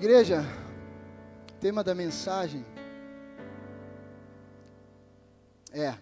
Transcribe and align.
Igreja, 0.00 0.42
tema 1.60 1.84
da 1.84 1.94
mensagem 1.94 2.64
é, 5.74 5.92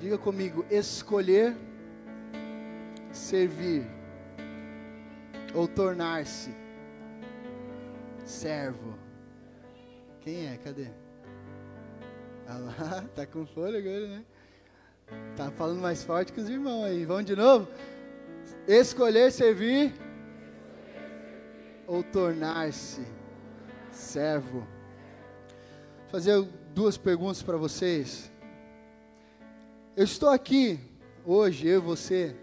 diga 0.00 0.18
comigo, 0.18 0.66
escolher 0.68 1.56
servir 3.12 3.86
ou 5.54 5.68
tornar-se 5.68 6.52
servo. 8.24 8.98
Quem 10.22 10.48
é? 10.48 10.56
Cadê? 10.56 10.88
Ah 12.48 12.58
lá, 12.58 13.04
tá 13.14 13.24
com 13.24 13.46
fôlego 13.46 13.88
agora, 13.88 14.08
né? 14.08 14.24
Tá 15.36 15.48
falando 15.52 15.80
mais 15.80 16.02
forte 16.02 16.32
que 16.32 16.40
os 16.40 16.48
irmãos 16.48 16.86
aí. 16.86 17.04
Vamos 17.04 17.24
de 17.24 17.36
novo? 17.36 17.68
Escolher 18.66 19.30
servir 19.30 20.07
ou 21.88 22.02
tornar-se 22.02 23.00
servo. 23.90 24.58
Vou 26.00 26.10
fazer 26.10 26.40
duas 26.74 26.98
perguntas 26.98 27.42
para 27.42 27.56
vocês. 27.56 28.30
Eu 29.96 30.04
estou 30.04 30.28
aqui 30.28 30.78
hoje, 31.24 31.66
eu 31.66 31.78
e 31.78 31.82
você, 31.82 32.36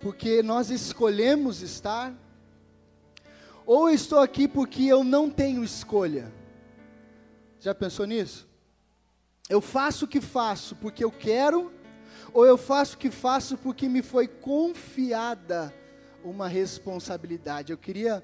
porque 0.00 0.42
nós 0.42 0.70
escolhemos 0.70 1.60
estar, 1.60 2.14
ou 3.66 3.90
eu 3.90 3.94
estou 3.94 4.20
aqui 4.20 4.48
porque 4.48 4.84
eu 4.84 5.04
não 5.04 5.28
tenho 5.28 5.62
escolha. 5.62 6.32
Já 7.60 7.74
pensou 7.74 8.06
nisso? 8.06 8.48
Eu 9.50 9.60
faço 9.60 10.06
o 10.06 10.08
que 10.08 10.20
faço 10.20 10.74
porque 10.76 11.04
eu 11.04 11.10
quero, 11.10 11.70
ou 12.32 12.46
eu 12.46 12.56
faço 12.56 12.96
o 12.96 12.98
que 12.98 13.10
faço 13.10 13.58
porque 13.58 13.86
me 13.86 14.00
foi 14.00 14.26
confiada 14.26 15.74
uma 16.28 16.48
responsabilidade? 16.48 17.72
Eu 17.72 17.78
queria, 17.78 18.22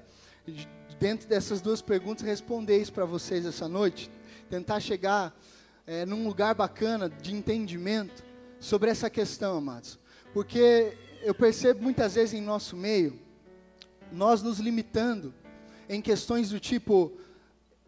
dentro 0.99 1.27
dessas 1.27 1.61
duas 1.61 1.81
perguntas, 1.81 2.25
responder 2.25 2.77
isso 2.77 2.93
para 2.93 3.05
vocês 3.05 3.45
essa 3.45 3.67
noite, 3.67 4.09
tentar 4.49 4.79
chegar 4.79 5.35
é, 5.87 6.05
num 6.05 6.27
lugar 6.27 6.55
bacana 6.55 7.09
de 7.09 7.33
entendimento 7.33 8.23
sobre 8.59 8.89
essa 8.89 9.09
questão, 9.09 9.57
amados, 9.57 9.99
porque 10.33 10.97
eu 11.21 11.33
percebo 11.33 11.81
muitas 11.81 12.15
vezes 12.15 12.33
em 12.33 12.41
nosso 12.41 12.75
meio, 12.75 13.19
nós 14.11 14.41
nos 14.41 14.59
limitando 14.59 15.33
em 15.89 16.01
questões 16.01 16.49
do 16.49 16.59
tipo, 16.59 17.11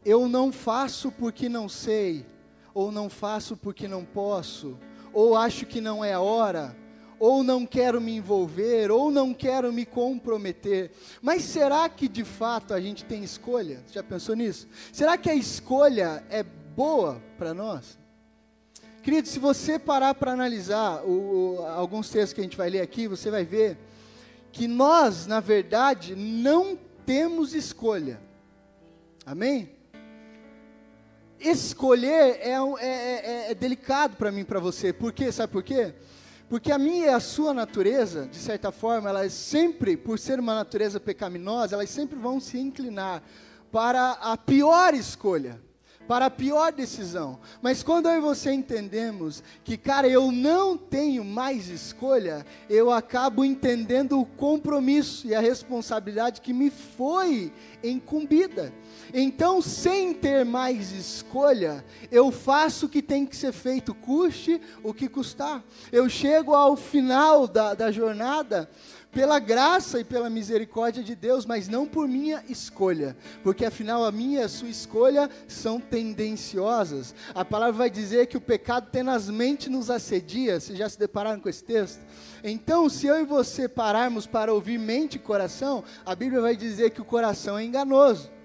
eu 0.04 0.28
não 0.28 0.52
faço 0.52 1.12
porque 1.12 1.50
não 1.50 1.68
sei, 1.68 2.26
ou 2.74 2.92
não 2.92 3.10
faço 3.10 3.58
porque 3.58 3.88
não 3.88 4.06
posso, 4.06 4.78
ou 5.14 5.36
acho 5.36 5.66
que 5.66 5.82
não 5.82 6.04
é 6.04 6.14
a 6.14 6.20
hora, 6.20 6.76
ou 7.20 7.44
não 7.44 7.66
quero 7.66 8.00
me 8.00 8.16
envolver, 8.16 8.92
ou 8.92 9.10
não 9.10 9.34
quero 9.34 9.72
me 9.74 9.86
comprometer. 9.86 10.92
Mas 11.22 11.44
será 11.44 11.88
que 11.90 12.08
de 12.08 12.24
fato 12.24 12.74
a 12.74 12.82
gente 12.82 13.06
tem 13.06 13.24
escolha? 13.24 13.84
Já 13.92 14.04
pensou 14.04 14.36
nisso? 14.36 14.68
Será 14.92 15.18
que 15.18 15.30
a 15.30 15.36
escolha 15.36 16.24
é 16.30 16.44
boa 16.44 17.22
para 17.38 17.54
nós? 17.54 17.98
Querido, 19.02 19.28
se 19.28 19.40
você 19.40 19.80
parar 19.80 20.14
para 20.16 20.34
analisar 20.34 21.04
o, 21.04 21.56
o, 21.60 21.66
alguns 21.66 22.10
textos 22.10 22.34
que 22.34 22.42
a 22.42 22.44
gente 22.44 22.58
vai 22.58 22.70
ler 22.70 22.82
aqui, 22.82 23.08
você 23.08 23.32
vai 23.32 23.46
ver 23.46 23.78
que 24.52 24.68
nós, 24.68 25.26
na 25.26 25.40
verdade, 25.40 26.16
não 26.16 26.78
temos 27.06 27.54
escolha. 27.54 28.20
Amém? 29.26 29.78
escolher 31.40 32.40
é, 32.42 32.52
é, 32.52 32.88
é, 32.88 33.52
é 33.52 33.56
delicado 33.56 34.18
para 34.18 34.32
mim, 34.32 34.44
para 34.44 34.60
você. 34.60 34.92
Por 34.92 35.14
quê? 35.14 35.32
Sabe 35.32 35.52
por 35.54 35.64
quê? 35.64 35.94
Porque 36.50 36.72
a 36.72 36.78
minha 36.78 37.08
e 37.08 37.10
a 37.10 37.20
sua 37.20 37.54
natureza, 37.54 38.28
de 38.28 38.38
certa 38.38 38.72
forma, 38.72 39.10
elas 39.10 39.34
sempre, 39.34 39.98
por 39.98 40.18
ser 40.18 40.40
uma 40.40 40.56
natureza 40.56 41.00
pecaminosa, 41.00 41.76
elas 41.76 41.90
sempre 41.90 42.18
vão 42.18 42.40
se 42.40 42.58
inclinar 42.58 43.22
para 43.72 44.12
a 44.14 44.38
pior 44.38 44.94
escolha 44.94 45.60
para 46.08 46.28
a 46.28 46.32
pior 46.32 46.72
decisão. 46.72 47.40
Mas 47.62 47.84
quando 47.84 48.08
eu 48.08 48.18
e 48.18 48.22
você 48.22 48.52
entendemos 48.52 49.44
que, 49.64 49.78
cara, 49.78 50.08
eu 50.08 50.32
não 50.32 50.78
tenho 50.78 51.24
mais 51.24 51.68
escolha, 51.68 52.46
eu 52.70 52.92
acabo 52.92 53.44
entendendo 53.44 54.20
o 54.20 54.26
compromisso 54.26 55.28
e 55.28 55.36
a 55.36 55.40
responsabilidade 55.40 56.42
que 56.42 56.54
me 56.54 56.70
foi 56.70 57.52
incumbida. 57.84 58.74
Então, 59.14 59.62
sem 59.62 60.14
ter 60.14 60.46
mais 60.46 60.92
escolha, 60.92 61.84
eu 62.12 62.32
faço 62.32 62.86
o 62.86 62.90
que 62.90 63.02
tem 63.02 63.26
que 63.26 63.36
ser 63.36 63.52
feito, 63.52 63.94
custe 63.94 64.62
o 64.84 64.94
que 64.94 65.08
custar. 65.08 65.64
Eu 65.92 66.10
chego 66.10 66.54
ao 66.54 66.76
final 66.76 67.48
da, 67.48 67.74
da 67.74 67.92
jornada 67.92 68.70
pela 69.18 69.40
graça 69.40 70.00
e 70.00 70.04
pela 70.04 70.30
misericórdia 70.30 71.02
de 71.02 71.16
Deus, 71.16 71.44
mas 71.44 71.68
não 71.68 71.88
por 71.88 72.08
minha 72.08 72.44
escolha, 72.48 73.18
porque 73.42 73.66
afinal 73.66 74.06
a 74.06 74.12
minha 74.12 74.42
e 74.42 74.44
a 74.44 74.48
sua 74.48 74.70
escolha 74.70 75.28
são 75.48 75.80
tendenciosas. 75.80 77.16
A 77.34 77.44
palavra 77.44 77.74
vai 77.74 77.90
dizer 77.90 78.28
que 78.28 78.38
o 78.38 78.42
pecado 78.42 78.92
tenazmente 78.92 79.72
nos 79.72 79.90
assedia, 79.90 80.60
vocês 80.60 80.78
já 80.78 80.88
se 80.88 81.00
depararam 81.00 81.40
com 81.40 81.50
esse 81.50 81.64
texto? 81.64 82.06
Então, 82.44 82.88
se 82.88 83.08
eu 83.08 83.20
e 83.20 83.26
você 83.26 83.68
pararmos 83.68 84.28
para 84.28 84.54
ouvir 84.54 84.78
mente 84.78 85.16
e 85.16 85.20
coração, 85.20 85.84
a 86.06 86.14
Bíblia 86.14 86.40
vai 86.40 86.56
dizer 86.56 86.92
que 86.92 87.02
o 87.02 87.06
coração 87.06 87.58
é 87.58 87.64
enganoso 87.64 88.37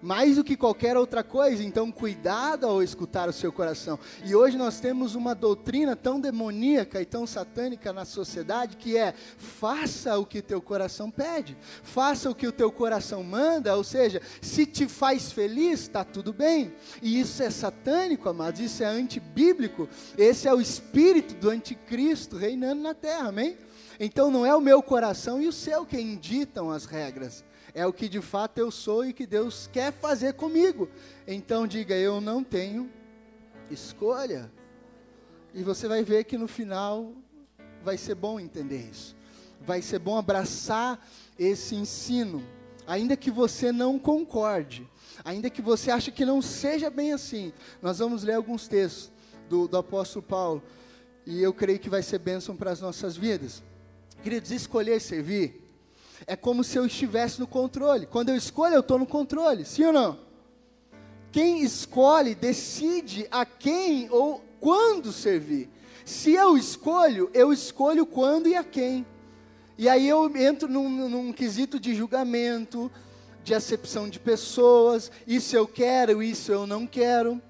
mais 0.00 0.36
do 0.36 0.44
que 0.44 0.56
qualquer 0.56 0.96
outra 0.96 1.24
coisa, 1.24 1.62
então 1.62 1.90
cuidado 1.90 2.66
ao 2.66 2.82
escutar 2.82 3.28
o 3.28 3.32
seu 3.32 3.52
coração. 3.52 3.98
E 4.24 4.34
hoje 4.34 4.56
nós 4.56 4.80
temos 4.80 5.14
uma 5.14 5.34
doutrina 5.34 5.96
tão 5.96 6.20
demoníaca 6.20 7.00
e 7.00 7.04
tão 7.04 7.26
satânica 7.26 7.92
na 7.92 8.04
sociedade 8.04 8.76
que 8.76 8.96
é: 8.96 9.12
faça 9.36 10.18
o 10.18 10.24
que 10.24 10.40
teu 10.40 10.60
coração 10.60 11.10
pede, 11.10 11.56
faça 11.82 12.30
o 12.30 12.34
que 12.34 12.46
o 12.46 12.52
teu 12.52 12.70
coração 12.70 13.22
manda, 13.24 13.76
ou 13.76 13.84
seja, 13.84 14.22
se 14.40 14.66
te 14.66 14.86
faz 14.86 15.32
feliz, 15.32 15.80
está 15.80 16.04
tudo 16.04 16.32
bem. 16.32 16.72
E 17.02 17.20
isso 17.20 17.42
é 17.42 17.50
satânico, 17.50 18.28
amados, 18.28 18.60
isso 18.60 18.82
é 18.82 18.86
antibíblico, 18.86 19.88
esse 20.16 20.46
é 20.46 20.54
o 20.54 20.60
espírito 20.60 21.34
do 21.34 21.50
anticristo 21.50 22.36
reinando 22.36 22.82
na 22.82 22.94
terra, 22.94 23.28
amém? 23.28 23.56
Então 24.00 24.30
não 24.30 24.46
é 24.46 24.54
o 24.54 24.60
meu 24.60 24.80
coração 24.80 25.42
e 25.42 25.48
o 25.48 25.52
seu 25.52 25.84
que 25.84 25.98
ditam 26.16 26.70
as 26.70 26.84
regras 26.84 27.47
é 27.78 27.86
o 27.86 27.92
que 27.92 28.08
de 28.08 28.20
fato 28.20 28.58
eu 28.58 28.72
sou 28.72 29.04
e 29.04 29.12
que 29.12 29.24
Deus 29.24 29.70
quer 29.72 29.92
fazer 29.92 30.32
comigo. 30.32 30.88
Então 31.28 31.64
diga, 31.64 31.94
eu 31.94 32.20
não 32.20 32.42
tenho 32.42 32.90
escolha. 33.70 34.50
E 35.54 35.62
você 35.62 35.86
vai 35.86 36.02
ver 36.02 36.24
que 36.24 36.36
no 36.36 36.48
final 36.48 37.12
vai 37.84 37.96
ser 37.96 38.16
bom 38.16 38.40
entender 38.40 38.88
isso. 38.90 39.16
Vai 39.60 39.80
ser 39.80 40.00
bom 40.00 40.18
abraçar 40.18 41.08
esse 41.38 41.76
ensino, 41.76 42.42
ainda 42.84 43.16
que 43.16 43.30
você 43.30 43.70
não 43.70 43.96
concorde, 43.96 44.84
ainda 45.24 45.48
que 45.48 45.62
você 45.62 45.92
ache 45.92 46.10
que 46.10 46.24
não 46.24 46.42
seja 46.42 46.90
bem 46.90 47.12
assim. 47.12 47.52
Nós 47.80 48.00
vamos 48.00 48.24
ler 48.24 48.34
alguns 48.34 48.66
textos 48.66 49.12
do, 49.48 49.68
do 49.68 49.76
apóstolo 49.76 50.24
Paulo 50.24 50.64
e 51.24 51.40
eu 51.40 51.54
creio 51.54 51.78
que 51.78 51.88
vai 51.88 52.02
ser 52.02 52.18
bênção 52.18 52.56
para 52.56 52.72
as 52.72 52.80
nossas 52.80 53.16
vidas. 53.16 53.62
Queridos, 54.20 54.50
escolher 54.50 55.00
servir 55.00 55.67
é 56.26 56.36
como 56.36 56.64
se 56.64 56.76
eu 56.76 56.86
estivesse 56.86 57.40
no 57.40 57.46
controle. 57.46 58.06
Quando 58.06 58.30
eu 58.30 58.36
escolho, 58.36 58.74
eu 58.74 58.80
estou 58.80 58.98
no 58.98 59.06
controle, 59.06 59.64
sim 59.64 59.84
ou 59.84 59.92
não? 59.92 60.18
Quem 61.30 61.62
escolhe 61.62 62.34
decide 62.34 63.26
a 63.30 63.44
quem 63.44 64.08
ou 64.10 64.42
quando 64.60 65.12
servir. 65.12 65.68
Se 66.04 66.32
eu 66.32 66.56
escolho, 66.56 67.30
eu 67.34 67.52
escolho 67.52 68.06
quando 68.06 68.48
e 68.48 68.56
a 68.56 68.64
quem. 68.64 69.06
E 69.76 69.88
aí 69.88 70.08
eu 70.08 70.34
entro 70.36 70.68
num, 70.68 71.08
num 71.08 71.32
quesito 71.32 71.78
de 71.78 71.94
julgamento, 71.94 72.90
de 73.44 73.54
acepção 73.54 74.08
de 74.08 74.18
pessoas, 74.18 75.10
isso 75.26 75.54
eu 75.56 75.66
quero, 75.66 76.22
isso 76.22 76.50
eu 76.50 76.66
não 76.66 76.86
quero 76.86 77.40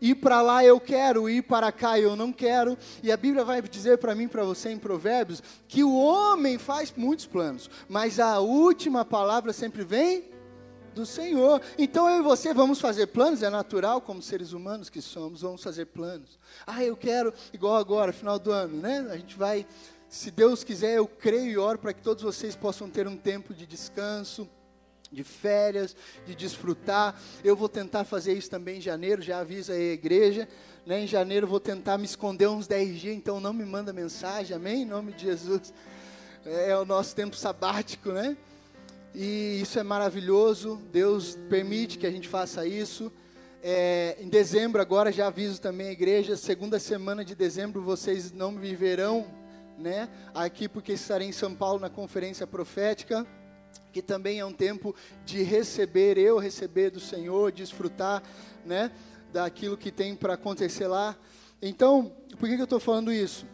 ir 0.00 0.14
para 0.16 0.40
lá 0.40 0.64
eu 0.64 0.80
quero, 0.80 1.28
ir 1.28 1.42
para 1.42 1.70
cá 1.70 1.98
eu 1.98 2.16
não 2.16 2.32
quero. 2.32 2.76
E 3.02 3.12
a 3.12 3.16
Bíblia 3.16 3.44
vai 3.44 3.60
dizer 3.62 3.98
para 3.98 4.14
mim, 4.14 4.28
para 4.28 4.44
você 4.44 4.70
em 4.70 4.78
Provérbios, 4.78 5.42
que 5.68 5.84
o 5.84 5.94
homem 5.94 6.58
faz 6.58 6.92
muitos 6.96 7.26
planos, 7.26 7.70
mas 7.88 8.18
a 8.18 8.40
última 8.40 9.04
palavra 9.04 9.52
sempre 9.52 9.84
vem 9.84 10.30
do 10.94 11.06
Senhor. 11.06 11.60
Então 11.78 12.08
eu 12.08 12.20
e 12.20 12.22
você 12.22 12.52
vamos 12.52 12.80
fazer 12.80 13.08
planos, 13.08 13.42
é 13.42 13.50
natural 13.50 14.00
como 14.00 14.22
seres 14.22 14.52
humanos 14.52 14.88
que 14.88 15.00
somos, 15.00 15.42
vamos 15.42 15.62
fazer 15.62 15.86
planos. 15.86 16.38
Ah, 16.66 16.84
eu 16.84 16.96
quero, 16.96 17.32
igual 17.52 17.76
agora, 17.76 18.12
final 18.12 18.38
do 18.38 18.50
ano, 18.50 18.76
né? 18.76 19.06
A 19.10 19.16
gente 19.16 19.36
vai, 19.36 19.66
se 20.08 20.30
Deus 20.30 20.64
quiser, 20.64 20.96
eu 20.96 21.06
creio 21.06 21.50
e 21.50 21.58
oro 21.58 21.78
para 21.78 21.92
que 21.92 22.02
todos 22.02 22.22
vocês 22.22 22.56
possam 22.56 22.88
ter 22.88 23.06
um 23.06 23.16
tempo 23.16 23.54
de 23.54 23.66
descanso 23.66 24.48
de 25.10 25.24
férias, 25.24 25.96
de 26.26 26.34
desfrutar. 26.34 27.20
Eu 27.42 27.56
vou 27.56 27.68
tentar 27.68 28.04
fazer 28.04 28.32
isso 28.32 28.48
também 28.48 28.78
em 28.78 28.80
janeiro, 28.80 29.20
já 29.20 29.40
avisa 29.40 29.72
aí 29.72 29.90
a 29.90 29.94
igreja. 29.94 30.48
Né? 30.86 31.04
Em 31.04 31.06
janeiro 31.06 31.46
vou 31.46 31.60
tentar 31.60 31.98
me 31.98 32.04
esconder 32.04 32.48
uns 32.48 32.66
10 32.66 32.98
dias, 32.98 33.16
então 33.16 33.40
não 33.40 33.52
me 33.52 33.64
manda 33.64 33.92
mensagem, 33.92 34.56
amém? 34.56 34.82
Em 34.82 34.86
nome 34.86 35.12
de 35.12 35.24
Jesus. 35.24 35.72
É, 36.44 36.70
é 36.70 36.76
o 36.76 36.84
nosso 36.84 37.14
tempo 37.14 37.36
sabático, 37.36 38.12
né? 38.12 38.36
E 39.14 39.60
isso 39.60 39.78
é 39.78 39.82
maravilhoso. 39.82 40.80
Deus 40.92 41.36
permite 41.48 41.98
que 41.98 42.06
a 42.06 42.10
gente 42.10 42.28
faça 42.28 42.66
isso. 42.66 43.12
É, 43.62 44.16
em 44.20 44.28
dezembro, 44.28 44.80
agora 44.80 45.12
já 45.12 45.26
aviso 45.26 45.60
também 45.60 45.88
a 45.88 45.92
igreja, 45.92 46.34
segunda 46.34 46.78
semana 46.78 47.22
de 47.22 47.34
dezembro 47.34 47.82
vocês 47.82 48.32
não 48.32 48.52
me 48.52 48.74
verão, 48.74 49.26
né? 49.76 50.08
Aqui 50.32 50.66
porque 50.66 50.92
estarei 50.92 51.28
em 51.28 51.32
São 51.32 51.54
Paulo 51.54 51.78
na 51.78 51.90
conferência 51.90 52.46
profética 52.46 53.26
que 53.92 54.00
também 54.00 54.38
é 54.38 54.44
um 54.44 54.52
tempo 54.52 54.94
de 55.24 55.42
receber, 55.42 56.16
eu 56.16 56.38
receber 56.38 56.90
do 56.90 57.00
Senhor, 57.00 57.52
desfrutar, 57.52 58.22
né, 58.64 58.90
daquilo 59.32 59.76
que 59.76 59.90
tem 59.90 60.14
para 60.14 60.34
acontecer 60.34 60.86
lá. 60.86 61.16
Então, 61.60 62.12
por 62.38 62.48
que, 62.48 62.54
que 62.54 62.60
eu 62.60 62.64
estou 62.64 62.80
falando 62.80 63.12
isso? 63.12 63.46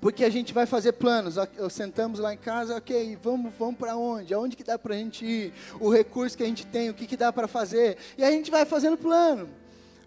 Porque 0.00 0.24
a 0.24 0.30
gente 0.30 0.52
vai 0.52 0.66
fazer 0.66 0.92
planos, 0.92 1.36
sentamos 1.70 2.18
lá 2.18 2.32
em 2.32 2.36
casa, 2.36 2.76
ok, 2.76 3.18
vamos, 3.22 3.52
vamos 3.58 3.76
para 3.76 3.96
onde? 3.96 4.34
Aonde 4.34 4.56
que 4.56 4.62
dá 4.62 4.78
para 4.78 4.94
a 4.94 4.98
gente 4.98 5.24
ir? 5.24 5.52
O 5.80 5.90
recurso 5.90 6.36
que 6.36 6.42
a 6.42 6.46
gente 6.46 6.66
tem, 6.66 6.90
o 6.90 6.94
que, 6.94 7.06
que 7.06 7.16
dá 7.16 7.32
para 7.32 7.48
fazer? 7.48 7.96
E 8.16 8.22
a 8.22 8.30
gente 8.30 8.50
vai 8.50 8.64
fazendo 8.64 8.96
plano. 8.96 9.48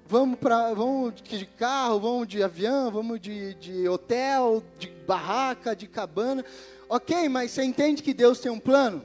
Vamos, 0.05 0.39
para 0.39 0.73
vamos 0.73 1.13
de 1.21 1.45
carro, 1.45 1.99
vamos 1.99 2.27
de 2.27 2.41
avião, 2.41 2.89
vamos 2.89 3.19
de, 3.19 3.53
de 3.55 3.87
hotel, 3.87 4.63
de 4.77 4.87
barraca, 5.07 5.75
de 5.75 5.87
cabana. 5.87 6.43
Ok, 6.87 7.29
mas 7.29 7.51
você 7.51 7.63
entende 7.63 8.01
que 8.01 8.13
Deus 8.13 8.39
tem 8.39 8.51
um 8.51 8.59
plano? 8.59 9.03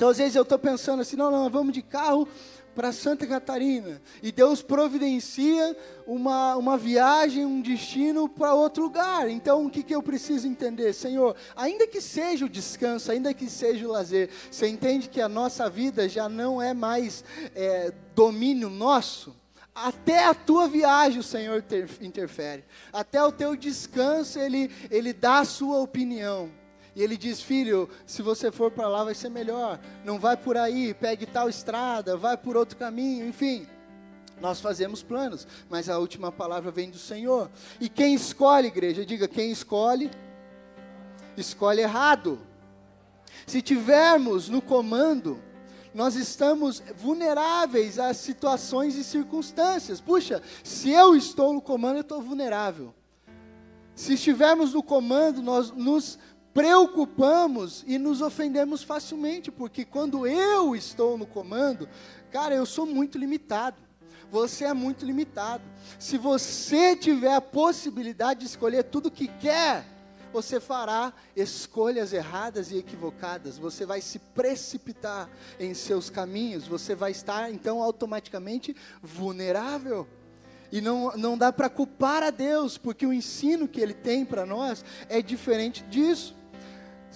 Então, 0.00 0.08
às 0.08 0.16
vezes 0.16 0.34
eu 0.34 0.44
estou 0.44 0.58
pensando 0.58 1.02
assim, 1.02 1.14
não, 1.14 1.30
não, 1.30 1.50
vamos 1.50 1.74
de 1.74 1.82
carro 1.82 2.26
para 2.74 2.90
Santa 2.90 3.26
Catarina. 3.26 4.00
E 4.22 4.32
Deus 4.32 4.62
providencia 4.62 5.76
uma, 6.06 6.56
uma 6.56 6.78
viagem, 6.78 7.44
um 7.44 7.60
destino 7.60 8.26
para 8.26 8.54
outro 8.54 8.84
lugar. 8.84 9.28
Então, 9.28 9.66
o 9.66 9.68
que, 9.68 9.82
que 9.82 9.94
eu 9.94 10.02
preciso 10.02 10.48
entender? 10.48 10.94
Senhor, 10.94 11.36
ainda 11.54 11.86
que 11.86 12.00
seja 12.00 12.46
o 12.46 12.48
descanso, 12.48 13.12
ainda 13.12 13.34
que 13.34 13.46
seja 13.50 13.86
o 13.86 13.90
lazer, 13.90 14.30
você 14.50 14.68
entende 14.68 15.06
que 15.06 15.20
a 15.20 15.28
nossa 15.28 15.68
vida 15.68 16.08
já 16.08 16.30
não 16.30 16.62
é 16.62 16.72
mais 16.72 17.22
é, 17.54 17.92
domínio 18.14 18.70
nosso? 18.70 19.36
Até 19.74 20.24
a 20.24 20.32
tua 20.32 20.66
viagem 20.66 21.20
o 21.20 21.22
Senhor 21.22 21.62
interfere. 22.00 22.64
Até 22.90 23.22
o 23.22 23.30
teu 23.30 23.54
descanso, 23.54 24.38
Ele, 24.38 24.70
ele 24.90 25.12
dá 25.12 25.40
a 25.40 25.44
sua 25.44 25.78
opinião. 25.78 26.58
E 26.94 27.02
ele 27.02 27.16
diz: 27.16 27.40
Filho, 27.40 27.88
se 28.06 28.22
você 28.22 28.50
for 28.50 28.70
para 28.70 28.88
lá 28.88 29.04
vai 29.04 29.14
ser 29.14 29.28
melhor. 29.28 29.78
Não 30.04 30.18
vai 30.18 30.36
por 30.36 30.56
aí, 30.56 30.94
pegue 30.94 31.26
tal 31.26 31.48
estrada, 31.48 32.16
vai 32.16 32.36
por 32.36 32.56
outro 32.56 32.76
caminho, 32.76 33.26
enfim. 33.26 33.66
Nós 34.40 34.60
fazemos 34.60 35.02
planos, 35.02 35.46
mas 35.68 35.88
a 35.88 35.98
última 35.98 36.32
palavra 36.32 36.70
vem 36.70 36.90
do 36.90 36.98
Senhor. 36.98 37.50
E 37.78 37.88
quem 37.88 38.14
escolhe, 38.14 38.68
igreja, 38.68 39.04
diga: 39.04 39.28
quem 39.28 39.50
escolhe, 39.50 40.10
escolhe 41.36 41.82
errado. 41.82 42.40
Se 43.46 43.60
tivermos 43.60 44.48
no 44.48 44.62
comando, 44.62 45.40
nós 45.94 46.14
estamos 46.14 46.82
vulneráveis 46.96 47.98
a 47.98 48.14
situações 48.14 48.96
e 48.96 49.04
circunstâncias. 49.04 50.00
Puxa, 50.00 50.42
se 50.62 50.90
eu 50.90 51.16
estou 51.16 51.52
no 51.52 51.60
comando, 51.60 51.96
eu 51.96 52.02
estou 52.02 52.22
vulnerável. 52.22 52.94
Se 53.94 54.14
estivermos 54.14 54.72
no 54.72 54.82
comando, 54.82 55.42
nós 55.42 55.70
nos 55.72 56.18
preocupamos 56.52 57.84
e 57.86 57.98
nos 57.98 58.20
ofendemos 58.20 58.82
facilmente, 58.82 59.50
porque 59.50 59.84
quando 59.84 60.26
eu 60.26 60.74
estou 60.74 61.16
no 61.16 61.26
comando, 61.26 61.88
cara, 62.30 62.54
eu 62.54 62.66
sou 62.66 62.86
muito 62.86 63.18
limitado. 63.18 63.76
Você 64.30 64.64
é 64.64 64.72
muito 64.72 65.04
limitado. 65.04 65.64
Se 65.98 66.16
você 66.16 66.94
tiver 66.94 67.34
a 67.34 67.40
possibilidade 67.40 68.40
de 68.40 68.46
escolher 68.46 68.84
tudo 68.84 69.10
que 69.10 69.26
quer, 69.26 69.84
você 70.32 70.60
fará 70.60 71.12
escolhas 71.34 72.12
erradas 72.12 72.70
e 72.70 72.78
equivocadas, 72.78 73.58
você 73.58 73.84
vai 73.84 74.00
se 74.00 74.18
precipitar 74.18 75.28
em 75.58 75.74
seus 75.74 76.08
caminhos, 76.08 76.68
você 76.68 76.94
vai 76.94 77.10
estar 77.10 77.50
então 77.50 77.82
automaticamente 77.82 78.76
vulnerável. 79.02 80.06
E 80.72 80.80
não, 80.80 81.16
não 81.16 81.36
dá 81.36 81.52
para 81.52 81.68
culpar 81.68 82.22
a 82.22 82.30
Deus, 82.30 82.78
porque 82.78 83.04
o 83.04 83.12
ensino 83.12 83.66
que 83.66 83.80
Ele 83.80 83.94
tem 83.94 84.24
para 84.24 84.46
nós 84.46 84.84
é 85.08 85.20
diferente 85.20 85.82
disso. 85.84 86.36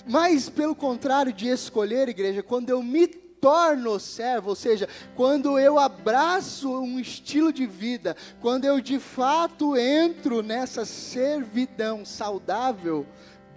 Mas, 0.06 0.48
pelo 0.48 0.74
contrário 0.74 1.32
de 1.32 1.48
escolher, 1.48 2.08
igreja, 2.08 2.42
quando 2.42 2.70
eu 2.70 2.82
me 2.82 3.06
torno 3.06 4.00
servo, 4.00 4.50
ou 4.50 4.54
seja, 4.54 4.88
quando 5.14 5.58
eu 5.58 5.78
abraço 5.78 6.70
um 6.70 6.98
estilo 6.98 7.52
de 7.52 7.66
vida, 7.66 8.16
quando 8.40 8.64
eu 8.64 8.80
de 8.80 8.98
fato 8.98 9.76
entro 9.76 10.42
nessa 10.42 10.86
servidão 10.86 12.04
saudável, 12.06 13.06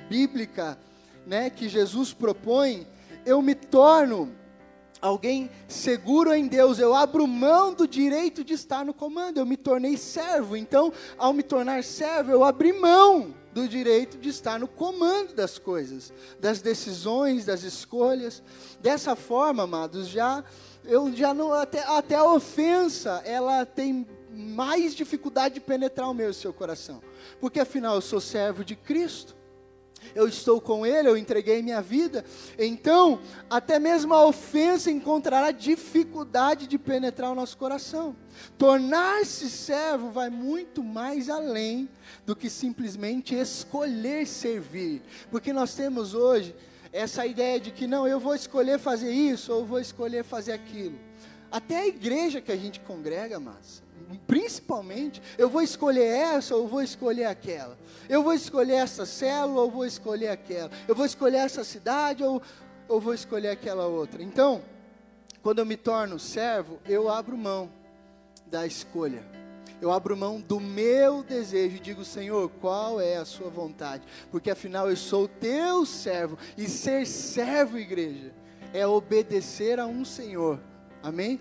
bíblica, 0.09 0.77
né, 1.25 1.49
que 1.49 1.69
Jesus 1.69 2.13
propõe, 2.13 2.85
eu 3.25 3.41
me 3.41 3.55
torno 3.55 4.33
alguém 5.01 5.49
seguro 5.67 6.33
em 6.33 6.47
Deus, 6.47 6.79
eu 6.79 6.93
abro 6.93 7.27
mão 7.27 7.73
do 7.73 7.87
direito 7.87 8.43
de 8.43 8.53
estar 8.53 8.85
no 8.85 8.93
comando, 8.93 9.37
eu 9.37 9.45
me 9.45 9.57
tornei 9.57 9.97
servo. 9.97 10.55
Então, 10.55 10.91
ao 11.17 11.33
me 11.33 11.43
tornar 11.43 11.83
servo, 11.83 12.31
eu 12.31 12.43
abri 12.43 12.73
mão 12.73 13.33
do 13.53 13.67
direito 13.67 14.17
de 14.17 14.29
estar 14.29 14.59
no 14.59 14.67
comando 14.67 15.33
das 15.33 15.57
coisas, 15.57 16.13
das 16.39 16.61
decisões, 16.61 17.45
das 17.45 17.63
escolhas. 17.63 18.43
Dessa 18.79 19.15
forma, 19.15 19.63
amados, 19.63 20.07
já 20.07 20.43
eu 20.85 21.13
já 21.13 21.33
não 21.33 21.51
até, 21.51 21.83
até 21.83 22.15
a 22.15 22.23
ofensa, 22.23 23.21
ela 23.25 23.65
tem 23.65 24.07
mais 24.31 24.95
dificuldade 24.95 25.55
de 25.55 25.59
penetrar 25.59 26.09
o 26.09 26.13
meu 26.13 26.33
seu 26.33 26.53
coração. 26.53 27.01
Porque 27.39 27.59
afinal 27.59 27.95
eu 27.95 28.01
sou 28.01 28.21
servo 28.21 28.63
de 28.63 28.75
Cristo 28.75 29.36
eu 30.15 30.27
estou 30.27 30.59
com 30.59 30.85
Ele, 30.85 31.07
eu 31.07 31.17
entreguei 31.17 31.61
minha 31.61 31.81
vida. 31.81 32.23
Então, 32.57 33.19
até 33.49 33.79
mesmo 33.79 34.13
a 34.13 34.25
ofensa 34.25 34.89
encontrará 34.91 35.51
dificuldade 35.51 36.67
de 36.67 36.77
penetrar 36.77 37.31
o 37.31 37.35
nosso 37.35 37.57
coração. 37.57 38.15
Tornar-se 38.57 39.49
servo 39.49 40.11
vai 40.11 40.29
muito 40.29 40.83
mais 40.83 41.29
além 41.29 41.89
do 42.25 42.35
que 42.35 42.49
simplesmente 42.49 43.35
escolher 43.35 44.27
servir, 44.27 45.01
porque 45.31 45.51
nós 45.51 45.73
temos 45.73 46.13
hoje 46.13 46.55
essa 46.91 47.25
ideia 47.25 47.59
de 47.59 47.71
que 47.71 47.85
não, 47.85 48.07
eu 48.07 48.19
vou 48.19 48.33
escolher 48.33 48.79
fazer 48.79 49.11
isso 49.11 49.53
ou 49.53 49.65
vou 49.65 49.79
escolher 49.79 50.23
fazer 50.23 50.53
aquilo. 50.53 50.97
Até 51.51 51.77
a 51.77 51.87
igreja 51.87 52.41
que 52.41 52.51
a 52.51 52.57
gente 52.57 52.79
congrega, 52.81 53.39
mas 53.39 53.81
principalmente, 54.25 55.21
eu 55.37 55.49
vou 55.49 55.61
escolher 55.61 56.05
essa 56.05 56.55
ou 56.55 56.67
vou 56.67 56.81
escolher 56.81 57.25
aquela. 57.25 57.77
Eu 58.09 58.23
vou 58.23 58.33
escolher 58.33 58.75
essa 58.75 59.05
célula 59.05 59.61
ou 59.61 59.71
vou 59.71 59.85
escolher 59.85 60.29
aquela. 60.29 60.71
Eu 60.87 60.95
vou 60.95 61.05
escolher 61.05 61.37
essa 61.37 61.63
cidade 61.63 62.23
ou, 62.23 62.41
ou 62.87 63.01
vou 63.01 63.13
escolher 63.13 63.49
aquela 63.49 63.85
outra. 63.87 64.23
Então, 64.23 64.61
quando 65.41 65.59
eu 65.59 65.65
me 65.65 65.77
torno 65.77 66.19
servo, 66.19 66.79
eu 66.85 67.09
abro 67.09 67.37
mão 67.37 67.69
da 68.45 68.65
escolha. 68.65 69.23
Eu 69.79 69.91
abro 69.91 70.17
mão 70.17 70.41
do 70.41 70.59
meu 70.59 71.21
desejo 71.21 71.75
e 71.75 71.79
digo, 71.79 72.03
Senhor, 72.03 72.49
qual 72.59 72.99
é 72.99 73.17
a 73.17 73.25
sua 73.25 73.49
vontade? 73.49 74.03
Porque 74.31 74.49
afinal 74.49 74.89
eu 74.89 74.95
sou 74.95 75.27
teu 75.27 75.85
servo. 75.85 76.37
E 76.57 76.67
ser 76.67 77.05
servo, 77.05 77.77
igreja, 77.77 78.33
é 78.73 78.87
obedecer 78.87 79.79
a 79.79 79.85
um 79.85 80.03
Senhor. 80.03 80.59
Amém? 81.03 81.39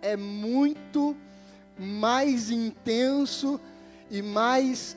É 0.00 0.16
muito 0.16 1.14
mais 1.78 2.50
intenso 2.50 3.60
e 4.10 4.22
mais 4.22 4.96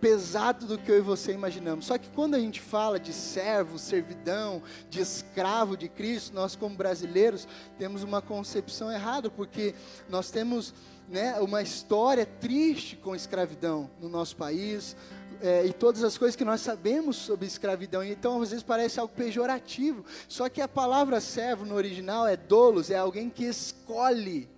pesado 0.00 0.66
do 0.66 0.78
que 0.78 0.90
eu 0.90 0.98
e 0.98 1.00
você 1.00 1.32
imaginamos. 1.32 1.86
Só 1.86 1.98
que 1.98 2.08
quando 2.10 2.34
a 2.34 2.38
gente 2.38 2.60
fala 2.60 2.98
de 2.98 3.12
servo, 3.12 3.78
servidão, 3.78 4.62
de 4.88 5.00
escravo 5.00 5.76
de 5.76 5.88
Cristo, 5.88 6.34
nós 6.34 6.56
como 6.56 6.76
brasileiros 6.76 7.46
temos 7.78 8.02
uma 8.02 8.22
concepção 8.22 8.90
errada, 8.90 9.30
porque 9.30 9.74
nós 10.08 10.30
temos 10.30 10.74
né, 11.08 11.38
uma 11.40 11.62
história 11.62 12.26
triste 12.26 12.96
com 12.96 13.14
escravidão 13.14 13.90
no 14.00 14.08
nosso 14.08 14.36
país. 14.36 14.96
É, 15.40 15.64
e 15.64 15.72
todas 15.72 16.02
as 16.02 16.18
coisas 16.18 16.34
que 16.34 16.44
nós 16.44 16.60
sabemos 16.60 17.16
sobre 17.16 17.46
escravidão, 17.46 18.02
então 18.02 18.42
às 18.42 18.50
vezes 18.50 18.64
parece 18.64 18.98
algo 18.98 19.14
pejorativo. 19.14 20.04
Só 20.28 20.48
que 20.48 20.60
a 20.60 20.68
palavra 20.68 21.20
servo 21.20 21.64
no 21.64 21.74
original 21.74 22.26
é 22.26 22.36
dolos, 22.36 22.90
é 22.90 22.96
alguém 22.96 23.30
que 23.30 23.44
escolhe 23.44 24.48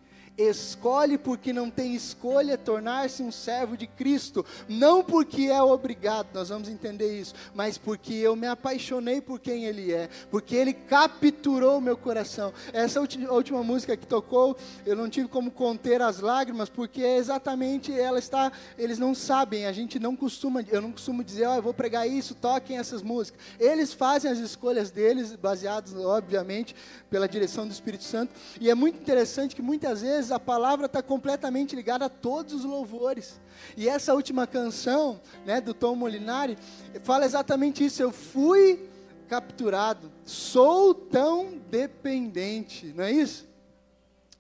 escolhe 0.48 1.18
porque 1.18 1.52
não 1.52 1.70
tem 1.70 1.94
escolha 1.94 2.56
tornar-se 2.56 3.22
um 3.22 3.30
servo 3.30 3.76
de 3.76 3.86
Cristo, 3.86 4.44
não 4.68 5.02
porque 5.02 5.42
é 5.42 5.62
obrigado, 5.62 6.28
nós 6.32 6.48
vamos 6.48 6.68
entender 6.68 7.20
isso, 7.20 7.34
mas 7.54 7.76
porque 7.76 8.14
eu 8.14 8.34
me 8.34 8.46
apaixonei 8.46 9.20
por 9.20 9.38
quem 9.38 9.64
Ele 9.64 9.92
é, 9.92 10.08
porque 10.30 10.54
Ele 10.54 10.72
capturou 10.72 11.80
meu 11.80 11.96
coração. 11.96 12.52
Essa 12.72 13.00
última 13.00 13.62
música 13.62 13.96
que 13.96 14.06
tocou, 14.06 14.56
eu 14.86 14.96
não 14.96 15.08
tive 15.08 15.28
como 15.28 15.50
conter 15.50 16.00
as 16.02 16.20
lágrimas, 16.20 16.68
porque 16.68 17.02
é 17.02 17.16
exatamente 17.16 17.92
ela 17.92 18.18
está, 18.18 18.52
eles 18.78 18.98
não 18.98 19.14
sabem, 19.14 19.66
a 19.66 19.72
gente 19.72 19.98
não 19.98 20.16
costuma, 20.16 20.64
eu 20.70 20.80
não 20.80 20.92
costumo 20.92 21.22
dizer, 21.22 21.46
ó, 21.46 21.52
oh, 21.52 21.56
eu 21.56 21.62
vou 21.62 21.74
pregar 21.74 22.08
isso, 22.08 22.34
toquem 22.34 22.78
essas 22.78 23.02
músicas. 23.02 23.40
Eles 23.58 23.92
fazem 23.92 24.30
as 24.30 24.38
escolhas 24.38 24.90
deles, 24.90 25.34
baseados, 25.34 25.94
obviamente, 25.94 26.74
pela 27.10 27.28
direção 27.28 27.66
do 27.66 27.72
Espírito 27.72 28.04
Santo, 28.04 28.32
e 28.60 28.70
é 28.70 28.74
muito 28.74 29.00
interessante 29.00 29.54
que 29.54 29.62
muitas 29.62 30.02
vezes 30.02 30.29
a 30.30 30.38
palavra 30.40 30.86
está 30.86 31.02
completamente 31.02 31.74
ligada 31.74 32.06
a 32.06 32.08
todos 32.08 32.52
os 32.52 32.64
louvores. 32.64 33.40
E 33.76 33.88
essa 33.88 34.14
última 34.14 34.46
canção, 34.46 35.20
né, 35.44 35.60
do 35.60 35.74
Tom 35.74 35.94
Molinari, 35.94 36.56
fala 37.02 37.24
exatamente 37.24 37.84
isso. 37.84 38.02
Eu 38.02 38.12
fui 38.12 38.88
capturado, 39.28 40.10
sou 40.24 40.92
tão 40.92 41.60
dependente, 41.70 42.92
não 42.96 43.04
é 43.04 43.12
isso? 43.12 43.48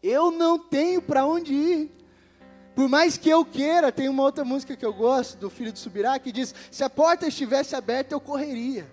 Eu 0.02 0.30
não 0.30 0.58
tenho 0.58 1.00
para 1.00 1.24
onde 1.24 1.54
ir. 1.54 1.90
Por 2.74 2.88
mais 2.88 3.18
que 3.18 3.28
eu 3.28 3.44
queira, 3.44 3.92
tem 3.92 4.08
uma 4.08 4.22
outra 4.22 4.44
música 4.44 4.74
que 4.74 4.86
eu 4.86 4.92
gosto, 4.92 5.36
do 5.36 5.50
Filho 5.50 5.72
do 5.72 5.78
Subirá, 5.78 6.18
que 6.18 6.32
diz: 6.32 6.54
Se 6.70 6.82
a 6.82 6.90
porta 6.90 7.26
estivesse 7.26 7.76
aberta, 7.76 8.14
eu 8.14 8.20
correria, 8.20 8.90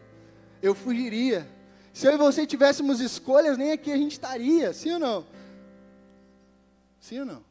eu 0.61 0.75
fugiria. 0.75 1.47
Se 1.93 2.05
eu 2.05 2.13
e 2.13 2.17
você 2.17 2.45
tivéssemos 2.45 2.99
escolhas, 2.99 3.57
nem 3.57 3.71
aqui 3.71 3.91
a 3.91 3.97
gente 3.97 4.11
estaria, 4.11 4.71
sim 4.73 4.93
ou 4.93 4.99
não? 4.99 5.25
Sim 7.07 7.21
ou 7.21 7.25
não? 7.25 7.41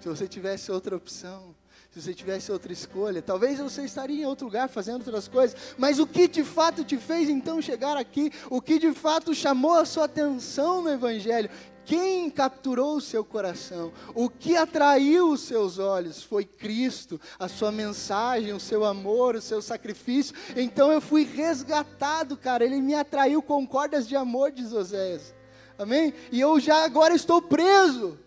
Se 0.00 0.08
você 0.08 0.26
tivesse 0.26 0.72
outra 0.72 0.96
opção, 0.96 1.54
se 1.88 2.02
você 2.02 2.12
tivesse 2.12 2.50
outra 2.50 2.72
escolha, 2.72 3.22
talvez 3.22 3.60
você 3.60 3.84
estaria 3.84 4.22
em 4.22 4.26
outro 4.26 4.46
lugar 4.46 4.68
fazendo 4.68 4.96
outras 4.96 5.28
coisas, 5.28 5.56
mas 5.78 6.00
o 6.00 6.06
que 6.06 6.26
de 6.26 6.42
fato 6.42 6.82
te 6.82 6.98
fez 6.98 7.28
então 7.28 7.62
chegar 7.62 7.96
aqui, 7.96 8.32
o 8.50 8.60
que 8.60 8.80
de 8.80 8.92
fato 8.92 9.32
chamou 9.32 9.74
a 9.74 9.84
sua 9.84 10.06
atenção 10.06 10.82
no 10.82 10.90
Evangelho, 10.90 11.48
quem 11.84 12.28
capturou 12.28 12.96
o 12.96 13.00
seu 13.00 13.24
coração, 13.24 13.92
o 14.16 14.28
que 14.28 14.56
atraiu 14.56 15.30
os 15.30 15.42
seus 15.42 15.78
olhos 15.78 16.24
foi 16.24 16.44
Cristo, 16.44 17.20
a 17.38 17.46
sua 17.46 17.70
mensagem, 17.70 18.52
o 18.52 18.58
seu 18.58 18.84
amor, 18.84 19.36
o 19.36 19.40
seu 19.40 19.62
sacrifício. 19.62 20.34
Então 20.56 20.90
eu 20.90 21.00
fui 21.00 21.22
resgatado, 21.22 22.36
cara. 22.36 22.64
Ele 22.64 22.80
me 22.80 22.96
atraiu 22.96 23.40
com 23.40 23.64
cordas 23.64 24.08
de 24.08 24.16
amor, 24.16 24.50
diz 24.50 24.72
Oséias. 24.72 25.35
Amém? 25.78 26.14
E 26.32 26.40
eu 26.40 26.58
já 26.58 26.84
agora 26.84 27.14
estou 27.14 27.42
preso. 27.42 28.18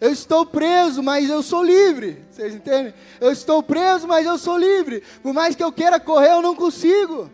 Eu 0.00 0.10
estou 0.10 0.44
preso, 0.44 1.02
mas 1.02 1.30
eu 1.30 1.42
sou 1.42 1.62
livre. 1.62 2.24
Vocês 2.30 2.54
entendem? 2.54 2.92
Eu 3.20 3.30
estou 3.30 3.62
preso, 3.62 4.06
mas 4.06 4.26
eu 4.26 4.36
sou 4.36 4.58
livre. 4.58 5.02
Por 5.22 5.32
mais 5.32 5.54
que 5.54 5.62
eu 5.62 5.72
queira 5.72 6.00
correr, 6.00 6.32
eu 6.32 6.42
não 6.42 6.54
consigo. 6.54 7.30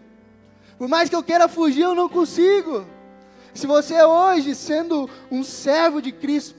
Por 0.78 0.88
mais 0.88 1.08
que 1.08 1.16
eu 1.16 1.22
queira 1.22 1.48
fugir, 1.48 1.82
eu 1.82 1.94
não 1.94 2.08
consigo. 2.08 2.86
Se 3.54 3.66
você 3.66 4.02
hoje, 4.02 4.54
sendo 4.54 5.08
um 5.30 5.42
servo 5.42 6.00
de 6.00 6.12
Cristo 6.12 6.54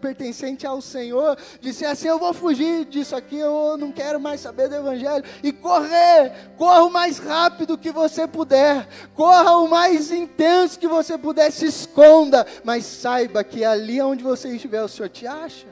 pertencente 0.00 0.66
ao 0.66 0.80
Senhor, 0.80 1.36
disser 1.60 1.88
assim: 1.88 2.08
Eu 2.08 2.18
vou 2.18 2.32
fugir 2.34 2.84
disso 2.84 3.14
aqui, 3.14 3.38
eu 3.38 3.76
não 3.78 3.92
quero 3.92 4.20
mais 4.20 4.40
saber 4.40 4.68
do 4.68 4.76
Evangelho, 4.76 5.24
e 5.42 5.52
correr, 5.52 6.32
corra 6.56 6.84
o 6.84 6.90
mais 6.90 7.18
rápido 7.18 7.78
que 7.78 7.90
você 7.90 8.26
puder, 8.26 8.88
corra 9.14 9.56
o 9.58 9.68
mais 9.68 10.10
intenso 10.10 10.78
que 10.78 10.88
você 10.88 11.16
puder, 11.16 11.50
se 11.52 11.66
esconda, 11.66 12.46
mas 12.64 12.84
saiba 12.84 13.44
que 13.44 13.64
ali 13.64 14.00
onde 14.00 14.24
você 14.24 14.48
estiver, 14.48 14.82
o 14.82 14.88
Senhor 14.88 15.08
te 15.08 15.26
acha, 15.26 15.66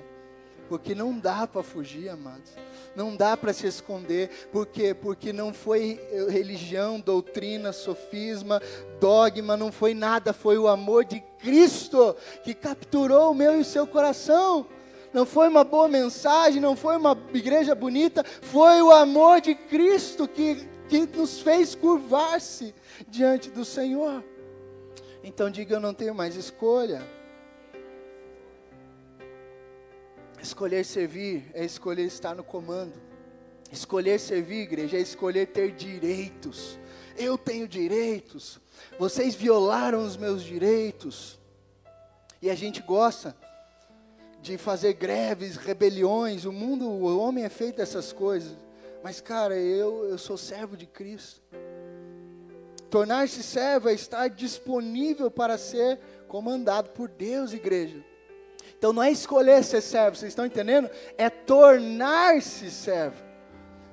porque 0.69 0.95
não 0.95 1.19
dá 1.19 1.47
para 1.47 1.63
fugir, 1.63 2.09
amados 2.09 2.68
não 2.99 3.15
dá 3.15 3.37
para 3.37 3.53
se 3.53 3.65
esconder, 3.65 4.49
por 4.51 4.67
quê? 4.67 4.93
Porque 4.93 5.33
não 5.33 5.55
foi 5.55 6.01
religião, 6.29 6.99
doutrina, 6.99 7.73
sofisma, 7.73 8.61
dogma, 8.99 9.57
não 9.57 9.71
foi 9.71 9.95
nada, 9.95 10.33
foi 10.33 10.59
o 10.59 10.67
amor 10.67 11.05
de 11.05 11.21
Cristo 11.39 12.17
que 12.43 12.53
capturou 12.53 13.31
o 13.31 13.35
meu 13.35 13.57
e 13.57 13.61
o 13.61 13.65
seu 13.65 13.87
coração. 13.87 14.67
Não 15.13 15.25
foi 15.25 15.47
uma 15.47 15.63
boa 15.63 15.87
mensagem, 15.87 16.61
não 16.61 16.75
foi 16.75 16.97
uma 16.97 17.17
igreja 17.33 17.73
bonita, 17.73 18.25
foi 18.25 18.83
o 18.83 18.91
amor 18.91 19.41
de 19.41 19.55
Cristo 19.55 20.27
que, 20.27 20.69
que 20.89 21.07
nos 21.07 21.41
fez 21.41 21.77
curvar-se 21.77 22.75
diante 23.07 23.49
do 23.49 23.65
Senhor. 23.65 24.25
Então 25.23 25.49
diga: 25.49 25.77
Eu 25.77 25.81
não 25.81 25.95
tenho 25.95 26.17
mais 26.17 26.35
escolha. 26.35 27.01
Escolher 30.43 30.85
servir 30.85 31.51
é 31.53 31.65
escolher 31.65 32.05
estar 32.05 32.35
no 32.35 32.45
comando. 32.45 32.95
Escolher 33.71 34.19
servir, 34.19 34.63
igreja, 34.63 34.97
é 34.97 35.01
escolher 35.01 35.47
ter 35.47 35.73
direitos. 35.73 36.79
Eu 37.17 37.37
tenho 37.37 37.69
direitos. 37.69 38.61
Vocês 38.99 39.35
violaram 39.35 40.05
os 40.05 40.17
meus 40.17 40.43
direitos. 40.43 41.39
E 42.41 42.49
a 42.49 42.55
gente 42.55 42.81
gosta 42.81 43.37
de 44.41 44.57
fazer 44.57 44.95
greves, 44.95 45.57
rebeliões. 45.57 46.45
O 46.45 46.53
mundo, 46.53 46.89
o 46.89 47.19
homem 47.19 47.45
é 47.45 47.49
feito 47.49 47.77
dessas 47.77 48.13
coisas. 48.13 48.57
Mas, 49.03 49.21
cara, 49.21 49.57
eu, 49.57 50.07
eu 50.07 50.17
sou 50.17 50.37
servo 50.37 50.77
de 50.77 50.87
Cristo. 50.87 51.43
Tornar-se 52.89 53.43
servo 53.43 53.89
é 53.91 53.93
estar 53.93 54.29
disponível 54.29 55.31
para 55.31 55.59
ser 55.59 55.99
comandado 56.27 56.91
por 56.91 57.09
Deus, 57.09 57.53
igreja. 57.53 58.03
Então 58.77 58.93
não 58.93 59.03
é 59.03 59.11
escolher 59.11 59.65
ser 59.65 59.81
servo, 59.81 60.17
vocês 60.17 60.31
estão 60.31 60.47
entendendo? 60.47 60.89
É 61.17 61.29
tornar-se 61.29 62.71
servo. 62.71 63.23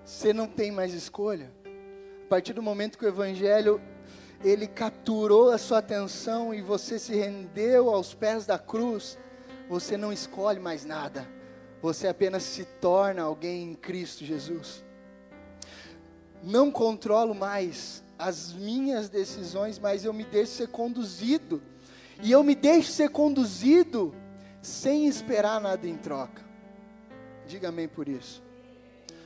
Você 0.04 0.32
não 0.32 0.48
tem 0.48 0.72
mais 0.72 0.94
escolha. 0.94 1.52
A 2.26 2.28
partir 2.28 2.54
do 2.54 2.62
momento 2.62 2.98
que 2.98 3.06
o 3.06 3.08
evangelho 3.08 3.82
ele 4.44 4.68
capturou 4.68 5.50
a 5.50 5.58
sua 5.58 5.80
atenção 5.80 6.54
e 6.54 6.62
você 6.62 7.00
se 7.00 7.16
rendeu 7.16 7.90
aos 7.90 8.14
pés 8.14 8.46
da 8.46 8.60
cruz, 8.60 9.18
você 9.68 9.98
não 9.98 10.14
escolhe 10.14 10.60
mais 10.60 10.86
nada. 10.86 11.28
Você 11.82 12.08
apenas 12.08 12.44
se 12.44 12.66
torna 12.66 13.24
alguém 13.24 13.72
em 13.72 13.74
Cristo 13.74 14.24
Jesus. 14.24 14.84
Não 16.44 16.70
controlo 16.70 17.34
mais 17.34 18.04
as 18.18 18.54
minhas 18.54 19.10
decisões, 19.10 19.80
mas 19.80 20.06
eu 20.06 20.14
me 20.14 20.24
deixo 20.24 20.54
ser 20.54 20.68
conduzido. 20.68 21.62
E 22.22 22.32
eu 22.32 22.44
me 22.44 22.54
deixo 22.54 22.92
ser 22.92 23.10
conduzido 23.10 24.14
sem 24.66 25.08
esperar 25.08 25.62
nada 25.62 25.88
em 25.88 25.96
troca. 25.96 26.44
Diga 27.46 27.70
amém 27.70 27.88
por 27.88 28.10
isso. 28.10 28.44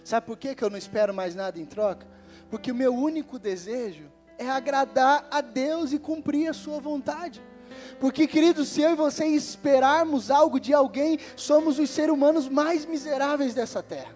Sabe 0.03 0.25
por 0.25 0.37
que, 0.37 0.53
que 0.53 0.63
eu 0.63 0.69
não 0.69 0.77
espero 0.77 1.13
mais 1.13 1.33
nada 1.33 1.59
em 1.59 1.65
troca? 1.65 2.05
Porque 2.49 2.71
o 2.71 2.75
meu 2.75 2.93
único 2.93 3.39
desejo 3.39 4.11
é 4.37 4.49
agradar 4.49 5.27
a 5.31 5.39
Deus 5.39 5.93
e 5.93 5.99
cumprir 5.99 6.49
a 6.49 6.53
Sua 6.53 6.79
vontade. 6.79 7.41
Porque, 7.99 8.27
queridos, 8.27 8.67
se 8.69 8.81
eu 8.81 8.91
e 8.91 8.95
você 8.95 9.25
esperarmos 9.27 10.29
algo 10.29 10.59
de 10.59 10.73
alguém, 10.73 11.19
somos 11.35 11.79
os 11.79 11.89
seres 11.89 12.13
humanos 12.13 12.49
mais 12.49 12.85
miseráveis 12.85 13.53
dessa 13.53 13.81
terra. 13.81 14.15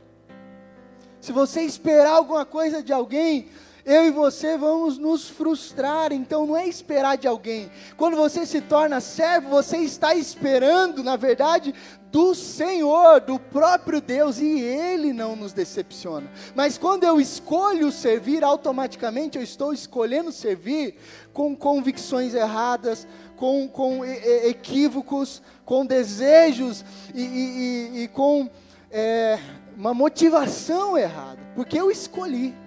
Se 1.21 1.31
você 1.31 1.61
esperar 1.61 2.15
alguma 2.15 2.45
coisa 2.45 2.83
de 2.83 2.91
alguém, 2.91 3.47
eu 3.85 4.05
e 4.05 4.11
você 4.11 4.57
vamos 4.57 4.97
nos 4.97 5.27
frustrar, 5.27 6.13
então 6.13 6.45
não 6.45 6.55
é 6.55 6.67
esperar 6.67 7.17
de 7.17 7.27
alguém. 7.27 7.69
Quando 7.97 8.15
você 8.15 8.45
se 8.45 8.61
torna 8.61 9.01
servo, 9.01 9.49
você 9.49 9.77
está 9.77 10.15
esperando, 10.15 11.03
na 11.03 11.17
verdade, 11.17 11.75
do 12.09 12.33
Senhor, 12.33 13.19
do 13.19 13.37
próprio 13.37 13.99
Deus, 13.99 14.39
e 14.39 14.61
Ele 14.61 15.11
não 15.11 15.35
nos 15.35 15.51
decepciona. 15.51 16.31
Mas 16.55 16.77
quando 16.77 17.03
eu 17.03 17.19
escolho 17.19 17.91
servir, 17.91 18.43
automaticamente 18.43 19.37
eu 19.37 19.43
estou 19.43 19.73
escolhendo 19.73 20.31
servir 20.31 20.95
com 21.33 21.53
convicções 21.53 22.33
erradas, 22.33 23.05
com, 23.35 23.67
com 23.67 24.05
equívocos, 24.05 25.41
com 25.65 25.85
desejos 25.85 26.85
e, 27.13 27.21
e, 27.21 28.03
e 28.03 28.07
com 28.07 28.49
é, 28.89 29.37
uma 29.75 29.93
motivação 29.93 30.97
errada, 30.97 31.39
porque 31.55 31.77
eu 31.77 31.91
escolhi. 31.91 32.62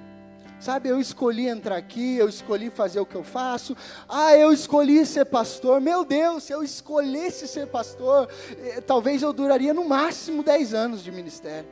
Sabe, 0.59 0.89
eu 0.89 0.99
escolhi 0.99 1.49
entrar 1.49 1.77
aqui, 1.77 2.17
eu 2.17 2.29
escolhi 2.29 2.71
fazer 2.71 2.99
o 2.99 3.07
que 3.07 3.15
eu 3.15 3.23
faço. 3.23 3.77
Ah, 4.09 4.35
eu 4.35 4.53
escolhi 4.53 5.05
ser 5.05 5.27
pastor. 5.27 5.81
Meu 5.81 6.05
Deus, 6.05 6.45
se 6.45 6.53
eu 6.53 6.63
escolhesse 6.63 7.47
ser 7.47 7.67
pastor, 7.67 8.29
eh, 8.59 8.81
talvez 8.81 9.23
eu 9.23 9.33
duraria 9.35 9.75
no 9.75 9.87
máximo 9.87 10.43
10 10.43 10.73
anos 10.73 11.05
de 11.05 11.13
ministério. 11.13 11.69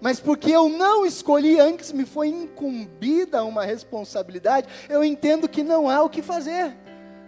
Mas 0.00 0.20
porque 0.20 0.50
eu 0.50 0.68
não 0.68 1.06
escolhi, 1.06 1.58
antes 1.58 1.92
me 1.92 2.04
foi 2.04 2.28
incumbida 2.28 3.42
uma 3.42 3.64
responsabilidade, 3.64 4.68
eu 4.88 5.02
entendo 5.02 5.48
que 5.48 5.62
não 5.62 5.88
há 5.88 6.02
o 6.02 6.10
que 6.10 6.20
fazer. 6.20 6.76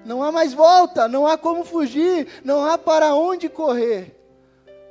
Não 0.04 0.22
há 0.22 0.30
mais 0.30 0.52
volta, 0.52 1.08
não 1.08 1.26
há 1.26 1.36
como 1.36 1.64
fugir, 1.64 2.28
não 2.44 2.64
há 2.64 2.76
para 2.76 3.14
onde 3.14 3.48
correr. 3.48 4.14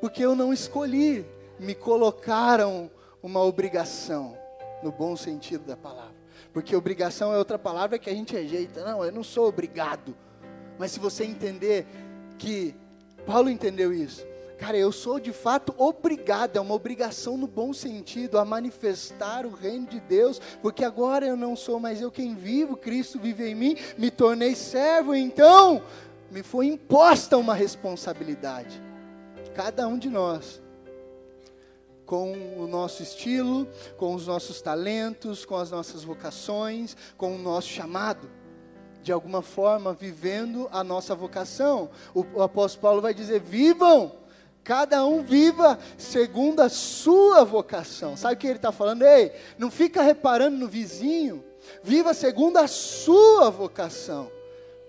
Porque 0.02 0.24
eu 0.26 0.36
não 0.36 0.52
escolhi, 0.52 1.26
me 1.60 1.76
colocaram 1.76 2.90
uma 3.22 3.42
obrigação 3.44 4.38
no 4.84 4.92
bom 4.92 5.16
sentido 5.16 5.66
da 5.66 5.76
palavra. 5.76 6.07
Porque 6.58 6.76
obrigação 6.76 7.32
é 7.32 7.38
outra 7.38 7.60
palavra 7.60 8.00
que 8.00 8.10
a 8.10 8.14
gente 8.14 8.34
rejeita. 8.34 8.84
Não, 8.84 9.06
eu 9.06 9.12
não 9.12 9.24
sou 9.24 9.48
obrigado. 9.48 10.18
Mas 10.80 10.90
se 10.90 11.00
você 11.00 11.24
entender 11.24 11.86
que 12.36 12.76
Paulo 13.28 13.48
entendeu 13.48 13.94
isso, 13.94 14.26
cara, 14.58 14.76
eu 14.76 14.92
sou 14.92 15.20
de 15.20 15.32
fato 15.32 15.72
obrigado, 15.78 16.58
é 16.58 16.60
uma 16.60 16.74
obrigação 16.74 17.38
no 17.38 17.46
bom 17.46 17.74
sentido, 17.74 18.40
a 18.40 18.44
manifestar 18.44 19.46
o 19.46 19.54
reino 19.54 19.86
de 19.86 20.00
Deus, 20.00 20.42
porque 20.60 20.84
agora 20.84 21.28
eu 21.28 21.38
não 21.38 21.56
sou 21.56 21.80
mais 21.80 22.02
eu 22.02 22.10
quem 22.10 22.34
vivo, 22.34 22.76
Cristo 22.76 23.20
vive 23.20 23.48
em 23.48 23.54
mim, 23.54 23.78
me 23.96 24.10
tornei 24.10 24.56
servo, 24.56 25.14
então 25.14 25.84
me 26.32 26.42
foi 26.42 26.66
imposta 26.66 27.38
uma 27.38 27.54
responsabilidade. 27.54 28.82
Cada 29.54 29.88
um 29.88 29.96
de 29.96 30.10
nós 30.10 30.60
com 32.08 32.32
o 32.58 32.66
nosso 32.66 33.04
estilo, 33.04 33.68
com 33.98 34.16
os 34.16 34.26
nossos 34.26 34.62
talentos, 34.62 35.46
com 35.46 35.58
as 35.58 35.70
nossas 35.70 36.04
vocações, 36.04 36.96
com 37.18 37.36
o 37.36 37.38
nosso 37.38 37.68
chamado. 37.68 38.32
De 39.04 39.12
alguma 39.12 39.42
forma, 39.42 39.94
vivendo 39.94 40.68
a 40.72 40.84
nossa 40.84 41.14
vocação. 41.14 41.90
O, 42.16 42.26
o 42.36 42.42
apóstolo 42.42 42.82
Paulo 42.82 43.02
vai 43.02 43.14
dizer: 43.14 43.42
vivam, 43.42 44.14
cada 44.64 45.06
um 45.06 45.22
viva 45.22 45.78
segundo 45.98 46.62
a 46.62 46.70
sua 46.70 47.44
vocação. 47.44 48.18
Sabe 48.18 48.36
o 48.36 48.38
que 48.38 48.48
ele 48.48 48.56
está 48.56 48.72
falando? 48.72 49.04
Ei, 49.04 49.34
não 49.58 49.70
fica 49.70 50.02
reparando 50.02 50.58
no 50.58 50.68
vizinho, 50.68 51.44
viva 51.84 52.14
segundo 52.14 52.58
a 52.58 52.68
sua 52.68 53.50
vocação. 53.50 54.37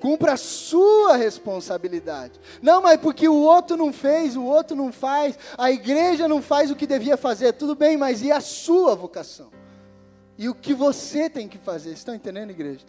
Cumpra 0.01 0.35
a 0.35 0.37
sua 0.37 1.17
responsabilidade. 1.17 2.39
Não, 2.63 2.81
mas 2.81 3.01
porque 3.01 3.29
o 3.29 3.35
outro 3.35 3.77
não 3.77 3.93
fez, 3.93 4.37
o 4.37 4.45
outro 4.45 4.77
não 4.77 4.93
faz, 4.93 5.37
a 5.57 5.73
igreja 5.73 6.29
não 6.29 6.41
faz 6.41 6.71
o 6.71 6.77
que 6.77 6.87
devia 6.87 7.17
fazer. 7.17 7.53
Tudo 7.55 7.75
bem, 7.75 7.97
mas 7.97 8.23
e 8.23 8.31
a 8.31 8.41
sua 8.41 8.95
vocação? 8.95 9.51
E 10.37 10.49
o 10.49 10.55
que 10.55 10.73
você 10.73 11.29
tem 11.29 11.49
que 11.49 11.59
fazer? 11.59 11.93
Estão 11.93 12.15
entendendo, 12.15 12.51
igreja? 12.51 12.87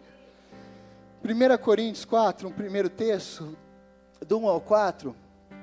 1 1.24 1.58
Coríntios 1.62 2.04
4, 2.04 2.48
um 2.48 2.52
primeiro 2.52 2.88
texto, 2.88 3.56
do 4.24 4.38
1 4.38 4.48
ao 4.48 4.60
4, 4.60 5.14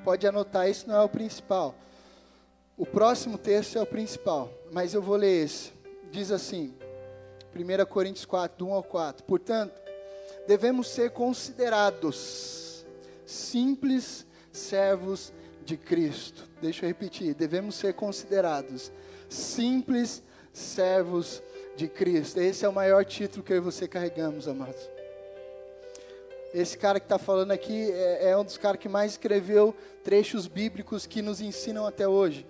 pode 0.04 0.28
anotar, 0.28 0.70
isso 0.70 0.88
não 0.88 0.96
é 0.96 1.02
o 1.02 1.10
principal. 1.10 1.74
O 2.78 2.86
próximo 2.86 3.38
texto 3.38 3.78
é 3.78 3.82
o 3.82 3.86
principal, 3.86 4.52
mas 4.72 4.94
eu 4.94 5.02
vou 5.02 5.16
ler 5.16 5.46
esse. 5.46 5.72
Diz 6.12 6.30
assim, 6.30 6.74
1 7.56 7.86
Coríntios 7.86 8.26
4, 8.26 8.58
do 8.58 8.68
1 8.68 8.74
ao 8.74 8.84
4. 8.84 9.24
Portanto, 9.24 9.87
devemos 10.48 10.88
ser 10.88 11.12
considerados 11.12 12.86
simples 13.26 14.26
servos 14.52 15.34
de 15.66 15.76
Cristo. 15.76 16.48
Deixa 16.62 16.86
eu 16.86 16.88
repetir, 16.88 17.36
devemos 17.36 17.76
ser 17.76 17.94
considerados 17.94 18.92
simples 19.30 20.24
servos 20.54 21.44
de 21.76 21.88
Cristo. 21.88 22.40
Esse 22.40 22.66
é 22.66 22.70
o 22.70 22.74
maior 22.74 23.04
título 23.04 23.44
que 23.44 23.52
eu 23.52 23.58
e 23.58 23.60
você 23.60 23.88
carregamos, 23.88 24.48
amados. 24.48 24.90
Esse 26.54 26.78
cara 26.78 27.00
que 27.00 27.06
está 27.06 27.20
falando 27.20 27.52
aqui 27.52 27.92
é, 27.92 28.30
é 28.30 28.38
um 28.38 28.46
dos 28.46 28.58
caras 28.58 28.80
que 28.80 28.88
mais 28.88 29.12
escreveu 29.12 29.76
trechos 30.02 30.48
bíblicos 30.48 31.06
que 31.06 31.22
nos 31.22 31.42
ensinam 31.42 31.86
até 31.86 32.08
hoje. 32.08 32.48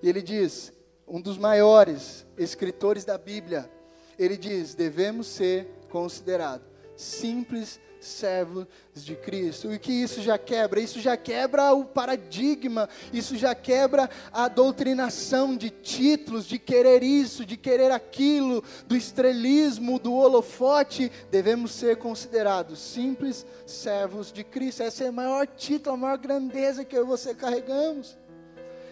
E 0.00 0.08
ele 0.08 0.22
diz, 0.22 0.72
um 1.06 1.20
dos 1.20 1.36
maiores 1.36 2.24
escritores 2.38 3.04
da 3.04 3.18
Bíblia, 3.18 3.68
ele 4.16 4.36
diz: 4.36 4.74
devemos 4.74 5.26
ser 5.26 5.66
considerados 5.90 6.69
simples 7.00 7.80
servos 8.00 8.66
de 8.94 9.14
Cristo. 9.14 9.72
E 9.72 9.78
que 9.78 9.92
isso 9.92 10.22
já 10.22 10.38
quebra? 10.38 10.80
Isso 10.80 11.00
já 11.00 11.16
quebra 11.16 11.72
o 11.72 11.84
paradigma, 11.84 12.88
isso 13.12 13.36
já 13.36 13.54
quebra 13.54 14.08
a 14.32 14.48
doutrinação 14.48 15.56
de 15.56 15.70
títulos, 15.70 16.46
de 16.46 16.58
querer 16.58 17.02
isso, 17.02 17.44
de 17.44 17.56
querer 17.56 17.90
aquilo, 17.90 18.64
do 18.86 18.96
estrelismo, 18.96 19.98
do 19.98 20.14
holofote. 20.14 21.10
Devemos 21.30 21.72
ser 21.72 21.96
considerados 21.96 22.78
simples 22.78 23.46
servos 23.66 24.32
de 24.32 24.42
Cristo. 24.42 24.82
Esse 24.82 25.04
é 25.04 25.10
o 25.10 25.12
maior 25.12 25.46
título, 25.46 25.94
a 25.94 25.98
maior 25.98 26.18
grandeza 26.18 26.84
que 26.84 26.96
eu 26.96 27.04
e 27.04 27.06
você 27.06 27.34
carregamos. 27.34 28.18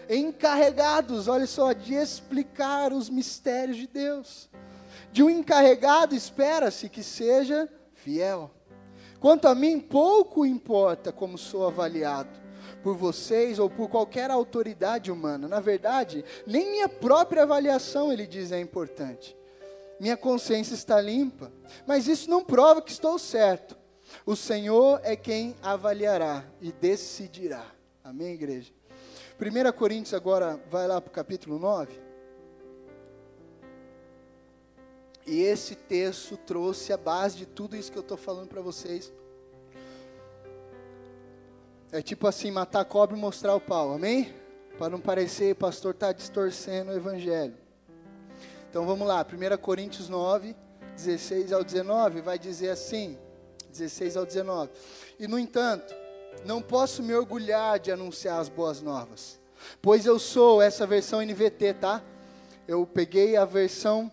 Encarregados, 0.09 1.27
olha 1.27 1.45
só, 1.45 1.71
de 1.71 1.93
explicar 1.93 2.91
os 2.91 3.09
mistérios 3.09 3.77
de 3.77 3.87
Deus. 3.87 4.49
De 5.11 5.23
um 5.23 5.29
encarregado, 5.29 6.15
espera-se 6.15 6.89
que 6.89 7.03
seja 7.03 7.69
fiel. 8.03 8.49
Quanto 9.19 9.47
a 9.47 9.55
mim, 9.55 9.79
pouco 9.79 10.45
importa 10.45 11.11
como 11.11 11.37
sou 11.37 11.67
avaliado 11.67 12.39
por 12.81 12.95
vocês 12.95 13.59
ou 13.59 13.69
por 13.69 13.89
qualquer 13.89 14.31
autoridade 14.31 15.11
humana. 15.11 15.47
Na 15.47 15.59
verdade, 15.59 16.23
nem 16.47 16.71
minha 16.71 16.87
própria 16.87 17.43
avaliação, 17.43 18.11
ele 18.11 18.25
diz, 18.25 18.51
é 18.51 18.59
importante. 18.59 19.37
Minha 19.99 20.15
consciência 20.15 20.73
está 20.73 21.01
limpa, 21.01 21.51
mas 21.85 22.07
isso 22.07 22.29
não 22.29 22.43
prova 22.43 22.81
que 22.81 22.91
estou 22.91 23.19
certo. 23.19 23.77
O 24.25 24.35
Senhor 24.35 25.01
é 25.03 25.15
quem 25.15 25.55
avaliará 25.61 26.45
e 26.61 26.71
decidirá. 26.71 27.65
Amém, 28.03 28.33
igreja? 28.33 28.71
1 29.39 29.71
Coríntios 29.73 30.13
agora 30.13 30.59
vai 30.69 30.87
lá 30.87 31.01
para 31.01 31.09
o 31.09 31.13
capítulo 31.13 31.59
9. 31.59 32.08
E 35.29 35.43
esse 35.43 35.75
texto 35.75 36.35
trouxe 36.35 36.91
a 36.91 36.97
base 36.97 37.37
de 37.37 37.45
tudo 37.45 37.75
isso 37.75 37.91
que 37.91 37.97
eu 37.99 38.01
estou 38.01 38.17
falando 38.17 38.47
para 38.47 38.61
vocês. 38.61 39.13
É 41.91 42.01
tipo 42.01 42.25
assim, 42.25 42.49
matar 42.49 42.79
a 42.79 42.85
cobra 42.85 43.15
e 43.15 43.19
mostrar 43.19 43.53
o 43.53 43.61
pau, 43.61 43.93
amém? 43.93 44.33
Para 44.79 44.89
não 44.89 44.99
parecer, 44.99 45.53
o 45.53 45.55
pastor 45.55 45.93
está 45.93 46.11
distorcendo 46.11 46.89
o 46.89 46.95
evangelho. 46.95 47.55
Então 48.67 48.87
vamos 48.87 49.07
lá, 49.07 49.23
1 49.23 49.57
Coríntios 49.57 50.09
9, 50.09 50.55
16 50.95 51.53
ao 51.53 51.63
19, 51.63 52.21
vai 52.21 52.39
dizer 52.39 52.71
assim, 52.71 53.15
16 53.69 54.17
ao 54.17 54.25
19. 54.25 54.71
E 55.19 55.27
no 55.27 55.37
entanto, 55.37 55.93
não 56.43 56.59
posso 56.59 57.03
me 57.03 57.13
orgulhar 57.13 57.77
de 57.77 57.91
anunciar 57.91 58.39
as 58.39 58.49
boas 58.49 58.81
novas, 58.81 59.39
pois 59.79 60.07
eu 60.07 60.17
sou 60.17 60.59
essa 60.59 60.87
versão 60.87 61.21
NVT, 61.21 61.75
tá? 61.75 62.03
Eu 62.67 62.83
peguei 62.87 63.37
a 63.37 63.45
versão 63.45 64.11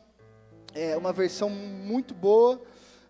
é, 0.77 0.95
uma 0.95 1.13
versão 1.13 1.49
muito 1.49 2.13
boa 2.13 2.61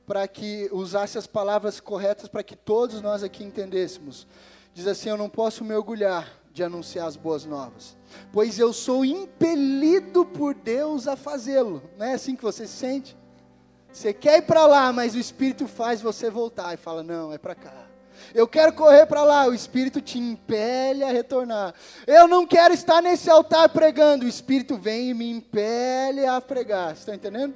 para 0.06 0.26
que 0.28 0.68
usasse 0.72 1.18
as 1.18 1.26
palavras 1.26 1.80
corretas 1.80 2.28
para 2.28 2.44
que 2.44 2.54
todos 2.54 3.02
nós 3.02 3.24
aqui 3.24 3.42
entendêssemos. 3.42 4.26
Diz 4.72 4.86
assim: 4.86 5.08
Eu 5.08 5.16
não 5.16 5.28
posso 5.28 5.64
me 5.64 5.74
orgulhar 5.74 6.32
de 6.52 6.62
anunciar 6.62 7.08
as 7.08 7.16
boas 7.16 7.44
novas, 7.44 7.96
pois 8.32 8.58
eu 8.58 8.72
sou 8.72 9.04
impelido 9.04 10.24
por 10.24 10.54
Deus 10.54 11.08
a 11.08 11.16
fazê-lo. 11.16 11.82
Não 11.98 12.06
é 12.06 12.14
assim 12.14 12.36
que 12.36 12.42
você 12.42 12.66
se 12.66 12.76
sente? 12.76 13.16
Você 13.92 14.14
quer 14.14 14.38
ir 14.38 14.42
para 14.42 14.66
lá, 14.66 14.92
mas 14.92 15.14
o 15.14 15.18
Espírito 15.18 15.66
faz 15.66 16.00
você 16.00 16.30
voltar 16.30 16.72
e 16.72 16.76
fala: 16.76 17.02
Não, 17.02 17.32
é 17.32 17.38
para 17.38 17.54
cá. 17.54 17.85
Eu 18.34 18.46
quero 18.46 18.72
correr 18.72 19.06
para 19.06 19.22
lá, 19.22 19.46
o 19.46 19.54
Espírito 19.54 20.00
te 20.00 20.18
impele 20.18 21.02
a 21.04 21.10
retornar. 21.10 21.74
Eu 22.06 22.26
não 22.26 22.46
quero 22.46 22.72
estar 22.74 23.00
nesse 23.02 23.30
altar 23.30 23.68
pregando, 23.68 24.24
o 24.24 24.28
Espírito 24.28 24.76
vem 24.76 25.10
e 25.10 25.14
me 25.14 25.30
impele 25.30 26.26
a 26.26 26.40
pregar. 26.40 26.92
Está 26.92 27.14
entendendo? 27.14 27.54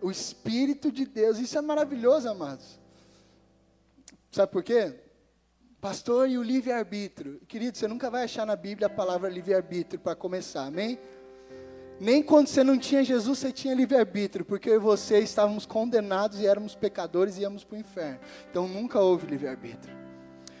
O 0.00 0.10
Espírito 0.10 0.90
de 0.90 1.04
Deus, 1.04 1.38
isso 1.38 1.58
é 1.58 1.60
maravilhoso, 1.60 2.28
amados. 2.28 2.78
Sabe 4.30 4.52
por 4.52 4.62
quê? 4.62 4.94
Pastor 5.80 6.28
e 6.28 6.36
o 6.36 6.42
livre-arbítrio. 6.42 7.40
Querido, 7.48 7.76
você 7.76 7.88
nunca 7.88 8.10
vai 8.10 8.24
achar 8.24 8.46
na 8.46 8.54
Bíblia 8.54 8.86
a 8.86 8.90
palavra 8.90 9.30
livre-arbítrio 9.30 9.98
para 9.98 10.14
começar, 10.14 10.66
amém? 10.66 10.98
Nem 12.00 12.22
quando 12.22 12.46
você 12.46 12.64
não 12.64 12.78
tinha 12.78 13.04
Jesus, 13.04 13.38
você 13.38 13.52
tinha 13.52 13.74
livre-arbítrio, 13.74 14.42
porque 14.42 14.70
eu 14.70 14.76
e 14.76 14.78
você 14.78 15.18
estávamos 15.18 15.66
condenados 15.66 16.40
e 16.40 16.46
éramos 16.46 16.74
pecadores 16.74 17.36
e 17.36 17.42
íamos 17.42 17.62
para 17.62 17.76
o 17.76 17.78
inferno. 17.78 18.18
Então 18.50 18.66
nunca 18.66 18.98
houve 18.98 19.26
livre-arbítrio. 19.26 19.94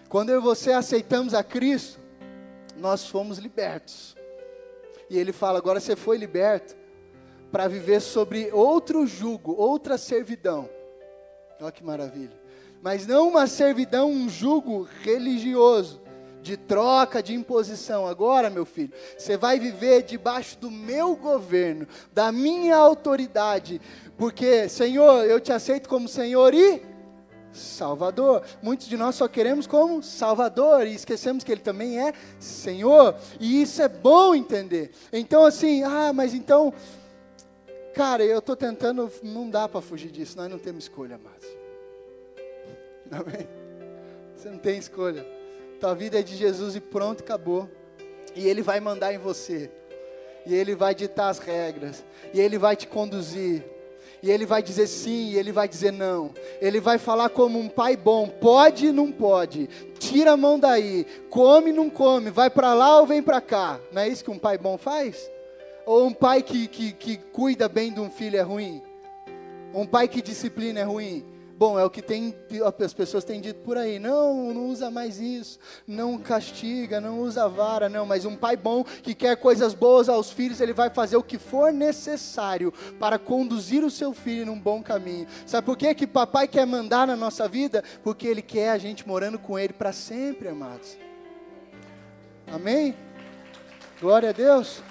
Quando 0.06 0.28
eu 0.28 0.38
e 0.38 0.42
você 0.42 0.70
aceitamos 0.70 1.32
a 1.32 1.42
Cristo, 1.42 1.98
nós 2.76 3.06
fomos 3.06 3.38
libertos. 3.38 4.14
E 5.08 5.16
ele 5.16 5.32
fala: 5.32 5.56
agora 5.56 5.80
você 5.80 5.96
foi 5.96 6.18
liberto 6.18 6.76
para 7.50 7.66
viver 7.68 8.00
sobre 8.00 8.50
outro 8.52 9.06
jugo, 9.06 9.54
outra 9.56 9.96
servidão. 9.96 10.68
Olha 11.58 11.72
que 11.72 11.82
maravilha. 11.82 12.38
Mas 12.82 13.06
não 13.06 13.28
uma 13.28 13.46
servidão, 13.46 14.10
um 14.10 14.28
jugo 14.28 14.86
religioso 15.02 16.02
de 16.42 16.56
troca, 16.56 17.22
de 17.22 17.34
imposição. 17.34 18.06
Agora, 18.06 18.50
meu 18.50 18.64
filho, 18.64 18.92
você 19.16 19.36
vai 19.36 19.58
viver 19.58 20.02
debaixo 20.02 20.58
do 20.58 20.70
meu 20.70 21.14
governo, 21.14 21.86
da 22.12 22.32
minha 22.32 22.76
autoridade, 22.76 23.80
porque, 24.16 24.68
Senhor, 24.68 25.24
eu 25.24 25.40
te 25.40 25.52
aceito 25.52 25.88
como 25.88 26.08
Senhor 26.08 26.54
e 26.54 26.82
Salvador. 27.52 28.42
Muitos 28.62 28.86
de 28.86 28.96
nós 28.96 29.14
só 29.14 29.26
queremos 29.28 29.66
como 29.66 30.02
Salvador 30.02 30.86
e 30.86 30.94
esquecemos 30.94 31.44
que 31.44 31.52
Ele 31.52 31.60
também 31.60 32.00
é 32.00 32.12
Senhor, 32.38 33.14
e 33.38 33.62
isso 33.62 33.82
é 33.82 33.88
bom 33.88 34.34
entender. 34.34 34.90
Então, 35.12 35.44
assim, 35.44 35.82
ah, 35.82 36.12
mas 36.12 36.34
então, 36.34 36.72
cara, 37.94 38.24
eu 38.24 38.38
estou 38.38 38.56
tentando, 38.56 39.10
não 39.22 39.48
dá 39.48 39.68
para 39.68 39.80
fugir 39.80 40.10
disso, 40.10 40.36
nós 40.36 40.50
não 40.50 40.58
temos 40.58 40.84
escolha, 40.84 41.16
amados. 41.16 41.48
Amém? 43.10 43.48
Você 44.36 44.48
não 44.48 44.58
tem 44.58 44.78
escolha. 44.78 45.39
Tua 45.80 45.94
vida 45.94 46.20
é 46.20 46.22
de 46.22 46.36
Jesus 46.36 46.76
e 46.76 46.80
pronto, 46.80 47.22
acabou. 47.22 47.66
E 48.36 48.46
Ele 48.46 48.60
vai 48.60 48.80
mandar 48.80 49.14
em 49.14 49.18
você. 49.18 49.70
E 50.44 50.54
Ele 50.54 50.74
vai 50.74 50.94
ditar 50.94 51.30
as 51.30 51.38
regras. 51.38 52.04
E 52.34 52.40
Ele 52.40 52.58
vai 52.58 52.76
te 52.76 52.86
conduzir. 52.86 53.64
E 54.22 54.30
Ele 54.30 54.44
vai 54.44 54.62
dizer 54.62 54.86
sim, 54.86 55.30
e 55.30 55.38
Ele 55.38 55.50
vai 55.50 55.66
dizer 55.66 55.90
não. 55.90 56.34
Ele 56.60 56.80
vai 56.80 56.98
falar 56.98 57.30
como 57.30 57.58
um 57.58 57.66
pai 57.66 57.96
bom: 57.96 58.28
pode, 58.28 58.92
não 58.92 59.10
pode. 59.10 59.68
Tira 59.98 60.32
a 60.32 60.36
mão 60.36 60.58
daí. 60.58 61.06
Come, 61.30 61.72
não 61.72 61.88
come. 61.88 62.30
Vai 62.30 62.50
para 62.50 62.74
lá 62.74 63.00
ou 63.00 63.06
vem 63.06 63.22
para 63.22 63.40
cá. 63.40 63.80
Não 63.90 64.02
é 64.02 64.08
isso 64.08 64.22
que 64.22 64.30
um 64.30 64.38
pai 64.38 64.58
bom 64.58 64.76
faz? 64.76 65.30
Ou 65.86 66.06
um 66.06 66.12
pai 66.12 66.42
que, 66.42 66.68
que, 66.68 66.92
que 66.92 67.16
cuida 67.16 67.70
bem 67.70 67.90
de 67.90 68.00
um 68.00 68.10
filho 68.10 68.36
é 68.36 68.42
ruim? 68.42 68.82
Um 69.72 69.86
pai 69.86 70.08
que 70.08 70.20
disciplina 70.20 70.80
é 70.80 70.84
ruim? 70.84 71.24
Bom, 71.60 71.78
é 71.78 71.84
o 71.84 71.90
que 71.90 72.00
tem, 72.00 72.34
as 72.82 72.94
pessoas 72.94 73.22
têm 73.22 73.38
dito 73.38 73.60
por 73.60 73.76
aí. 73.76 73.98
Não, 73.98 74.54
não 74.54 74.68
usa 74.68 74.90
mais 74.90 75.20
isso. 75.20 75.58
Não 75.86 76.16
castiga, 76.16 77.02
não 77.02 77.20
usa 77.20 77.46
vara, 77.50 77.86
não. 77.86 78.06
Mas 78.06 78.24
um 78.24 78.34
pai 78.34 78.56
bom 78.56 78.82
que 78.82 79.14
quer 79.14 79.36
coisas 79.36 79.74
boas 79.74 80.08
aos 80.08 80.30
filhos, 80.30 80.58
ele 80.62 80.72
vai 80.72 80.88
fazer 80.88 81.18
o 81.18 81.22
que 81.22 81.36
for 81.36 81.70
necessário 81.70 82.72
para 82.98 83.18
conduzir 83.18 83.84
o 83.84 83.90
seu 83.90 84.14
filho 84.14 84.46
num 84.46 84.58
bom 84.58 84.82
caminho. 84.82 85.26
Sabe 85.44 85.66
por 85.66 85.76
que 85.76 85.94
que 85.94 86.06
papai 86.06 86.48
quer 86.48 86.66
mandar 86.66 87.06
na 87.06 87.14
nossa 87.14 87.46
vida? 87.46 87.84
Porque 88.02 88.26
ele 88.26 88.40
quer 88.40 88.70
a 88.70 88.78
gente 88.78 89.06
morando 89.06 89.38
com 89.38 89.58
ele 89.58 89.74
para 89.74 89.92
sempre, 89.92 90.48
amados. 90.48 90.96
Amém? 92.46 92.96
Glória 94.00 94.30
a 94.30 94.32
Deus. 94.32 94.82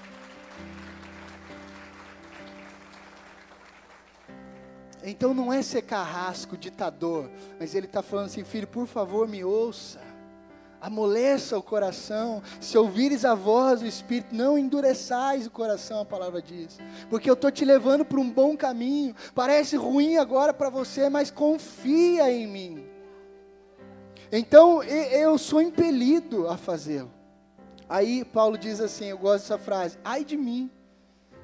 Então 5.03 5.33
não 5.33 5.51
é 5.51 5.61
ser 5.61 5.83
carrasco, 5.83 6.57
ditador, 6.57 7.29
mas 7.59 7.73
ele 7.73 7.85
está 7.85 8.01
falando 8.01 8.25
assim, 8.25 8.43
filho, 8.43 8.67
por 8.67 8.85
favor 8.85 9.27
me 9.27 9.43
ouça. 9.43 9.99
amoleça 10.81 11.57
o 11.57 11.63
coração. 11.63 12.41
Se 12.59 12.77
ouvires 12.77 13.25
a 13.25 13.35
voz 13.35 13.81
do 13.81 13.87
Espírito, 13.87 14.33
não 14.33 14.57
endureçais 14.57 15.45
o 15.45 15.51
coração, 15.51 15.99
a 16.01 16.05
palavra 16.05 16.41
diz. 16.41 16.77
Porque 17.09 17.29
eu 17.29 17.33
estou 17.33 17.51
te 17.51 17.65
levando 17.65 18.05
para 18.05 18.19
um 18.19 18.29
bom 18.29 18.55
caminho. 18.55 19.15
Parece 19.35 19.75
ruim 19.75 20.17
agora 20.17 20.53
para 20.53 20.69
você, 20.69 21.09
mas 21.09 21.31
confia 21.31 22.31
em 22.31 22.47
mim. 22.47 22.85
Então 24.31 24.83
eu 24.83 25.37
sou 25.37 25.61
impelido 25.61 26.47
a 26.47 26.57
fazê-lo. 26.57 27.11
Aí 27.87 28.23
Paulo 28.23 28.57
diz 28.57 28.79
assim: 28.79 29.05
eu 29.05 29.17
gosto 29.17 29.43
dessa 29.43 29.57
frase, 29.57 29.97
ai 30.03 30.23
de 30.23 30.37
mim, 30.37 30.69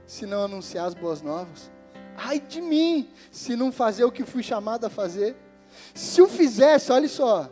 se 0.06 0.26
não 0.26 0.44
anunciar 0.44 0.86
as 0.86 0.94
boas 0.94 1.22
novas. 1.22 1.72
Ai 2.18 2.40
de 2.40 2.62
mim, 2.62 3.10
se 3.32 3.56
não 3.56 3.72
fazer 3.72 4.04
o 4.04 4.12
que 4.12 4.24
fui 4.24 4.44
chamado 4.44 4.86
a 4.86 4.90
fazer. 4.90 5.36
Se 5.94 6.22
o 6.22 6.28
fizesse, 6.28 6.92
olha 6.92 7.08
só, 7.08 7.52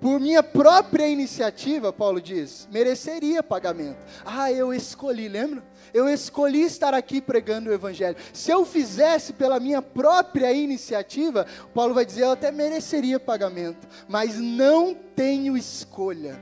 por 0.00 0.20
minha 0.20 0.42
própria 0.42 1.08
iniciativa, 1.08 1.92
Paulo 1.92 2.20
diz, 2.20 2.68
mereceria 2.70 3.42
pagamento. 3.42 3.98
Ah, 4.24 4.52
eu 4.52 4.72
escolhi, 4.72 5.28
lembra? 5.28 5.64
Eu 5.92 6.08
escolhi 6.08 6.62
estar 6.62 6.92
aqui 6.92 7.20
pregando 7.20 7.70
o 7.70 7.72
Evangelho. 7.72 8.16
Se 8.32 8.50
eu 8.50 8.64
fizesse 8.64 9.32
pela 9.32 9.58
minha 9.58 9.80
própria 9.80 10.52
iniciativa, 10.52 11.46
Paulo 11.74 11.94
vai 11.94 12.04
dizer, 12.04 12.24
eu 12.24 12.32
até 12.32 12.52
mereceria 12.52 13.18
pagamento, 13.18 13.88
mas 14.06 14.36
não 14.36 14.94
tenho 14.94 15.56
escolha. 15.56 16.38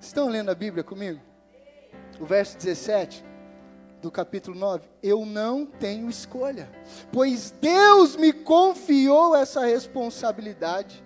Estão 0.00 0.28
lendo 0.28 0.50
a 0.50 0.54
Bíblia 0.54 0.82
comigo? 0.82 1.20
O 2.20 2.26
verso 2.26 2.58
17 2.58 3.31
do 4.02 4.10
capítulo 4.10 4.58
9, 4.58 4.84
eu 5.00 5.24
não 5.24 5.64
tenho 5.64 6.10
escolha, 6.10 6.68
pois 7.12 7.54
Deus 7.60 8.16
me 8.16 8.32
confiou 8.32 9.36
essa 9.36 9.64
responsabilidade. 9.64 11.02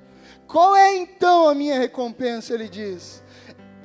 Qual 0.47 0.75
é 0.75 0.97
então 0.97 1.47
a 1.47 1.55
minha 1.55 1.79
recompensa? 1.79 2.55
Ele 2.55 2.69
diz: 2.69 3.23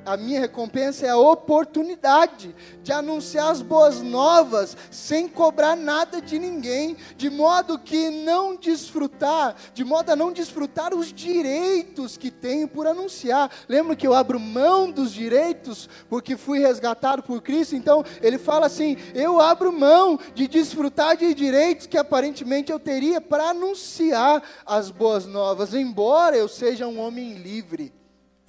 a 0.04 0.16
minha 0.16 0.40
recompensa 0.40 1.06
é 1.06 1.10
a 1.10 1.16
oportunidade 1.16 2.54
de 2.82 2.92
anunciar 2.92 3.50
as 3.50 3.62
boas 3.62 4.00
novas 4.00 4.76
sem 4.90 5.28
cobrar 5.28 5.76
nada 5.76 6.20
de 6.20 6.38
ninguém, 6.38 6.96
de 7.16 7.30
modo 7.30 7.78
que 7.78 8.10
não 8.10 8.56
desfrutar, 8.56 9.54
de 9.72 9.84
modo 9.84 10.10
a 10.10 10.16
não 10.16 10.32
desfrutar 10.32 10.94
os 10.94 11.12
direitos 11.12 12.16
que 12.16 12.30
tenho 12.30 12.66
por 12.66 12.86
anunciar. 12.86 13.50
Lembra 13.68 13.96
que 13.96 14.06
eu 14.06 14.14
abro 14.14 14.40
mão 14.40 14.90
dos 14.90 15.12
direitos 15.12 15.88
porque 16.08 16.36
fui 16.36 16.58
resgatado 16.58 17.22
por 17.22 17.40
Cristo? 17.40 17.76
Então 17.76 18.04
ele 18.20 18.38
fala 18.38 18.66
assim: 18.66 18.96
eu 19.14 19.40
abro 19.40 19.72
mão 19.72 20.18
de 20.34 20.48
desfrutar 20.48 21.16
de 21.16 21.32
direitos 21.34 21.86
que 21.86 21.98
aparentemente 21.98 22.72
eu 22.72 22.78
teria 22.78 23.20
para 23.20 23.50
anunciar 23.50 24.42
as 24.66 24.90
boas 24.90 25.26
novas, 25.26 25.74
embora 25.74 26.36
eu 26.36 26.48
seja 26.48 26.86
um 26.86 26.98
homem 26.98 27.34
livre, 27.34 27.92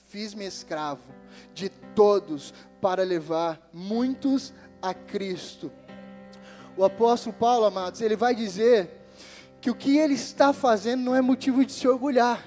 fiz-me 0.08 0.46
escravo 0.46 1.23
de 1.54 1.70
todos 1.70 2.54
para 2.82 3.04
levar 3.04 3.70
muitos 3.72 4.54
a 4.82 4.94
Cristo. 4.94 5.72
O 6.76 6.84
apóstolo 6.84 7.36
Paulo, 7.36 7.66
amados, 7.66 8.02
ele 8.02 8.16
vai 8.16 8.36
dizer 8.36 9.08
que 9.62 9.70
o 9.70 9.76
que 9.76 9.98
ele 9.98 10.16
está 10.16 10.52
fazendo 10.52 11.02
não 11.02 11.16
é 11.16 11.22
motivo 11.22 11.66
de 11.66 11.72
se 11.72 11.88
orgulhar. 11.88 12.46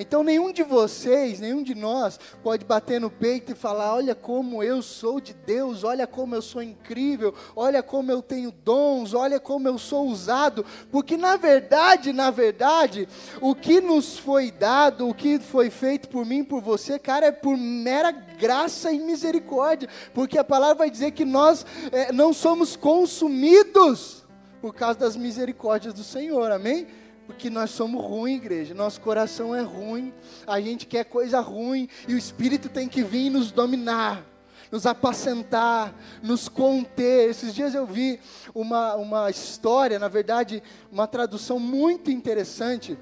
Então 0.00 0.22
nenhum 0.22 0.52
de 0.52 0.62
vocês, 0.62 1.40
nenhum 1.40 1.60
de 1.60 1.74
nós 1.74 2.20
pode 2.40 2.64
bater 2.64 3.00
no 3.00 3.10
peito 3.10 3.50
e 3.50 3.54
falar: 3.56 3.92
olha 3.96 4.14
como 4.14 4.62
eu 4.62 4.80
sou 4.80 5.20
de 5.20 5.34
Deus, 5.34 5.82
olha 5.82 6.06
como 6.06 6.36
eu 6.36 6.40
sou 6.40 6.62
incrível, 6.62 7.34
olha 7.56 7.82
como 7.82 8.12
eu 8.12 8.22
tenho 8.22 8.52
dons, 8.52 9.12
olha 9.12 9.40
como 9.40 9.66
eu 9.66 9.76
sou 9.76 10.06
usado, 10.06 10.64
porque 10.92 11.16
na 11.16 11.36
verdade, 11.36 12.12
na 12.12 12.30
verdade, 12.30 13.08
o 13.40 13.56
que 13.56 13.80
nos 13.80 14.16
foi 14.16 14.52
dado, 14.52 15.08
o 15.08 15.12
que 15.12 15.40
foi 15.40 15.68
feito 15.68 16.08
por 16.08 16.24
mim, 16.24 16.44
por 16.44 16.62
você, 16.62 16.96
cara, 16.96 17.26
é 17.26 17.32
por 17.32 17.56
mera 17.56 18.12
graça 18.12 18.92
e 18.92 19.00
misericórdia, 19.00 19.88
porque 20.14 20.38
a 20.38 20.44
palavra 20.44 20.76
vai 20.76 20.90
dizer 20.90 21.10
que 21.10 21.24
nós 21.24 21.66
é, 21.90 22.12
não 22.12 22.32
somos 22.32 22.76
consumidos 22.76 24.24
por 24.60 24.72
causa 24.74 24.98
das 24.98 25.16
misericórdias 25.16 25.92
do 25.92 26.04
Senhor, 26.04 26.52
amém? 26.52 26.86
Porque 27.28 27.50
nós 27.50 27.68
somos 27.72 28.02
ruins, 28.02 28.38
igreja. 28.38 28.72
Nosso 28.72 29.02
coração 29.02 29.54
é 29.54 29.60
ruim. 29.60 30.14
A 30.46 30.58
gente 30.62 30.86
quer 30.86 31.04
coisa 31.04 31.40
ruim. 31.40 31.86
E 32.08 32.14
o 32.14 32.18
Espírito 32.18 32.70
tem 32.70 32.88
que 32.88 33.02
vir 33.02 33.28
nos 33.28 33.52
dominar, 33.52 34.24
nos 34.72 34.86
apacentar, 34.86 35.94
nos 36.22 36.48
conter. 36.48 37.28
Esses 37.28 37.54
dias 37.54 37.74
eu 37.74 37.84
vi 37.84 38.18
uma, 38.54 38.96
uma 38.96 39.28
história, 39.28 39.98
na 39.98 40.08
verdade, 40.08 40.62
uma 40.90 41.06
tradução 41.06 41.60
muito 41.60 42.10
interessante 42.10 42.98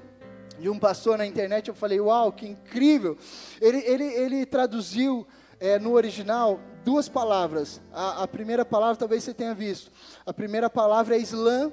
de 0.59 0.69
um 0.69 0.77
pastor 0.77 1.17
na 1.17 1.25
internet. 1.25 1.69
Eu 1.69 1.73
falei, 1.73 2.01
uau, 2.01 2.33
que 2.33 2.45
incrível. 2.45 3.17
Ele, 3.61 3.77
ele, 3.77 4.03
ele 4.03 4.45
traduziu 4.45 5.25
é, 5.57 5.79
no 5.79 5.93
original 5.93 6.59
duas 6.83 7.07
palavras. 7.07 7.79
A, 7.93 8.23
a 8.23 8.27
primeira 8.27 8.65
palavra 8.65 8.97
talvez 8.97 9.23
você 9.23 9.33
tenha 9.33 9.55
visto. 9.55 9.89
A 10.25 10.33
primeira 10.33 10.69
palavra 10.69 11.15
é 11.15 11.19
Islã 11.19 11.71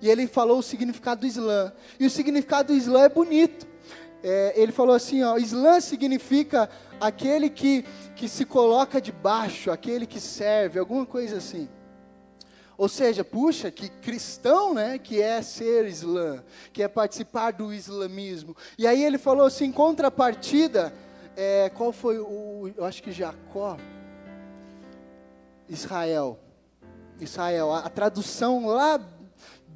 e 0.00 0.08
ele 0.08 0.26
falou 0.26 0.58
o 0.58 0.62
significado 0.62 1.22
do 1.22 1.26
Islã. 1.26 1.72
E 1.98 2.06
o 2.06 2.10
significado 2.10 2.72
do 2.72 2.78
Islã 2.78 3.02
é 3.02 3.08
bonito. 3.08 3.66
É, 4.22 4.52
ele 4.56 4.72
falou 4.72 4.94
assim: 4.94 5.22
ó, 5.22 5.36
Islã 5.36 5.80
significa 5.80 6.68
aquele 7.00 7.48
que, 7.48 7.84
que 8.16 8.28
se 8.28 8.44
coloca 8.44 9.00
debaixo, 9.00 9.70
aquele 9.70 10.06
que 10.06 10.20
serve, 10.20 10.78
alguma 10.78 11.06
coisa 11.06 11.36
assim. 11.36 11.68
Ou 12.76 12.88
seja, 12.88 13.24
puxa, 13.24 13.72
que 13.72 13.88
cristão, 13.88 14.72
né, 14.72 14.98
que 14.98 15.20
é 15.20 15.42
ser 15.42 15.86
islã, 15.86 16.44
que 16.72 16.80
é 16.80 16.86
participar 16.86 17.52
do 17.52 17.74
islamismo. 17.74 18.56
E 18.78 18.86
aí 18.86 19.02
ele 19.02 19.18
falou 19.18 19.46
assim, 19.46 19.64
em 19.64 19.72
contrapartida, 19.72 20.94
é, 21.36 21.68
qual 21.70 21.90
foi 21.90 22.20
o, 22.20 22.70
eu 22.76 22.84
acho 22.84 23.02
que 23.02 23.10
Jacó, 23.10 23.76
Israel, 25.68 26.38
Israel, 27.20 27.72
a, 27.72 27.80
a 27.80 27.88
tradução 27.88 28.66
lá 28.66 29.00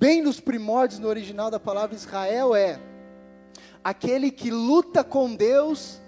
bem 0.03 0.21
nos 0.21 0.41
primórdios, 0.41 0.99
no 0.99 1.07
original 1.07 1.49
da 1.49 1.61
palavra 1.61 1.95
Israel, 1.95 2.57
é 2.57 2.77
aquele 3.85 4.33
que 4.33 4.51
luta 4.51 5.05
com 5.05 5.33
Deus 5.33 6.01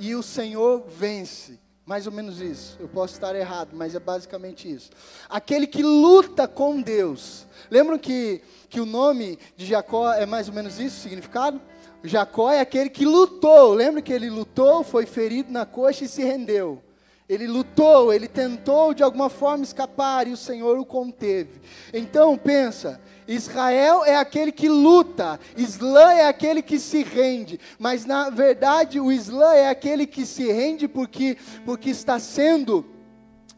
e 0.00 0.16
o 0.16 0.22
Senhor 0.22 0.82
vence. 0.88 1.56
Mais 1.86 2.08
ou 2.08 2.12
menos 2.12 2.40
isso. 2.40 2.76
Eu 2.80 2.88
posso 2.88 3.14
estar 3.14 3.36
errado, 3.36 3.68
mas 3.72 3.94
é 3.94 4.00
basicamente 4.00 4.68
isso. 4.68 4.90
Aquele 5.28 5.68
que 5.68 5.80
luta 5.80 6.48
com 6.48 6.82
Deus. 6.82 7.46
Lembram 7.70 7.96
que, 7.96 8.42
que 8.68 8.80
o 8.80 8.84
nome 8.84 9.38
de 9.56 9.64
Jacó 9.64 10.12
é 10.12 10.26
mais 10.26 10.48
ou 10.48 10.54
menos 10.54 10.80
isso, 10.80 10.98
o 10.98 11.02
significado? 11.02 11.62
Jacó 12.02 12.50
é 12.50 12.58
aquele 12.58 12.90
que 12.90 13.04
lutou. 13.04 13.74
Lembra 13.74 14.02
que 14.02 14.12
ele 14.12 14.28
lutou, 14.28 14.82
foi 14.82 15.06
ferido 15.06 15.52
na 15.52 15.64
coxa 15.64 16.04
e 16.04 16.08
se 16.08 16.24
rendeu. 16.24 16.82
Ele 17.28 17.46
lutou, 17.46 18.12
ele 18.12 18.28
tentou 18.28 18.94
de 18.94 19.02
alguma 19.02 19.28
forma 19.28 19.64
escapar 19.64 20.28
e 20.28 20.32
o 20.32 20.36
Senhor 20.36 20.78
o 20.78 20.84
conteve. 20.84 21.60
Então, 21.92 22.38
pensa, 22.38 23.00
Israel 23.26 24.04
é 24.04 24.16
aquele 24.16 24.52
que 24.52 24.68
luta, 24.68 25.40
Islã 25.56 26.12
é 26.12 26.28
aquele 26.28 26.62
que 26.62 26.78
se 26.78 27.02
rende, 27.02 27.58
mas 27.78 28.04
na 28.04 28.30
verdade 28.30 29.00
o 29.00 29.10
Islã 29.10 29.52
é 29.54 29.68
aquele 29.68 30.06
que 30.06 30.24
se 30.24 30.50
rende 30.52 30.86
porque, 30.86 31.36
porque 31.64 31.90
está 31.90 32.20
sendo 32.20 32.86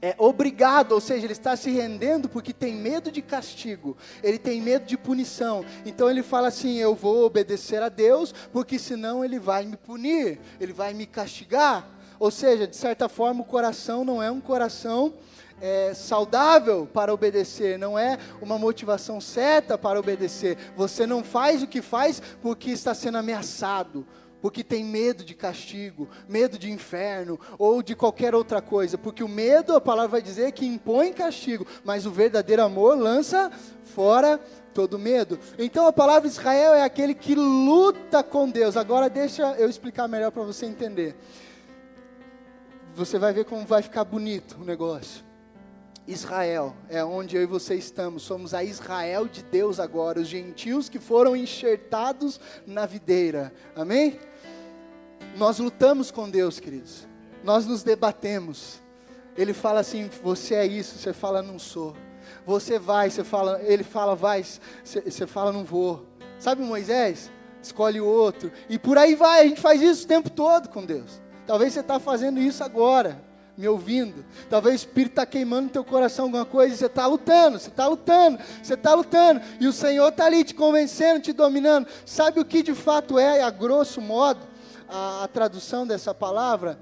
é, 0.01 0.15
obrigado, 0.17 0.93
ou 0.93 1.01
seja, 1.01 1.27
ele 1.27 1.33
está 1.33 1.57
se 1.57 1.71
rendendo 1.71 2.29
porque 2.29 2.53
tem 2.53 2.75
medo 2.75 3.11
de 3.11 3.21
castigo, 3.21 3.97
ele 4.23 4.39
tem 4.39 4.63
medo 4.63 4.87
de 4.87 4.97
punição. 4.97 5.65
Então 5.85 6.09
ele 6.09 6.23
fala 6.23 6.49
assim: 6.49 6.77
Eu 6.77 6.95
vou 6.95 7.25
obedecer 7.25 7.83
a 7.83 7.89
Deus, 7.89 8.33
porque 8.53 8.79
senão 8.79 9.25
ele 9.25 9.41
vai 9.41 9.67
me 9.67 9.77
punir, 9.77 10.39
ele 10.61 10.73
vai 10.73 10.95
me 10.95 11.05
castigar. 11.05 11.98
Ou 12.19 12.31
seja, 12.31 12.67
de 12.67 12.77
certa 12.77 13.09
forma, 13.09 13.43
o 13.43 13.45
coração 13.45 14.05
não 14.05 14.23
é 14.23 14.31
um 14.31 14.41
coração 14.41 15.15
é, 15.61 15.93
saudável 15.95 16.89
para 16.93 17.13
obedecer, 17.13 17.79
não 17.79 17.99
é 17.99 18.19
uma 18.41 18.59
motivação 18.59 19.21
certa 19.21 19.77
para 19.77 19.99
obedecer. 19.99 20.57
Você 20.77 21.07
não 21.07 21.23
faz 21.23 21.63
o 21.63 21.67
que 21.67 21.83
faz 21.83 22.23
porque 22.43 22.71
está 22.71 22.95
sendo 22.95 23.19
ameaçado, 23.19 24.07
porque 24.41 24.63
tem 24.63 24.85
medo 24.85 25.25
de 25.25 25.35
castigo, 25.35 26.09
medo 26.29 26.59
de 26.59 26.71
inferno 26.71 27.39
ou 27.59 27.83
de 27.83 27.95
qualquer 27.95 28.35
outra 28.35 28.63
coisa, 28.63 28.97
porque 28.97 29.23
o 29.23 29.29
medo, 29.29 29.75
a 29.75 29.81
palavra 29.81 30.13
vai 30.13 30.23
dizer 30.23 30.53
que 30.53 30.67
impõe 30.67 31.13
castigo, 31.13 31.67
mas 31.85 32.07
o 32.07 32.11
verdadeiro 32.11 32.63
amor 32.63 32.97
lança 32.97 33.51
fora 33.83 34.41
todo 34.73 34.99
medo. 34.99 35.39
Então 35.59 35.87
a 35.89 35.93
palavra 35.93 36.29
Israel 36.29 36.75
é 36.75 36.83
aquele 36.83 37.15
que 37.15 37.35
luta 37.35 38.23
com 38.23 38.49
Deus. 38.49 38.77
Agora 38.77 39.11
deixa 39.11 39.57
eu 39.59 39.69
explicar 39.69 40.07
melhor 40.07 40.31
para 40.31 40.45
você 40.45 40.67
entender. 40.67 41.17
Você 42.99 43.17
vai 43.17 43.33
ver 43.33 43.45
como 43.45 43.65
vai 43.65 43.81
ficar 43.81 44.03
bonito 44.03 44.59
o 44.61 44.65
negócio. 44.65 45.25
Israel, 46.05 46.75
é 46.89 47.05
onde 47.05 47.37
eu 47.37 47.43
e 47.43 47.47
você 47.47 47.77
estamos, 47.77 48.25
somos 48.25 48.53
a 48.53 48.65
Israel 48.65 49.29
de 49.29 49.41
Deus 49.41 49.79
agora, 49.79 50.19
os 50.19 50.27
gentios 50.27 50.89
que 50.89 50.99
foram 50.99 51.37
enxertados 51.37 52.41
na 52.67 52.87
videira, 52.87 53.55
amém? 53.77 54.19
Nós 55.37 55.61
lutamos 55.61 56.11
com 56.11 56.29
Deus, 56.29 56.59
queridos, 56.59 57.07
nós 57.45 57.67
nos 57.67 57.85
debatemos. 57.85 58.83
Ele 59.37 59.53
fala 59.53 59.79
assim: 59.79 60.11
você 60.21 60.57
é 60.57 60.67
isso, 60.67 60.99
você 60.99 61.13
fala, 61.13 61.41
não 61.41 61.57
sou. 61.57 61.95
Você 62.45 62.81
vai, 62.81 63.11
você 63.11 63.23
fala, 63.23 63.63
ele 63.63 63.85
fala, 63.85 64.17
vai, 64.17 64.43
você, 64.43 65.03
você 65.03 65.25
fala, 65.25 65.53
não 65.53 65.63
vou. 65.63 66.05
Sabe 66.41 66.63
Moisés? 66.63 67.31
Escolhe 67.63 68.01
o 68.01 68.07
outro, 68.07 68.51
e 68.69 68.77
por 68.77 68.99
aí 68.99 69.15
vai, 69.15 69.43
a 69.43 69.47
gente 69.47 69.61
faz 69.61 69.81
isso 69.81 70.05
o 70.05 70.09
tempo 70.09 70.29
todo 70.29 70.69
com 70.69 70.85
Deus. 70.85 71.28
Talvez 71.49 71.73
você 71.73 71.81
está 71.81 71.99
fazendo 71.99 72.39
isso 72.39 72.63
agora, 72.63 73.19
me 73.57 73.67
ouvindo. 73.67 74.23
Talvez 74.51 74.75
o 74.75 74.77
Espírito 74.85 75.13
está 75.13 75.25
queimando 75.25 75.63
no 75.63 75.71
teu 75.71 75.83
coração 75.83 76.27
alguma 76.27 76.45
coisa 76.45 76.75
e 76.75 76.77
você 76.77 76.85
está 76.85 77.07
lutando, 77.07 77.59
você 77.59 77.71
está 77.71 77.87
lutando, 77.87 78.39
você 78.63 78.75
está 78.75 78.93
lutando. 78.93 79.41
E 79.59 79.67
o 79.67 79.73
Senhor 79.73 80.09
está 80.09 80.27
ali 80.27 80.45
te 80.45 80.55
convencendo, 80.55 81.23
te 81.23 81.33
dominando. 81.33 81.89
Sabe 82.05 82.39
o 82.39 82.45
que 82.45 82.63
de 82.63 82.75
fato 82.75 83.19
é, 83.19 83.43
a 83.43 83.49
grosso 83.49 83.99
modo, 83.99 84.41
a, 84.87 85.25
a 85.25 85.29
tradução 85.29 85.87
dessa 85.87 86.13
palavra? 86.13 86.79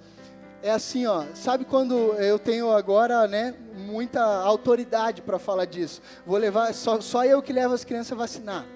É 0.61 0.73
assim, 0.73 1.07
ó. 1.07 1.27
Sabe 1.33 1.65
quando 1.65 1.95
eu 2.15 2.37
tenho 2.37 2.73
agora, 2.73 3.29
né, 3.29 3.55
muita 3.77 4.21
autoridade 4.21 5.23
para 5.23 5.39
falar 5.39 5.67
disso? 5.67 6.03
Vou 6.27 6.39
levar, 6.39 6.75
só, 6.75 7.01
só 7.01 7.25
eu 7.25 7.41
que 7.41 7.53
levo 7.53 7.73
as 7.73 7.85
crianças 7.85 8.11
a 8.11 8.17
vacinar. 8.17 8.67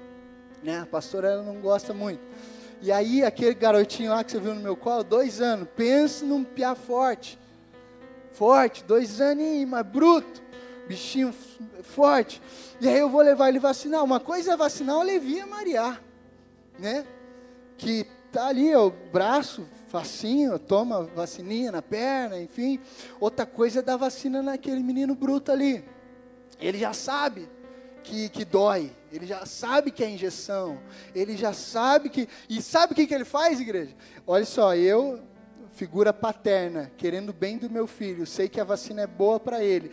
Né? 0.62 0.78
A 0.78 0.86
pastora 0.86 1.30
ela 1.30 1.42
não 1.42 1.56
gosta 1.56 1.92
muito. 1.92 2.20
E 2.82 2.90
aí, 2.90 3.22
aquele 3.22 3.54
garotinho 3.54 4.10
lá 4.10 4.24
que 4.24 4.32
você 4.32 4.40
viu 4.40 4.54
no 4.54 4.60
meu 4.60 4.74
colo, 4.74 5.04
dois 5.04 5.40
anos, 5.40 5.68
pensa 5.76 6.24
num 6.24 6.42
piá 6.42 6.74
forte. 6.74 7.38
Forte, 8.32 8.82
dois 8.84 9.20
aninhos, 9.20 9.68
mas 9.68 9.86
bruto. 9.86 10.42
Bichinho 10.88 11.32
forte. 11.82 12.40
E 12.80 12.88
aí 12.88 12.98
eu 12.98 13.08
vou 13.08 13.20
levar 13.20 13.48
ele 13.48 13.58
vacinar. 13.58 14.02
Uma 14.02 14.18
coisa 14.18 14.54
é 14.54 14.56
vacinar 14.56 14.96
o 14.96 15.02
Levi 15.02 15.34
e 15.34 15.40
a 15.40 15.46
Maria, 15.46 16.00
né? 16.78 17.04
Que 17.76 18.06
tá 18.32 18.48
ali, 18.48 18.74
ó, 18.74 18.86
o 18.86 18.90
braço, 18.90 19.66
facinho, 19.88 20.58
toma 20.58 21.02
vacininha 21.02 21.70
na 21.70 21.82
perna, 21.82 22.40
enfim. 22.40 22.80
Outra 23.20 23.44
coisa 23.44 23.80
é 23.80 23.82
dar 23.82 23.96
vacina 23.96 24.42
naquele 24.42 24.82
menino 24.82 25.14
bruto 25.14 25.52
ali. 25.52 25.84
Ele 26.58 26.78
já 26.78 26.92
sabe 26.92 27.48
que, 28.02 28.28
que 28.28 28.44
dói, 28.44 28.92
ele 29.12 29.26
já 29.26 29.44
sabe 29.44 29.90
que 29.90 30.04
é 30.04 30.10
injeção, 30.10 30.80
ele 31.14 31.36
já 31.36 31.52
sabe 31.52 32.08
que. 32.08 32.28
E 32.48 32.62
sabe 32.62 32.92
o 32.92 32.96
que, 32.96 33.06
que 33.06 33.14
ele 33.14 33.24
faz, 33.24 33.60
igreja? 33.60 33.94
Olha 34.26 34.44
só, 34.44 34.74
eu, 34.74 35.20
figura 35.72 36.12
paterna, 36.12 36.92
querendo 36.96 37.32
bem 37.32 37.58
do 37.58 37.68
meu 37.68 37.86
filho, 37.86 38.26
sei 38.26 38.48
que 38.48 38.60
a 38.60 38.64
vacina 38.64 39.02
é 39.02 39.06
boa 39.06 39.40
para 39.40 39.62
ele. 39.64 39.90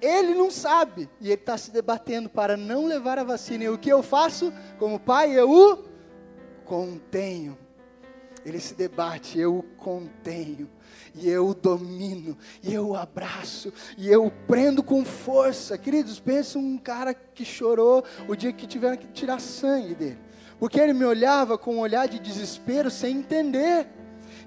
Ele 0.00 0.34
não 0.34 0.50
sabe, 0.50 1.10
e 1.20 1.26
ele 1.26 1.34
está 1.34 1.58
se 1.58 1.70
debatendo 1.70 2.28
para 2.28 2.56
não 2.56 2.86
levar 2.86 3.18
a 3.18 3.24
vacina. 3.24 3.64
E 3.64 3.68
o 3.68 3.76
que 3.76 3.90
eu 3.90 4.02
faço 4.02 4.52
como 4.78 4.98
pai? 4.98 5.32
Eu 5.32 5.50
o 5.50 5.84
contenho. 6.64 7.58
Ele 8.44 8.58
se 8.58 8.74
debate, 8.74 9.38
eu 9.38 9.58
o 9.58 9.62
contenho 9.62 10.70
e 11.14 11.28
eu 11.28 11.54
domino, 11.54 12.36
e 12.62 12.72
eu 12.72 12.94
abraço, 12.94 13.72
e 13.96 14.08
eu 14.08 14.32
prendo 14.46 14.82
com 14.82 15.04
força. 15.04 15.76
Queridos, 15.76 16.20
pensa 16.20 16.58
um 16.58 16.78
cara 16.78 17.12
que 17.14 17.44
chorou 17.44 18.04
o 18.28 18.34
dia 18.34 18.52
que 18.52 18.66
tiveram 18.66 18.96
que 18.96 19.06
tirar 19.08 19.40
sangue 19.40 19.94
dele, 19.94 20.18
porque 20.58 20.80
ele 20.80 20.92
me 20.92 21.04
olhava 21.04 21.56
com 21.56 21.76
um 21.76 21.80
olhar 21.80 22.08
de 22.08 22.18
desespero, 22.18 22.90
sem 22.90 23.18
entender. 23.18 23.86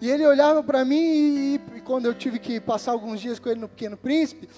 E 0.01 0.09
ele 0.09 0.25
olhava 0.25 0.61
para 0.61 0.83
mim, 0.83 0.97
e, 0.97 1.61
e, 1.75 1.81
quando 1.81 2.05
eu 2.05 2.13
tive 2.13 2.37
que 2.37 2.59
passar 2.59 2.91
alguns 2.91 3.21
dias 3.21 3.39
com 3.39 3.49
ele 3.49 3.61
no 3.61 3.69
Pequeno 3.69 3.95
Príncipe, 3.95 4.49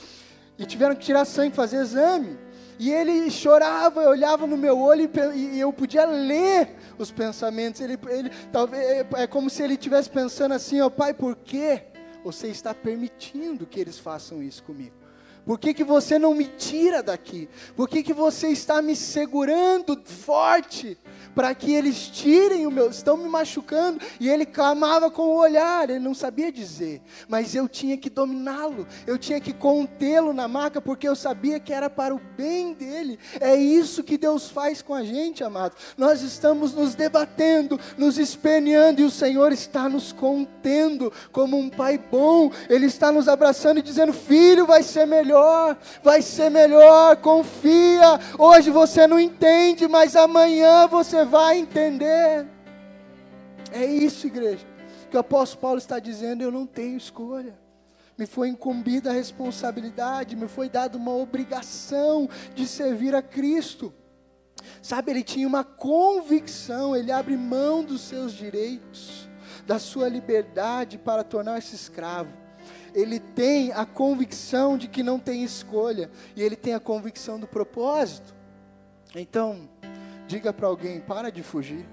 e 0.58 0.66
tiveram 0.66 0.96
que 0.96 1.06
tirar 1.06 1.26
sangue, 1.26 1.56
fazer 1.56 1.78
exame, 1.78 2.38
e 2.78 2.92
ele 2.92 3.30
chorava, 3.32 4.10
olhava 4.10 4.46
no 4.46 4.58
meu 4.58 4.78
olho 4.80 5.10
e, 5.34 5.60
eu 5.60 5.72
podia 5.72 6.06
ler 6.06 6.76
os 6.98 7.12
pensamentos. 7.12 7.80
Ele, 7.80 7.98
ele 8.10 8.30
talvez 8.52 8.84
é, 8.84 9.08
é 9.14 9.28
como 9.28 9.50
se 9.50 9.64
ele 9.64 9.74
estivesse 9.74 10.10
pensando 10.10 10.54
assim, 10.54 10.82
ó, 10.82 10.90
pai, 10.90 11.14
por 11.14 11.36
quê? 11.36 11.84
Você 12.26 12.48
está 12.48 12.74
permitindo 12.74 13.68
que 13.68 13.80
eles 13.80 14.00
façam 14.00 14.42
isso 14.42 14.64
comigo? 14.64 14.96
Por 15.46 15.60
que, 15.60 15.74
que 15.74 15.84
você 15.84 16.18
não 16.18 16.34
me 16.34 16.46
tira 16.46 17.04
daqui? 17.04 17.48
Por 17.76 17.88
que, 17.88 18.02
que 18.02 18.14
você 18.14 18.50
está 18.50 18.82
me 18.82 18.96
segurando 18.96 20.02
forte? 20.04 20.98
para 21.36 21.54
que 21.54 21.74
eles 21.74 22.08
tirem 22.08 22.66
o 22.66 22.72
meu, 22.72 22.90
estão 22.90 23.18
me 23.18 23.28
machucando, 23.28 24.00
e 24.20 24.30
ele 24.30 24.46
clamava 24.46 25.12
com 25.12 25.24
o 25.24 25.36
olhar, 25.36 25.90
ele 25.90 26.00
não 26.00 26.14
sabia 26.14 26.52
dizer, 26.52 27.02
mas 27.28 27.54
eu 27.54 27.68
tinha 27.68 27.98
que 27.98 28.10
dominá-lo, 28.10 28.88
eu 29.06 29.18
tinha 29.18 29.40
que 29.42 29.52
contê-lo 29.52 30.32
na 30.32 30.48
maca, 30.48 30.80
porque 30.80 31.08
eu 31.08 31.16
sabia 31.16 31.60
que 31.60 31.74
era 31.74 31.90
para 31.90 32.16
o 32.16 32.22
bem 32.38 32.74
dele, 32.74 33.20
é 33.42 33.56
isso 33.56 34.02
que 34.02 34.18
Deus 34.18 34.50
faz 34.50 34.82
com 34.82 34.94
a 34.94 35.04
gente, 35.04 35.44
amado, 35.44 35.76
nós 35.98 36.22
estamos 36.22 36.74
nos 36.74 36.96
debatendo, 36.96 37.78
nos 37.98 38.18
esperneando, 38.18 39.02
e 39.02 39.04
o 39.04 39.12
Senhor 39.12 39.52
está 39.52 39.90
nos 39.90 40.14
contendo, 40.14 41.12
como 41.34 41.58
um 41.58 41.70
pai 41.70 41.98
bom, 41.98 42.50
ele 42.70 42.86
está 42.86 43.12
nos 43.12 43.28
abraçando 43.28 43.80
e 43.80 43.84
dizendo, 43.84 44.14
filho, 44.14 44.66
vai 44.66 44.82
ser 44.82 45.06
melhor, 45.06 45.35
vai 46.04 46.22
ser 46.22 46.50
melhor, 46.50 47.18
confia, 47.18 48.20
hoje 48.38 48.70
você 48.70 49.08
não 49.08 49.20
entende, 49.20 49.88
mas 49.88 50.16
amanhã 50.16 50.88
você 50.88 51.26
vai 51.26 51.58
entender. 51.58 52.46
É 53.72 53.86
isso, 53.86 54.28
igreja, 54.28 54.66
que 55.10 55.18
o 55.18 55.20
apóstolo 55.20 55.62
Paulo 55.62 55.78
está 55.78 56.00
dizendo: 56.00 56.42
eu 56.42 56.52
não 56.52 56.66
tenho 56.66 56.98
escolha. 56.98 57.58
Me 58.18 58.26
foi 58.26 58.48
incumbida 58.48 59.10
a 59.10 59.14
responsabilidade, 59.14 60.38
me 60.38 60.48
foi 60.48 60.70
dada 60.70 60.98
uma 60.98 61.12
obrigação 61.12 62.30
de 62.54 62.66
servir 62.66 63.14
a 63.14 63.22
Cristo. 63.22 63.94
Sabe, 64.82 65.12
ele 65.12 65.24
tinha 65.24 65.48
uma 65.48 65.64
convicção, 65.64 66.96
ele 66.96 67.12
abre 67.12 67.36
mão 67.36 67.84
dos 67.84 68.02
seus 68.02 68.32
direitos, 68.32 69.30
da 69.66 69.80
sua 69.80 70.08
liberdade 70.08 70.98
para 70.98 71.24
tornar-se 71.24 71.76
escravo. 71.76 72.45
Ele 72.96 73.20
tem 73.20 73.72
a 73.74 73.86
convicção 73.86 74.76
de 74.78 74.88
que 74.88 75.04
não 75.04 75.20
tem 75.20 75.44
escolha, 75.44 76.10
e 76.36 76.42
ele 76.42 76.56
tem 76.56 76.74
a 76.74 76.80
convicção 76.80 77.40
do 77.40 77.46
propósito. 77.46 78.34
Então, 79.14 79.70
Diga 80.28 80.52
para 80.52 80.68
alguém: 80.68 81.00
para 81.00 81.32
de 81.32 81.44
fugir. 81.44 81.86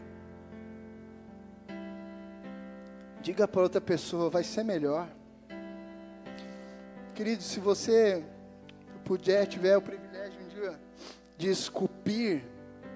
Diga 3.20 3.46
para 3.46 3.62
outra 3.62 3.80
pessoa: 3.80 4.30
vai 4.30 4.42
ser 4.42 4.64
melhor. 4.64 5.08
Querido, 7.14 7.42
se 7.42 7.60
você 7.60 8.24
puder, 9.04 9.46
tiver 9.46 9.76
o 9.76 9.82
privilégio 9.82 10.40
um 10.40 10.48
dia 10.48 10.80
de 11.36 11.50
esculpir 11.50 12.42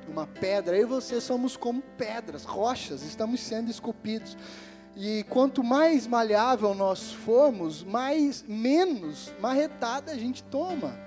uma 0.08 0.26
pedra, 0.26 0.76
eu 0.76 0.82
e 0.82 0.86
você 0.86 1.20
somos 1.20 1.56
como 1.56 1.82
pedras, 1.98 2.44
rochas, 2.44 3.02
estamos 3.02 3.40
sendo 3.40 3.70
esculpidos. 3.70 4.36
E 4.96 5.24
quanto 5.24 5.62
mais 5.62 6.06
malhável 6.06 6.74
nós 6.74 7.12
formos, 7.12 7.84
mais 7.84 8.42
menos 8.48 9.30
marretada 9.38 10.10
a 10.10 10.16
gente 10.16 10.42
toma. 10.42 10.98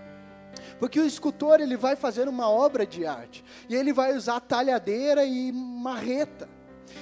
Porque 0.79 0.99
o 0.99 1.05
escultor 1.05 1.59
ele 1.59 1.75
vai 1.75 1.95
fazer 1.95 2.27
uma 2.27 2.49
obra 2.49 2.85
de 2.85 3.05
arte 3.05 3.43
e 3.67 3.75
ele 3.75 3.91
vai 3.91 4.15
usar 4.15 4.39
talhadeira 4.41 5.25
e 5.25 5.51
marreta. 5.51 6.47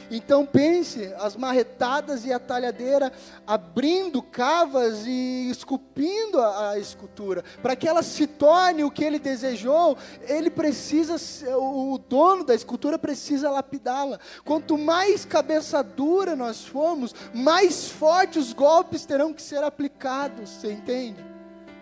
Então 0.09 0.45
pense 0.45 1.13
as 1.19 1.35
marretadas 1.35 2.25
e 2.25 2.31
a 2.31 2.39
talhadeira 2.39 3.11
abrindo 3.45 4.21
cavas 4.21 5.05
e 5.05 5.49
esculpindo 5.49 6.39
a, 6.39 6.71
a 6.71 6.79
escultura, 6.79 7.43
para 7.61 7.75
que 7.75 7.87
ela 7.87 8.01
se 8.01 8.25
torne 8.25 8.83
o 8.83 8.91
que 8.91 9.03
ele 9.03 9.19
desejou, 9.19 9.97
ele 10.21 10.49
precisa, 10.49 11.15
o 11.57 11.97
dono 11.97 12.43
da 12.43 12.55
escultura 12.55 12.97
precisa 12.97 13.51
lapidá-la. 13.51 14.19
Quanto 14.45 14.77
mais 14.77 15.25
cabeça 15.25 15.83
dura 15.83 16.35
nós 16.35 16.65
formos, 16.65 17.13
mais 17.33 17.89
fortes 17.89 18.47
os 18.47 18.53
golpes 18.53 19.05
terão 19.05 19.33
que 19.33 19.41
ser 19.41 19.63
aplicados, 19.63 20.49
você 20.49 20.71
entende? 20.71 21.37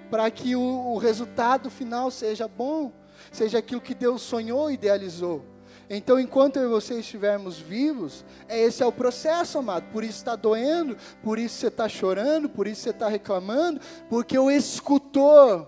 para 0.10 0.30
que 0.30 0.56
o, 0.56 0.62
o 0.62 0.98
resultado 0.98 1.70
final 1.70 2.10
seja 2.12 2.48
bom, 2.48 2.92
seja 3.32 3.58
aquilo 3.58 3.82
que 3.82 3.94
Deus 3.94 4.22
sonhou 4.22 4.70
e 4.70 4.76
idealizou. 4.76 5.55
Então, 5.90 6.20
enquanto 6.20 6.58
eu 6.58 6.66
e 6.66 6.68
você 6.68 7.00
estivermos 7.00 7.60
vivos, 7.60 8.26
é, 8.48 8.60
esse 8.60 8.82
é 8.82 8.86
o 8.86 8.92
processo, 8.92 9.60
amado. 9.60 9.86
Por 9.92 10.04
isso 10.04 10.18
está 10.18 10.36
doendo, 10.36 10.98
por 11.24 11.38
isso 11.38 11.56
você 11.56 11.68
está 11.68 11.88
chorando, 11.88 12.50
por 12.50 12.66
isso 12.66 12.82
você 12.82 12.90
está 12.90 13.08
reclamando, 13.08 13.80
porque 14.10 14.38
o 14.38 14.50
escultor 14.50 15.68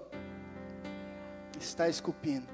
está 1.59 1.87
esculpindo. 1.87 2.47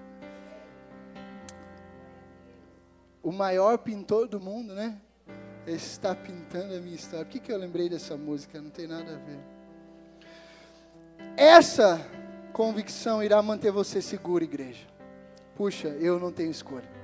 O 3.22 3.32
maior 3.32 3.78
pintor 3.78 4.28
do 4.28 4.40
mundo, 4.40 4.74
né? 4.74 4.98
Está 5.66 6.14
pintando 6.14 6.76
a 6.76 6.80
minha 6.82 6.96
história. 6.96 7.24
Por 7.24 7.32
que, 7.32 7.40
que 7.40 7.52
eu 7.52 7.58
lembrei 7.58 7.88
dessa 7.88 8.18
música? 8.18 8.62
Não 8.62 8.70
tem 8.70 8.86
nada 8.86 9.14
a 9.14 9.18
ver. 9.18 9.40
Essa 11.38 12.06
convicção 12.52 13.24
irá 13.24 13.42
manter 13.42 13.72
você 13.72 14.02
seguro, 14.02 14.44
igreja. 14.44 14.86
Puxa, 15.56 15.88
eu 15.88 16.20
não 16.20 16.34
tenho 16.34 16.52
escolha. 16.52 17.03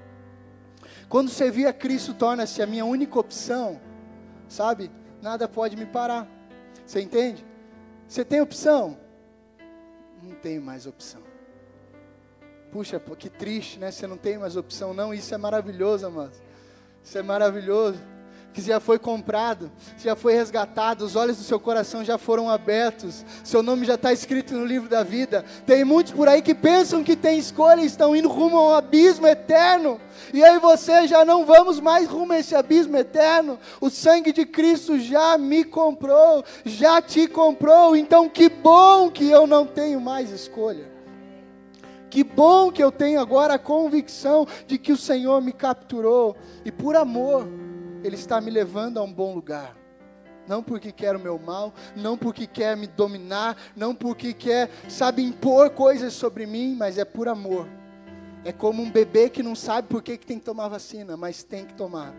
Quando 1.10 1.30
servir 1.30 1.66
a 1.66 1.74
Cristo 1.74 2.14
torna-se 2.14 2.62
a 2.62 2.68
minha 2.68 2.86
única 2.86 3.20
opção, 3.20 3.82
sabe? 4.48 4.92
Nada 5.22 5.48
pode 5.48 5.76
me 5.76 5.88
parar. 5.88 6.28
Você 6.86 7.02
entende? 7.02 7.44
Você 8.08 8.24
tem 8.24 8.40
opção? 8.40 8.96
Não 10.22 10.36
tenho 10.36 10.62
mais 10.62 10.86
opção. 10.86 11.22
Puxa, 12.72 13.00
que 13.18 13.30
triste, 13.30 13.80
né? 13.80 13.90
Você 13.90 14.06
não 14.06 14.18
tem 14.18 14.38
mais 14.38 14.56
opção, 14.56 14.94
não. 14.94 15.12
Isso 15.12 15.34
é 15.34 15.38
maravilhoso, 15.38 16.06
amados. 16.06 16.40
Isso 17.04 17.18
é 17.18 17.24
maravilhoso. 17.24 18.00
Que 18.54 18.62
já 18.62 18.80
foi 18.80 18.98
comprado, 18.98 19.72
já 19.98 20.16
foi 20.16 20.34
resgatado, 20.34 21.06
os 21.06 21.16
olhos 21.16 21.38
do 21.38 21.44
seu 21.44 21.60
coração 21.60 22.04
já 22.04 22.18
foram 22.18 22.50
abertos, 22.50 23.26
seu 23.44 23.62
nome 23.62 23.86
já 23.86 23.96
está 23.96 24.12
escrito 24.12 24.54
no 24.54 24.66
livro 24.66 24.90
da 24.90 25.04
vida. 25.04 25.46
Tem 25.66 25.84
muitos 25.84 26.14
por 26.14 26.28
aí 26.28 26.42
que 26.42 26.56
pensam 26.56 27.04
que 27.04 27.16
tem 27.16 27.38
escolha 27.38 27.82
e 27.82 27.86
estão 27.86 28.16
indo 28.16 28.28
rumo 28.28 28.58
a 28.58 28.70
um 28.70 28.74
abismo 28.74 29.28
eterno, 29.28 30.00
e 30.34 30.44
aí 30.44 30.60
você 30.60 31.08
já 31.08 31.24
não 31.24 31.46
vamos 31.46 31.80
mais 31.80 32.08
rumo 32.08 32.34
a 32.34 32.40
esse 32.40 32.56
abismo 32.56 32.98
eterno. 32.98 33.60
O 33.80 33.90
sangue 33.90 34.32
de 34.32 34.46
Cristo 34.46 35.00
já 35.00 35.38
me 35.38 35.64
comprou, 35.64 36.44
já 36.66 37.02
te 37.02 37.28
comprou, 37.28 37.96
então 37.96 38.28
que 38.30 38.50
bom 38.50 39.10
que 39.10 39.30
eu 39.30 39.48
não 39.48 39.66
tenho 39.66 40.02
mais 40.02 40.32
escolha. 40.32 40.90
Que 42.10 42.24
bom 42.24 42.72
que 42.72 42.84
eu 42.84 42.92
tenho 42.92 43.20
agora 43.20 43.54
a 43.54 43.60
convicção 43.60 44.48
de 44.66 44.80
que 44.80 44.92
o 44.92 44.98
Senhor 44.98 45.42
me 45.42 45.54
capturou 45.54 46.36
e 46.66 46.72
por 46.72 46.96
amor 46.96 47.48
ele 48.04 48.16
está 48.16 48.40
me 48.40 48.52
levando 48.52 48.98
a 48.98 49.04
um 49.04 49.12
bom 49.12 49.34
lugar. 49.34 49.76
Não 50.48 50.64
porque 50.64 50.92
quer 50.92 51.16
o 51.16 51.20
meu 51.20 51.38
mal, 51.38 51.74
não 51.96 52.18
porque 52.18 52.48
quer 52.48 52.76
me 52.76 52.88
dominar, 52.88 53.56
não 53.76 53.94
porque 53.94 54.34
quer, 54.34 54.70
sabe, 54.88 55.22
impor 55.24 55.70
coisas 55.70 56.14
sobre 56.14 56.48
mim, 56.48 56.76
mas 56.76 56.98
é 56.98 57.06
por 57.06 57.28
amor. 57.28 57.68
É 58.44 58.52
como 58.52 58.82
um 58.82 58.90
bebê 58.90 59.30
que 59.30 59.44
não 59.44 59.54
sabe 59.54 59.88
por 59.88 60.02
que, 60.02 60.18
tem 60.18 60.40
que 60.40 60.46
tomar 60.46 60.68
vacina, 60.68 61.16
mas 61.16 61.44
tem 61.44 61.66
que 61.66 61.74
tomar. 61.76 62.16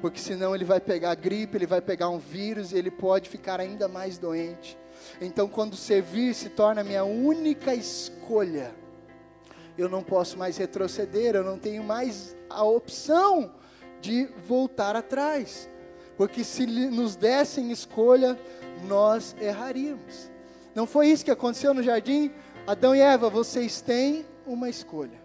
Porque 0.00 0.20
senão 0.20 0.54
ele 0.54 0.64
vai 0.64 0.80
pegar 0.80 1.14
gripe, 1.14 1.56
ele 1.56 1.66
vai 1.66 1.80
pegar 1.80 2.08
um 2.08 2.18
vírus 2.18 2.72
e 2.72 2.76
ele 2.76 2.90
pode 2.90 3.28
ficar 3.28 3.60
ainda 3.60 3.88
mais 3.88 4.18
doente. 4.18 4.76
Então, 5.20 5.48
quando 5.48 5.74
servir 5.74 6.34
se 6.34 6.50
torna 6.50 6.84
minha 6.84 7.04
única 7.04 7.74
escolha, 7.74 8.74
eu 9.76 9.88
não 9.88 10.02
posso 10.02 10.36
mais 10.36 10.56
retroceder, 10.56 11.34
eu 11.34 11.44
não 11.44 11.58
tenho 11.58 11.82
mais 11.82 12.36
a 12.50 12.62
opção 12.62 13.52
de 14.00 14.28
voltar 14.46 14.96
atrás, 14.96 15.68
porque 16.16 16.44
se 16.44 16.66
nos 16.66 17.16
dessem 17.16 17.70
escolha, 17.70 18.38
nós 18.86 19.34
erraríamos. 19.40 20.30
Não 20.74 20.86
foi 20.86 21.08
isso 21.08 21.24
que 21.24 21.30
aconteceu 21.30 21.74
no 21.74 21.82
jardim? 21.82 22.30
Adão 22.66 22.94
e 22.94 23.00
Eva, 23.00 23.30
vocês 23.30 23.80
têm 23.80 24.26
uma 24.46 24.68
escolha. 24.68 25.18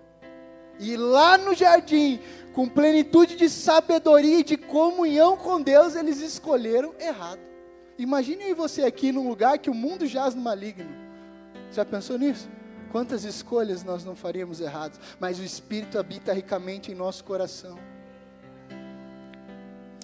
E 0.80 0.98
lá 0.98 1.38
no 1.38 1.54
jardim, 1.54 2.20
com 2.54 2.68
plenitude 2.68 3.36
de 3.36 3.50
sabedoria 3.50 4.40
e 4.40 4.44
de 4.44 4.58
comunhão 4.58 5.38
com 5.38 5.62
Deus, 5.62 5.96
eles 5.96 6.20
escolheram 6.20 6.94
errado. 7.00 7.40
Imagine 7.98 8.54
você 8.54 8.84
aqui 8.84 9.12
num 9.12 9.28
lugar 9.28 9.60
que 9.60 9.70
o 9.70 9.74
mundo 9.74 10.08
jaz 10.08 10.34
no 10.34 10.42
maligno. 10.42 10.90
Já 11.72 11.86
pensou 11.86 12.18
nisso? 12.18 12.50
Quantas 12.92 13.24
escolhas 13.24 13.84
nós 13.84 14.04
não 14.04 14.16
faríamos 14.16 14.60
erradas? 14.60 15.00
Mas 15.20 15.40
o 15.40 15.44
Espírito 15.44 16.00
habita 16.00 16.34
ricamente 16.34 16.92
em 16.92 16.96
nosso 16.96 17.24
coração. 17.24 17.78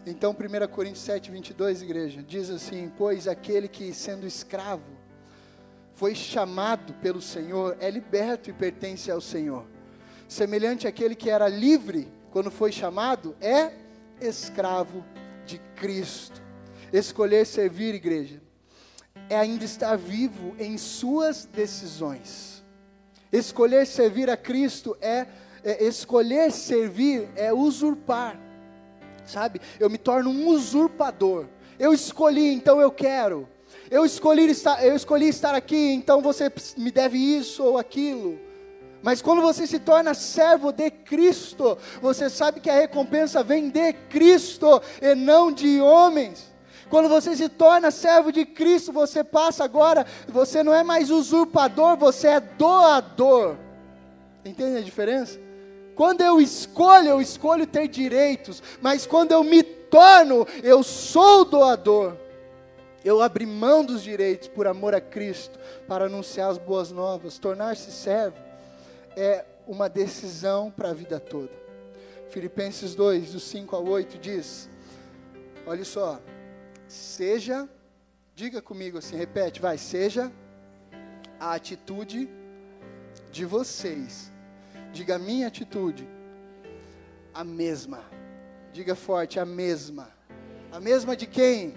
Então, 0.06 0.32
1 0.32 0.68
Coríntios 0.68 1.04
7, 1.04 1.30
22, 1.30 1.82
igreja, 1.82 2.24
diz 2.24 2.50
assim: 2.50 2.92
Pois 2.98 3.28
aquele 3.28 3.68
que, 3.68 3.94
sendo 3.94 4.26
escravo, 4.26 4.98
foi 5.94 6.16
chamado 6.16 6.94
pelo 6.96 7.22
Senhor, 7.22 7.76
é 7.80 7.90
liberto 7.90 8.50
e 8.50 8.54
pertence 8.54 9.12
ao 9.12 9.20
Senhor. 9.20 9.66
Semelhante 10.28 10.88
àquele 10.88 11.16
que 11.16 11.30
era 11.30 11.48
livre 11.48 12.08
quando 12.32 12.50
foi 12.50 12.72
chamado, 12.72 13.36
é 13.42 13.74
escravo 14.22 15.04
de 15.46 15.60
Cristo. 15.76 16.42
Escolher 16.94 17.46
servir, 17.46 17.96
igreja, 17.96 18.42
é 19.30 19.36
ainda 19.36 19.66
estar 19.66 19.96
vivo 19.98 20.56
em 20.58 20.78
suas 20.78 21.46
decisões. 21.46 22.64
Escolher 23.32 23.86
servir 23.86 24.30
a 24.30 24.38
Cristo 24.38 24.98
é, 25.02 25.28
é 25.64 25.84
escolher 25.84 26.52
servir 26.52 27.30
é 27.36 27.54
usurpar 27.54 28.40
sabe? 29.30 29.62
Eu 29.80 29.90
me 29.90 29.98
torno 29.98 30.30
um 30.30 30.48
usurpador. 30.48 31.46
Eu 31.80 31.94
escolhi, 31.94 32.54
então 32.54 32.82
eu 32.82 32.92
quero. 32.92 33.48
Eu 33.90 34.06
escolhi 34.06 34.50
estar, 34.50 34.84
eu 34.86 34.96
escolhi 34.96 35.30
estar 35.30 35.56
aqui, 35.56 35.94
então 35.94 36.22
você 36.22 36.52
me 36.78 36.92
deve 36.92 37.18
isso 37.18 37.64
ou 37.64 37.78
aquilo. 37.78 38.40
Mas 39.02 39.22
quando 39.22 39.42
você 39.42 39.66
se 39.66 39.80
torna 39.80 40.14
servo 40.14 40.72
de 40.72 40.92
Cristo, 40.92 41.78
você 42.02 42.30
sabe 42.30 42.60
que 42.60 42.70
a 42.70 42.76
recompensa 42.76 43.42
vem 43.42 43.70
de 43.70 43.94
Cristo 43.94 44.82
e 45.02 45.16
não 45.16 45.52
de 45.52 45.80
homens. 45.80 46.50
Quando 46.90 47.08
você 47.08 47.36
se 47.36 47.48
torna 47.48 47.92
servo 47.92 48.32
de 48.32 48.46
Cristo, 48.46 48.92
você 48.92 49.24
passa 49.24 49.64
agora, 49.64 50.06
você 50.28 50.64
não 50.64 50.74
é 50.74 50.84
mais 50.84 51.10
usurpador, 51.12 51.96
você 51.96 52.28
é 52.28 52.40
doador. 52.40 53.56
Entende 54.44 54.78
a 54.78 54.82
diferença? 54.82 55.40
Quando 56.00 56.22
eu 56.22 56.40
escolho, 56.40 57.10
eu 57.10 57.20
escolho 57.20 57.68
ter 57.68 57.90
direitos, 57.90 58.64
mas 58.82 59.06
quando 59.06 59.34
eu 59.34 59.44
me 59.44 59.62
torno, 59.62 60.48
eu 60.64 60.82
sou 60.82 61.44
doador. 61.44 62.16
Eu 63.04 63.22
abri 63.22 63.46
mão 63.46 63.84
dos 63.84 64.02
direitos 64.02 64.48
por 64.48 64.66
amor 64.66 64.96
a 64.96 65.02
Cristo, 65.02 65.60
para 65.90 66.06
anunciar 66.06 66.52
as 66.52 66.58
boas 66.58 66.90
novas. 66.90 67.38
Tornar-se 67.38 67.92
servo 67.92 68.38
é 69.18 69.44
uma 69.68 69.90
decisão 69.90 70.72
para 70.72 70.92
a 70.92 70.94
vida 70.94 71.20
toda. 71.20 71.52
Filipenses 72.30 72.96
2, 72.96 73.34
do 73.34 73.40
5 73.42 73.76
ao 73.76 73.86
8 73.86 74.18
diz: 74.20 74.70
Olha 75.68 75.84
só, 75.84 76.18
seja, 76.88 77.68
diga 78.34 78.62
comigo 78.62 79.00
assim, 79.00 79.18
repete, 79.18 79.60
vai, 79.60 79.78
seja 79.78 80.32
a 81.38 81.56
atitude 81.56 82.30
de 83.34 83.44
vocês 83.44 84.32
Diga 84.92 85.16
a 85.16 85.20
minha 85.20 85.48
atitude. 85.48 86.08
A 87.34 87.44
mesma. 87.44 88.04
Diga 88.74 88.96
forte, 88.96 89.40
a 89.40 89.46
mesma. 89.46 90.10
A 90.72 90.80
mesma 90.80 91.16
de 91.16 91.26
quem? 91.26 91.76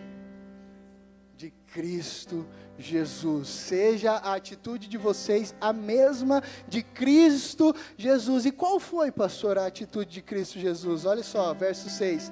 De 1.37 1.51
Cristo 1.73 2.47
Jesus. 2.79 3.49
Seja 3.49 4.13
a 4.13 4.35
atitude 4.35 4.89
de 4.89 4.99
vocês 4.99 5.55
a 5.61 5.73
mesma 5.73 6.43
de 6.69 6.83
Cristo 6.83 7.75
Jesus. 7.97 8.47
E 8.47 8.53
qual 8.53 8.79
foi, 8.79 9.11
pastor, 9.11 9.59
a 9.59 9.67
atitude 9.67 10.11
de 10.11 10.23
Cristo 10.23 10.59
Jesus? 10.59 11.05
Olha 11.05 11.23
só, 11.23 11.53
verso 11.55 11.89
6 11.89 12.31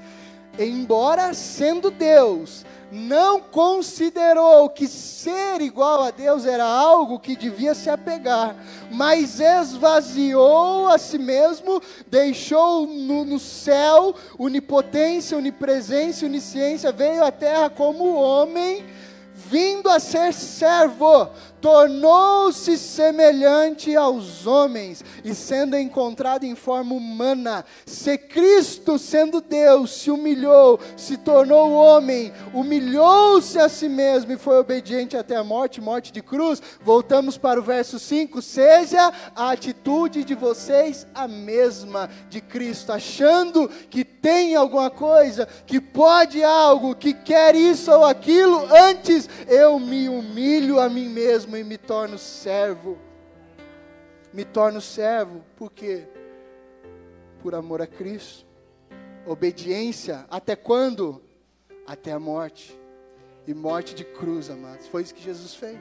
embora 0.59 1.33
sendo 1.35 1.91
Deus, 1.91 2.65
não 2.91 3.41
considerou 3.41 4.69
que 4.69 4.89
ser 4.89 5.61
igual 5.61 6.03
a 6.03 6.11
Deus 6.11 6.45
era 6.45 6.65
algo 6.65 7.21
que 7.21 7.37
devia 7.37 7.75
se 7.75 7.89
apegar, 7.89 8.57
mas 8.91 9.39
esvaziou 9.39 10.89
a 10.89 10.99
si 10.99 11.19
mesmo, 11.19 11.81
deixou 12.09 12.87
no, 12.87 13.25
no 13.25 13.39
céu 13.39 14.15
onipotência, 14.37 15.39
onipresença, 15.39 16.27
onisciência, 16.27 16.91
veio 16.91 17.25
à 17.25 17.31
terra 17.31 17.71
como 17.71 18.15
homem 18.15 18.85
vindo 19.47 19.89
a 19.89 19.99
ser 19.99 20.33
servo, 20.33 21.29
tornou-se 21.61 22.79
semelhante 22.79 23.95
aos 23.95 24.47
homens, 24.47 25.05
e 25.25 25.35
sendo 25.35 25.77
encontrado 25.77 26.45
em 26.45 26.55
forma 26.55 26.95
humana, 26.95 27.65
se 27.85 28.17
Cristo, 28.17 28.99
sendo 28.99 29.41
Deus, 29.41 29.93
se 29.93 30.11
humilhou, 30.11 30.81
se 30.97 31.17
tornou 31.17 31.73
homem, 31.73 32.33
humilhou-se 32.55 33.59
a 33.59 33.69
si 33.69 33.89
mesmo 33.89 34.33
e 34.33 34.39
foi 34.39 34.59
obediente 34.59 35.17
até 35.17 35.37
a 35.37 35.45
morte 35.45 35.81
morte 35.81 36.13
de 36.13 36.23
cruz. 36.23 36.63
Voltamos 36.81 37.37
para 37.37 37.61
o 37.61 37.63
verso 37.63 37.99
5: 37.99 38.41
seja 38.41 39.13
a 39.35 39.51
atitude 39.51 40.25
de 40.25 40.35
vocês 40.35 41.07
a 41.15 41.29
mesma 41.29 42.09
de 42.29 42.41
Cristo, 42.41 42.93
achando 42.93 43.69
que 43.91 44.05
tem 44.05 44.55
alguma 44.55 44.91
coisa, 44.91 45.47
que 45.67 45.81
pode 45.81 46.43
algo, 46.43 46.95
que 46.95 47.13
quer 47.13 47.55
isso 47.55 47.91
ou 47.91 48.05
aquilo, 48.05 48.67
antes 48.71 49.29
eu 49.49 49.79
me 49.79 50.09
humilho 50.09 50.81
a 50.81 50.89
mim 50.89 51.09
mesmo 51.09 51.50
e 51.57 51.65
me 51.65 51.79
torno 51.79 52.19
servo. 52.19 52.99
Me 54.33 54.45
torno 54.45 54.81
servo, 54.81 55.45
por 55.57 55.73
quê? 55.73 56.07
Por 57.43 57.55
amor 57.55 57.83
a 57.83 57.87
Cristo. 57.87 58.47
Obediência, 59.27 60.25
até 60.31 60.55
quando? 60.55 61.23
Até 61.87 62.13
a 62.13 62.21
morte. 62.21 62.79
E 63.47 63.55
morte 63.55 63.95
de 63.95 64.05
cruz, 64.05 64.51
amados. 64.51 64.87
Foi 64.87 65.03
isso 65.03 65.15
que 65.15 65.23
Jesus 65.23 65.55
fez. 65.55 65.81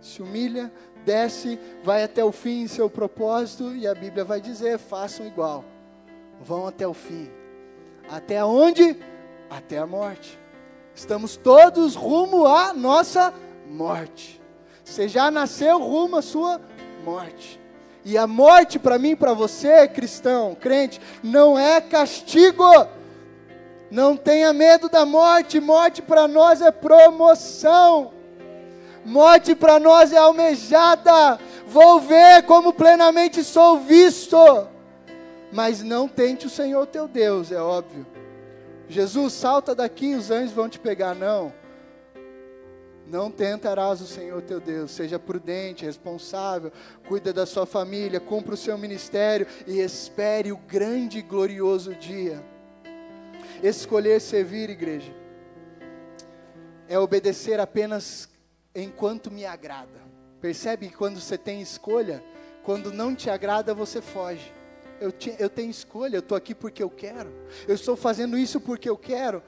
Se 0.00 0.22
humilha, 0.22 0.72
desce, 1.04 1.58
vai 1.82 2.02
até 2.02 2.24
o 2.24 2.32
fim 2.32 2.62
em 2.62 2.68
seu 2.68 2.88
propósito, 2.88 3.74
e 3.74 3.86
a 3.86 3.94
Bíblia 3.94 4.24
vai 4.24 4.40
dizer: 4.40 4.78
façam 4.78 5.26
igual. 5.26 5.64
Vão 6.40 6.66
até 6.66 6.86
o 6.86 6.94
fim. 6.94 7.30
Até 8.08 8.44
onde? 8.44 8.96
Até 9.50 9.78
a 9.78 9.86
morte. 9.86 10.38
Estamos 10.94 11.36
todos 11.36 11.94
rumo 11.94 12.46
à 12.46 12.72
nossa 12.72 13.32
morte. 13.68 14.37
Você 14.88 15.06
já 15.06 15.30
nasceu 15.30 15.78
rumo 15.78 16.16
à 16.16 16.22
sua 16.22 16.58
morte. 17.04 17.60
E 18.04 18.16
a 18.16 18.26
morte 18.26 18.78
para 18.78 18.98
mim, 18.98 19.14
para 19.14 19.34
você, 19.34 19.86
cristão, 19.86 20.56
crente, 20.58 20.98
não 21.22 21.58
é 21.58 21.78
castigo. 21.78 22.64
Não 23.90 24.16
tenha 24.16 24.50
medo 24.52 24.88
da 24.88 25.04
morte. 25.04 25.60
Morte 25.60 26.00
para 26.00 26.26
nós 26.26 26.62
é 26.62 26.70
promoção. 26.70 28.12
Morte 29.04 29.54
para 29.54 29.78
nós 29.78 30.10
é 30.10 30.16
almejada. 30.16 31.38
Vou 31.66 32.00
ver 32.00 32.44
como 32.44 32.72
plenamente 32.72 33.44
sou 33.44 33.80
visto. 33.80 34.38
Mas 35.52 35.82
não 35.82 36.08
tente 36.08 36.46
o 36.46 36.50
Senhor 36.50 36.86
teu 36.86 37.06
Deus, 37.06 37.52
é 37.52 37.60
óbvio. 37.60 38.06
Jesus, 38.88 39.34
salta 39.34 39.74
daqui, 39.74 40.14
os 40.14 40.30
anjos 40.30 40.52
vão 40.52 40.66
te 40.66 40.78
pegar. 40.78 41.14
Não. 41.14 41.52
Não 43.10 43.30
tentarás 43.30 44.02
o 44.02 44.06
Senhor 44.06 44.42
teu 44.42 44.60
Deus. 44.60 44.90
Seja 44.90 45.18
prudente, 45.18 45.84
responsável, 45.84 46.70
cuida 47.06 47.32
da 47.32 47.46
sua 47.46 47.64
família, 47.64 48.20
cumpra 48.20 48.54
o 48.54 48.56
seu 48.56 48.76
ministério 48.76 49.46
e 49.66 49.80
espere 49.80 50.52
o 50.52 50.56
grande 50.58 51.18
e 51.18 51.22
glorioso 51.22 51.94
dia. 51.94 52.44
Escolher 53.62 54.20
servir, 54.20 54.68
igreja, 54.68 55.12
é 56.86 56.98
obedecer 56.98 57.58
apenas 57.58 58.28
enquanto 58.74 59.30
me 59.30 59.44
agrada. 59.44 60.06
Percebe 60.40 60.88
que 60.88 60.96
quando 60.96 61.18
você 61.18 61.36
tem 61.36 61.60
escolha, 61.60 62.22
quando 62.62 62.92
não 62.92 63.14
te 63.14 63.30
agrada, 63.30 63.74
você 63.74 64.00
foge. 64.00 64.52
Eu, 65.00 65.10
te, 65.10 65.34
eu 65.38 65.48
tenho 65.48 65.70
escolha, 65.70 66.16
eu 66.16 66.20
estou 66.20 66.36
aqui 66.36 66.54
porque 66.54 66.82
eu 66.82 66.90
quero. 66.90 67.32
Eu 67.66 67.74
estou 67.74 67.96
fazendo 67.96 68.36
isso 68.36 68.60
porque 68.60 68.88
eu 68.88 68.96
quero. 68.96 69.42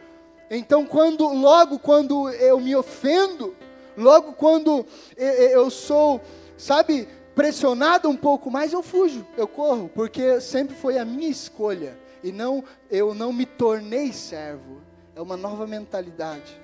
Então, 0.51 0.85
quando, 0.85 1.29
logo 1.29 1.79
quando 1.79 2.29
eu 2.29 2.59
me 2.59 2.75
ofendo, 2.75 3.55
logo 3.97 4.33
quando 4.33 4.85
eu, 5.17 5.71
sou, 5.71 6.21
sabe, 6.59 7.07
pressionado 7.37 8.09
um 8.09 8.17
pouco 8.17 8.51
mais, 8.51 8.73
eu 8.73 8.83
fujo, 8.83 9.25
eu 9.37 9.47
corro, 9.47 9.89
porque 9.95 10.41
sempre 10.41 10.75
foi 10.75 10.99
a 10.99 11.05
minha 11.05 11.29
escolha 11.29 11.97
e 12.23 12.33
não 12.33 12.65
eu 12.91 13.15
não 13.15 13.33
me 13.33 13.47
tornei 13.47 14.13
servo. 14.13 14.81
É 15.15 15.21
uma 15.21 15.37
nova 15.37 15.69
mentalidade. 15.69 16.61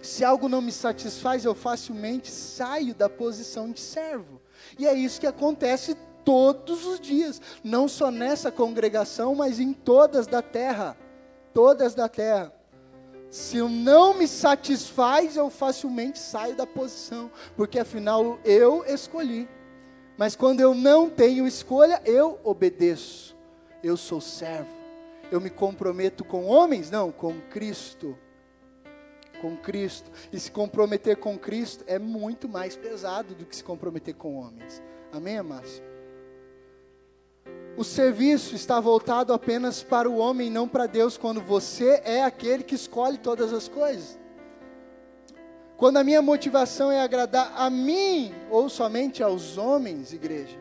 Se 0.00 0.24
algo 0.24 0.48
não 0.48 0.62
me 0.62 0.72
satisfaz, 0.72 1.44
eu 1.44 1.54
facilmente 1.54 2.30
saio 2.30 2.94
da 2.94 3.10
posição 3.10 3.70
de 3.70 3.80
servo. 3.80 4.40
E 4.78 4.86
é 4.86 4.94
isso 4.94 5.20
que 5.20 5.26
acontece 5.26 5.94
todos 6.24 6.86
os 6.86 6.98
dias, 6.98 7.40
não 7.62 7.86
só 7.86 8.10
nessa 8.10 8.50
congregação, 8.50 9.34
mas 9.34 9.60
em 9.60 9.74
todas 9.74 10.26
da 10.26 10.40
terra. 10.40 10.96
Todas 11.52 11.94
da 11.94 12.08
terra. 12.08 12.53
Se 13.34 13.56
eu 13.56 13.68
não 13.68 14.14
me 14.14 14.28
satisfaz, 14.28 15.36
eu 15.36 15.50
facilmente 15.50 16.20
saio 16.20 16.54
da 16.54 16.64
posição, 16.64 17.28
porque 17.56 17.80
afinal 17.80 18.38
eu 18.44 18.84
escolhi. 18.84 19.48
Mas 20.16 20.36
quando 20.36 20.60
eu 20.60 20.72
não 20.72 21.10
tenho 21.10 21.44
escolha, 21.44 22.00
eu 22.04 22.38
obedeço. 22.44 23.36
Eu 23.82 23.96
sou 23.96 24.20
servo. 24.20 24.70
Eu 25.32 25.40
me 25.40 25.50
comprometo 25.50 26.24
com 26.24 26.44
homens? 26.44 26.92
Não, 26.92 27.10
com 27.10 27.40
Cristo 27.50 28.16
com 29.40 29.56
Cristo. 29.56 30.10
E 30.32 30.38
se 30.38 30.50
comprometer 30.50 31.16
com 31.16 31.36
Cristo 31.36 31.84
é 31.88 31.98
muito 31.98 32.48
mais 32.48 32.76
pesado 32.76 33.34
do 33.34 33.44
que 33.44 33.56
se 33.56 33.64
comprometer 33.64 34.14
com 34.14 34.36
homens. 34.36 34.80
Amém, 35.12 35.36
amados? 35.36 35.82
O 37.76 37.82
serviço 37.82 38.54
está 38.54 38.78
voltado 38.78 39.32
apenas 39.32 39.82
para 39.82 40.08
o 40.08 40.16
homem, 40.16 40.48
não 40.48 40.68
para 40.68 40.86
Deus, 40.86 41.16
quando 41.16 41.40
você 41.40 42.00
é 42.04 42.22
aquele 42.22 42.62
que 42.62 42.76
escolhe 42.76 43.18
todas 43.18 43.52
as 43.52 43.66
coisas. 43.66 44.16
Quando 45.76 45.96
a 45.96 46.04
minha 46.04 46.22
motivação 46.22 46.92
é 46.92 47.00
agradar 47.00 47.52
a 47.56 47.68
mim 47.68 48.32
ou 48.48 48.68
somente 48.68 49.24
aos 49.24 49.58
homens, 49.58 50.12
igreja, 50.12 50.56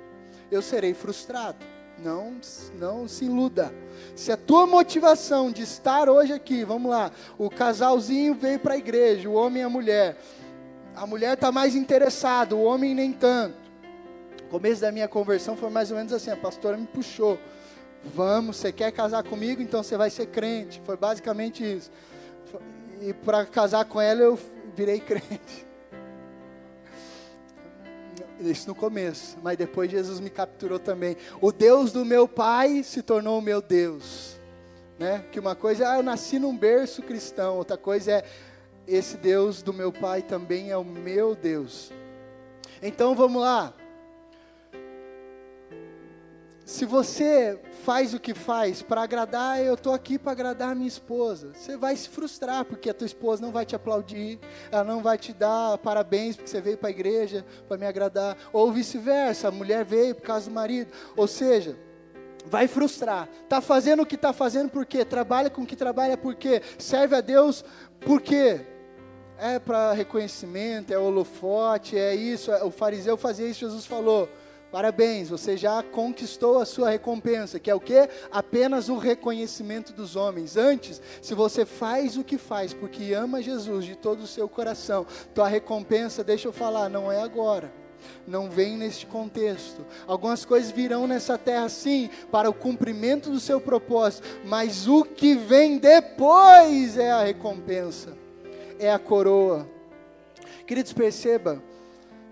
eu 0.50 0.62
serei 0.62 0.96
frustrado. 0.96 1.64
Não, 2.00 2.38
não 2.80 3.08
se 3.08 3.26
iluda. 3.26 3.72
Se 4.16 4.32
a 4.32 4.38
tua 4.38 4.66
motivação 4.66 5.52
de 5.52 5.62
estar 5.62 6.10
hoje 6.10 6.34
aqui, 6.34 6.64
vamos 6.64 6.90
lá, 6.90 7.12
o 7.38 7.48
casalzinho 7.48 8.34
veio 8.34 8.60
para 8.60 8.74
a 8.74 8.78
igreja, 8.78 9.30
o 9.30 9.34
homem 9.34 9.62
e 9.62 9.66
a 9.66 9.70
mulher. 9.70 10.18
A 10.96 11.06
mulher 11.06 11.36
está 11.36 11.52
mais 11.52 11.76
interessada, 11.76 12.56
o 12.56 12.64
homem 12.64 12.96
nem 12.96 13.14
tanto. 13.14 13.63
Começo 14.54 14.82
da 14.82 14.92
minha 14.92 15.08
conversão 15.08 15.58
foi 15.58 15.72
mais 15.72 15.90
ou 15.90 15.98
menos 15.98 16.14
assim: 16.14 16.30
a 16.30 16.38
pastora 16.38 16.78
me 16.78 16.86
puxou. 16.86 17.40
Vamos, 18.04 18.58
você 18.58 18.72
quer 18.72 18.92
casar 18.92 19.24
comigo? 19.24 19.64
Então 19.64 19.82
você 19.82 19.98
vai 19.98 20.12
ser 20.12 20.28
crente. 20.28 20.80
Foi 20.86 20.96
basicamente 20.96 21.64
isso. 21.64 21.90
E 23.02 23.14
para 23.14 23.48
casar 23.48 23.84
com 23.86 24.00
ela 24.00 24.22
eu 24.22 24.38
virei 24.76 25.00
crente. 25.02 25.66
Isso 28.42 28.68
no 28.68 28.76
começo, 28.76 29.40
mas 29.42 29.58
depois 29.58 29.90
Jesus 29.90 30.20
me 30.20 30.30
capturou 30.30 30.78
também. 30.78 31.18
O 31.42 31.52
Deus 31.52 31.92
do 31.92 32.06
meu 32.06 32.28
pai 32.28 32.84
se 32.84 33.02
tornou 33.02 33.40
o 33.40 33.42
meu 33.42 33.60
Deus. 33.60 34.40
Né? 35.00 35.26
Que 35.32 35.40
uma 35.40 35.56
coisa 35.56 35.84
é, 35.84 35.88
ah, 35.88 35.98
eu 35.98 36.04
nasci 36.04 36.38
num 36.38 36.56
berço 36.56 37.02
cristão, 37.02 37.58
outra 37.58 37.76
coisa 37.76 38.12
é, 38.12 38.24
esse 38.88 39.18
Deus 39.18 39.64
do 39.64 39.74
meu 39.74 39.92
pai 39.92 40.22
também 40.22 40.70
é 40.70 40.78
o 40.78 40.84
meu 40.84 41.34
Deus. 41.34 41.92
Então 42.84 43.16
vamos 43.16 43.42
lá. 43.42 43.74
Se 46.66 46.86
você 46.86 47.60
faz 47.84 48.14
o 48.14 48.20
que 48.20 48.34
faz 48.34 48.82
para 48.82 49.04
agradar, 49.04 49.62
eu 49.62 49.74
estou 49.74 49.94
aqui 49.94 50.18
para 50.18 50.32
agradar 50.32 50.72
a 50.72 50.76
minha 50.76 50.88
esposa. 50.88 51.52
Você 51.54 51.76
vai 51.76 51.94
se 51.94 52.08
frustrar 52.08 52.64
porque 52.64 52.90
a 52.90 52.94
tua 52.94 53.06
esposa 53.06 53.42
não 53.42 53.52
vai 53.52 53.66
te 53.66 53.76
aplaudir, 53.76 54.40
ela 54.72 54.86
não 54.86 55.02
vai 55.02 55.18
te 55.18 55.34
dar 55.34 55.78
parabéns 55.80 56.38
porque 56.38 56.50
você 56.50 56.62
veio 56.62 56.78
para 56.78 56.88
a 56.88 56.92
igreja 56.92 57.46
para 57.68 57.78
me 57.78 57.86
agradar, 57.86 58.38
ou 58.54 58.72
vice-versa, 58.72 59.50
a 59.50 59.52
mulher 59.52 59.84
veio 59.84 60.16
por 60.16 60.22
causa 60.22 60.50
do 60.50 60.54
marido. 60.54 60.90
Ou 61.18 61.28
seja, 61.28 61.78
vai 62.46 62.66
frustrar. 62.66 63.28
Tá 63.50 63.60
fazendo 63.60 64.04
o 64.04 64.06
que 64.06 64.16
está 64.16 64.32
fazendo 64.32 64.70
por 64.70 64.86
quê? 64.86 65.04
Trabalha 65.04 65.50
com 65.50 65.64
o 65.64 65.66
que 65.66 65.76
trabalha 65.76 66.16
por 66.16 66.34
quê? 66.34 66.62
Serve 66.78 67.14
a 67.14 67.22
Deus 67.22 67.66
por 68.00 68.22
quê? 68.22 68.62
É 69.38 69.60
para 69.60 69.92
reconhecimento, 69.92 70.94
é 70.94 70.98
holofote, 70.98 71.98
é 71.98 72.16
isso. 72.16 72.52
O 72.66 72.72
fariseu 72.72 73.18
fazia 73.18 73.48
isso, 73.48 73.60
Jesus 73.60 73.86
falou. 73.86 74.30
Parabéns, 74.74 75.30
você 75.30 75.56
já 75.56 75.84
conquistou 75.84 76.58
a 76.58 76.66
sua 76.66 76.90
recompensa, 76.90 77.60
que 77.60 77.70
é 77.70 77.76
o 77.76 77.80
que? 77.80 78.10
Apenas 78.32 78.90
o 78.90 78.98
reconhecimento 78.98 79.94
dos 79.94 80.16
homens. 80.16 80.58
Antes, 80.58 81.00
se 81.22 81.36
você 81.36 81.64
faz 81.64 82.18
o 82.18 82.24
que 82.24 82.40
faz 82.40 82.74
porque 82.74 83.14
ama 83.14 83.40
Jesus 83.40 83.86
de 83.86 83.96
todo 83.96 84.24
o 84.24 84.28
seu 84.28 84.50
coração, 84.50 85.06
tua 85.36 85.48
recompensa, 85.48 86.24
deixa 86.24 86.48
eu 86.48 86.52
falar, 86.52 86.90
não 86.90 87.12
é 87.12 87.22
agora. 87.22 87.72
Não 88.26 88.50
vem 88.50 88.76
neste 88.76 89.06
contexto. 89.06 89.86
Algumas 90.08 90.44
coisas 90.44 90.72
virão 90.72 91.06
nessa 91.06 91.38
terra 91.38 91.70
sim, 91.70 92.10
para 92.32 92.50
o 92.50 92.54
cumprimento 92.54 93.30
do 93.30 93.40
seu 93.40 93.62
propósito, 93.62 94.28
mas 94.44 94.88
o 94.88 95.04
que 95.04 95.36
vem 95.36 95.78
depois 95.78 96.98
é 96.98 97.12
a 97.12 97.22
recompensa, 97.22 98.18
é 98.80 98.92
a 98.92 98.98
coroa. 98.98 99.70
Queridos, 100.66 100.94
perceba, 100.94 101.62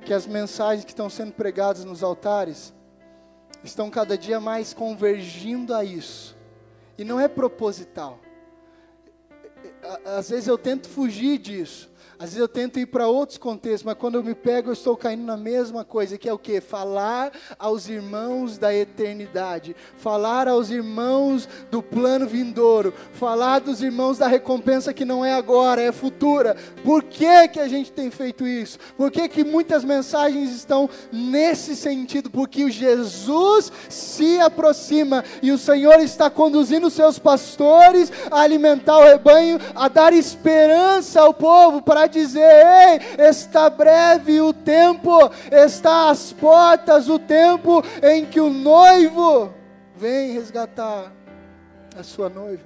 que 0.06 0.14
as 0.14 0.26
mensagens 0.26 0.84
que 0.84 0.92
estão 0.92 1.10
sendo 1.10 1.34
pregadas 1.34 1.86
nos 1.86 2.04
altares 2.04 2.74
estão 3.64 3.90
cada 3.90 4.18
dia 4.18 4.40
mais 4.40 4.74
convergindo 4.74 5.74
a 5.74 5.84
isso. 5.84 6.36
E 6.98 7.04
não 7.04 7.20
é 7.20 7.28
proposital. 7.28 8.20
Às 10.06 10.30
vezes 10.30 10.48
eu 10.48 10.58
tento 10.58 10.90
fugir 10.90 11.38
disso. 11.38 11.91
Às 12.22 12.26
vezes 12.26 12.38
eu 12.38 12.48
tento 12.48 12.78
ir 12.78 12.86
para 12.86 13.08
outros 13.08 13.40
contextos, 13.40 13.82
mas 13.82 13.98
quando 13.98 14.14
eu 14.14 14.24
me 14.24 14.36
pego, 14.36 14.70
eu 14.70 14.74
estou 14.74 14.96
caindo 14.96 15.24
na 15.24 15.36
mesma 15.36 15.84
coisa, 15.84 16.20
que 16.20 16.30
é 16.30 16.34
o 16.34 16.38
que? 16.38 16.62
Falar 16.62 17.32
aos 17.58 17.90
irmãos 17.90 18.60
da 18.60 18.72
eternidade, 18.72 19.76
falar 19.98 20.48
aos 20.48 20.70
irmãos 20.70 21.50
do 21.72 21.82
plano 21.82 22.28
vindouro, 22.28 22.94
falar 23.14 23.58
dos 23.58 23.82
irmãos 23.82 24.20
da 24.20 24.28
recompensa 24.28 24.94
que 24.94 25.04
não 25.04 25.26
é 25.26 25.34
agora, 25.34 25.82
é 25.82 25.92
futura. 25.92 26.56
Por 26.84 27.02
que, 27.02 27.48
que 27.48 27.60
a 27.60 27.68
gente 27.68 27.92
tem 27.92 28.12
feito 28.12 28.46
isso? 28.46 28.78
Por 28.96 29.10
que, 29.10 29.28
que 29.28 29.44
muitas 29.44 29.84
mensagens 29.84 30.52
estão 30.52 30.88
nesse 31.12 31.76
sentido? 31.76 32.30
Porque 32.30 32.64
o 32.64 32.70
Jesus 32.70 33.72
se 33.90 34.40
aproxima 34.40 35.26
e 35.42 35.52
o 35.52 35.58
Senhor 35.58 36.00
está 36.00 36.30
conduzindo 36.30 36.86
os 36.86 36.94
seus 36.94 37.18
pastores 37.18 38.12
a 38.30 38.42
alimentar 38.42 39.00
o 39.00 39.06
rebanho, 39.06 39.58
a 39.74 39.88
dar 39.88 40.14
esperança 40.14 41.20
ao 41.20 41.34
povo 41.34 41.82
para 41.82 42.11
dizer: 42.12 42.42
ei, 42.42 43.26
está 43.28 43.70
breve 43.70 44.40
o 44.42 44.54
tempo, 44.54 45.12
está 45.52 46.10
às 46.10 46.32
portas 46.32 47.10
o 47.10 47.18
tempo 47.18 47.84
em 48.04 48.26
que 48.26 48.40
o 48.40 48.50
noivo 48.50 49.54
vem 49.96 50.34
resgatar 50.34 51.12
a 51.98 52.04
sua 52.04 52.30
noiva. 52.30 52.64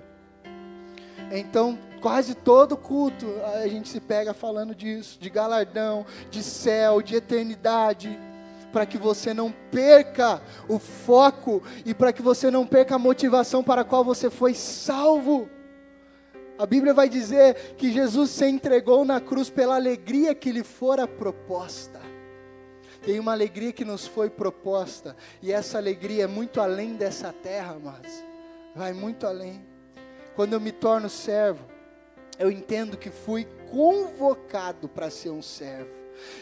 Então, 1.32 1.78
quase 2.02 2.36
todo 2.36 2.78
culto 2.78 3.26
a 3.56 3.68
gente 3.68 3.90
se 3.90 4.00
pega 4.00 4.34
falando 4.34 4.76
disso, 4.76 5.18
de 5.20 5.30
galardão, 5.30 6.06
de 6.30 6.44
céu, 6.44 7.02
de 7.02 7.16
eternidade, 7.16 8.20
para 8.72 8.86
que 8.86 8.98
você 8.98 9.34
não 9.34 9.52
perca 9.72 10.42
o 10.68 10.78
foco 10.78 11.64
e 11.86 11.94
para 11.94 12.14
que 12.14 12.22
você 12.22 12.52
não 12.52 12.68
perca 12.68 12.96
a 12.96 13.00
motivação 13.00 13.64
para 13.64 13.82
a 13.82 13.86
qual 13.86 14.04
você 14.04 14.30
foi 14.30 14.54
salvo. 14.54 15.50
A 16.58 16.66
Bíblia 16.66 16.94
vai 16.94 17.10
dizer 17.10 17.76
que 17.76 17.92
Jesus 17.92 18.30
se 18.30 18.48
entregou 18.48 19.04
na 19.04 19.20
cruz 19.20 19.50
pela 19.50 19.76
alegria 19.76 20.34
que 20.34 20.52
lhe 20.52 20.64
fora 20.64 21.06
proposta. 21.08 22.00
Tem 23.02 23.20
uma 23.20 23.34
alegria 23.34 23.74
que 23.74 23.86
nos 23.86 24.08
foi 24.08 24.30
proposta, 24.30 25.16
e 25.42 25.52
essa 25.52 25.78
alegria 25.78 26.24
é 26.24 26.28
muito 26.28 26.60
além 26.62 26.96
dessa 26.96 27.32
terra, 27.32 27.78
mas 27.82 28.24
vai 28.74 28.94
muito 28.94 29.28
além. 29.28 29.64
Quando 30.36 30.54
eu 30.54 30.60
me 30.60 30.72
torno 30.72 31.10
servo, 31.10 31.66
eu 32.40 32.50
entendo 32.50 32.98
que 32.98 33.12
fui 33.12 33.48
convocado 33.70 34.90
para 34.90 35.10
ser 35.10 35.30
um 35.30 35.42
servo, 35.42 35.92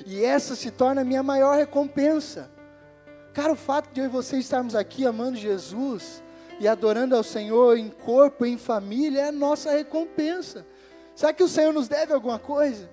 e 0.05 0.23
essa 0.23 0.55
se 0.55 0.71
torna 0.71 1.01
a 1.01 1.05
minha 1.05 1.23
maior 1.23 1.57
recompensa. 1.57 2.49
Cara, 3.33 3.51
o 3.51 3.57
fato 3.57 3.91
de 3.91 3.99
eu 3.99 4.05
e 4.05 4.09
você 4.09 4.37
estarmos 4.37 4.75
aqui 4.75 5.05
amando 5.05 5.37
Jesus, 5.37 6.23
e 6.63 6.67
adorando 6.67 7.13
ao 7.13 7.23
Senhor 7.23 7.77
em 7.77 7.89
corpo, 7.89 8.45
em 8.45 8.57
família, 8.57 9.23
é 9.23 9.27
a 9.27 9.31
nossa 9.33 9.71
recompensa. 9.71 10.65
Será 11.13 11.33
que 11.33 11.43
o 11.43 11.47
Senhor 11.47 11.73
nos 11.73 11.89
deve 11.89 12.13
alguma 12.13 12.39
coisa? 12.39 12.89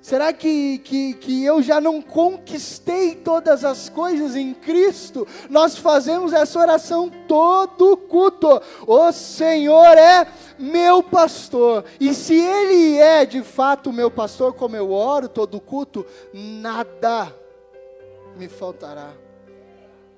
Será 0.00 0.32
que, 0.32 0.78
que, 0.78 1.14
que 1.14 1.44
eu 1.44 1.60
já 1.60 1.80
não 1.80 2.00
conquistei 2.00 3.16
todas 3.16 3.64
as 3.64 3.88
coisas 3.88 4.36
em 4.36 4.54
Cristo? 4.54 5.26
Nós 5.50 5.76
fazemos 5.76 6.32
essa 6.32 6.60
oração 6.60 7.10
todo 7.26 7.96
culto. 7.96 8.62
O 8.86 9.10
Senhor 9.10 9.98
é 9.98 10.28
meu 10.56 11.02
pastor. 11.02 11.84
E 11.98 12.14
se 12.14 12.34
Ele 12.34 12.98
é 12.98 13.26
de 13.26 13.42
fato 13.42 13.92
meu 13.92 14.12
pastor, 14.12 14.54
como 14.54 14.76
eu 14.76 14.92
oro 14.92 15.28
todo 15.28 15.60
culto, 15.60 16.06
nada 16.32 17.34
me 18.36 18.48
faltará. 18.48 19.27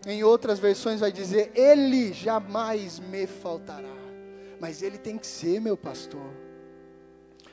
Em 0.07 0.25
outras 0.25 0.59
versões 0.59 1.01
vai 1.01 1.13
dizer: 1.13 1.53
Ele 1.55 2.13
jamais 2.13 2.99
me 2.99 3.27
faltará. 3.27 3.89
Mas 4.59 4.83
Ele 4.83 4.99
tem 4.99 5.17
que 5.19 5.27
ser 5.27 5.61
meu 5.61 5.77
pastor. 5.77 6.35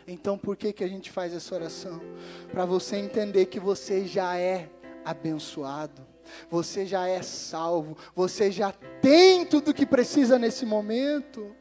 Então 0.08 0.38
por 0.38 0.56
que, 0.56 0.72
que 0.72 0.84
a 0.84 0.88
gente 0.88 1.12
faz 1.12 1.34
essa 1.34 1.54
oração? 1.54 2.02
Para 2.50 2.66
você 2.66 2.96
entender 2.96 3.48
que 3.48 3.60
você 3.60 4.06
já 4.06 4.38
é 4.38 4.70
abençoado, 5.04 6.06
você 6.50 6.86
já 6.86 7.08
é 7.08 7.22
salvo, 7.22 7.98
você 8.16 8.50
já 8.50 8.72
tem 9.02 9.46
tudo 9.46 9.72
o 9.72 9.74
que 9.74 9.86
precisa 9.86 10.40
nesse 10.40 10.66
momento. 10.66 11.54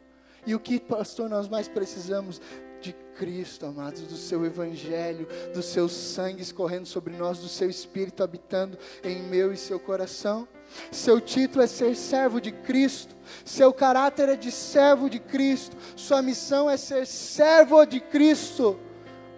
E 0.46 0.54
o 0.54 0.60
que, 0.60 0.78
pastor, 0.78 1.28
nós 1.28 1.48
mais 1.48 1.66
precisamos? 1.66 2.40
De 2.80 2.94
Cristo, 3.18 3.66
amados, 3.66 4.02
do 4.02 4.16
seu 4.16 4.44
Evangelho, 4.44 5.26
do 5.54 5.62
seu 5.62 5.88
sangue 5.88 6.42
escorrendo 6.42 6.86
sobre 6.86 7.14
nós, 7.16 7.38
do 7.38 7.48
seu 7.48 7.68
Espírito 7.70 8.22
habitando 8.22 8.78
em 9.02 9.22
meu 9.22 9.52
e 9.52 9.56
seu 9.56 9.80
coração. 9.80 10.46
Seu 10.90 11.20
título 11.20 11.62
é 11.62 11.66
ser 11.66 11.96
servo 11.96 12.40
de 12.40 12.52
Cristo. 12.52 13.14
Seu 13.44 13.72
caráter 13.72 14.28
é 14.28 14.36
de 14.36 14.50
servo 14.50 15.08
de 15.08 15.18
Cristo. 15.18 15.76
Sua 15.94 16.22
missão 16.22 16.68
é 16.68 16.76
ser 16.76 17.06
servo 17.06 17.84
de 17.84 18.00
Cristo. 18.00 18.78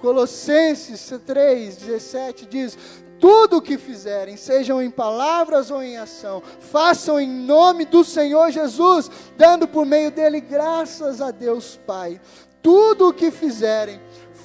Colossenses 0.00 1.12
3, 1.26 1.76
17 1.76 2.46
diz: 2.46 2.78
Tudo 3.18 3.58
o 3.58 3.62
que 3.62 3.76
fizerem, 3.76 4.36
sejam 4.36 4.80
em 4.80 4.90
palavras 4.90 5.70
ou 5.70 5.82
em 5.82 5.96
ação, 5.96 6.42
façam 6.60 7.18
em 7.18 7.28
nome 7.28 7.84
do 7.84 8.04
Senhor 8.04 8.50
Jesus, 8.50 9.10
dando 9.36 9.66
por 9.66 9.84
meio 9.84 10.10
dele 10.10 10.40
graças 10.40 11.20
a 11.20 11.30
Deus 11.30 11.78
Pai. 11.86 12.20
Tudo 12.68 13.08
o 13.08 13.14
que 13.14 13.30
fizerem, 13.30 13.98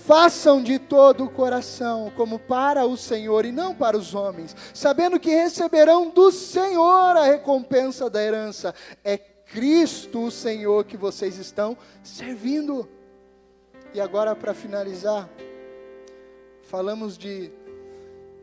façam 0.06 0.64
de 0.64 0.80
todo 0.80 1.26
o 1.26 1.30
coração, 1.30 2.10
como 2.16 2.40
para 2.40 2.86
o 2.86 2.96
Senhor 2.96 3.44
e 3.44 3.52
não 3.52 3.76
para 3.76 3.98
os 3.98 4.16
homens, 4.16 4.56
sabendo 4.74 5.20
que 5.20 5.30
receberão 5.30 6.10
do 6.10 6.32
Senhor 6.32 7.18
a 7.18 7.26
recompensa 7.26 8.10
da 8.10 8.24
herança. 8.24 8.74
É 9.04 9.18
Cristo 9.18 10.28
o 10.28 10.32
Senhor 10.32 10.86
que 10.86 10.96
vocês 10.96 11.38
estão 11.38 11.78
servindo. 12.02 12.88
E 13.94 14.00
agora, 14.00 14.34
para 14.34 14.54
finalizar, 14.54 15.30
falamos 16.62 17.18
de 17.18 17.52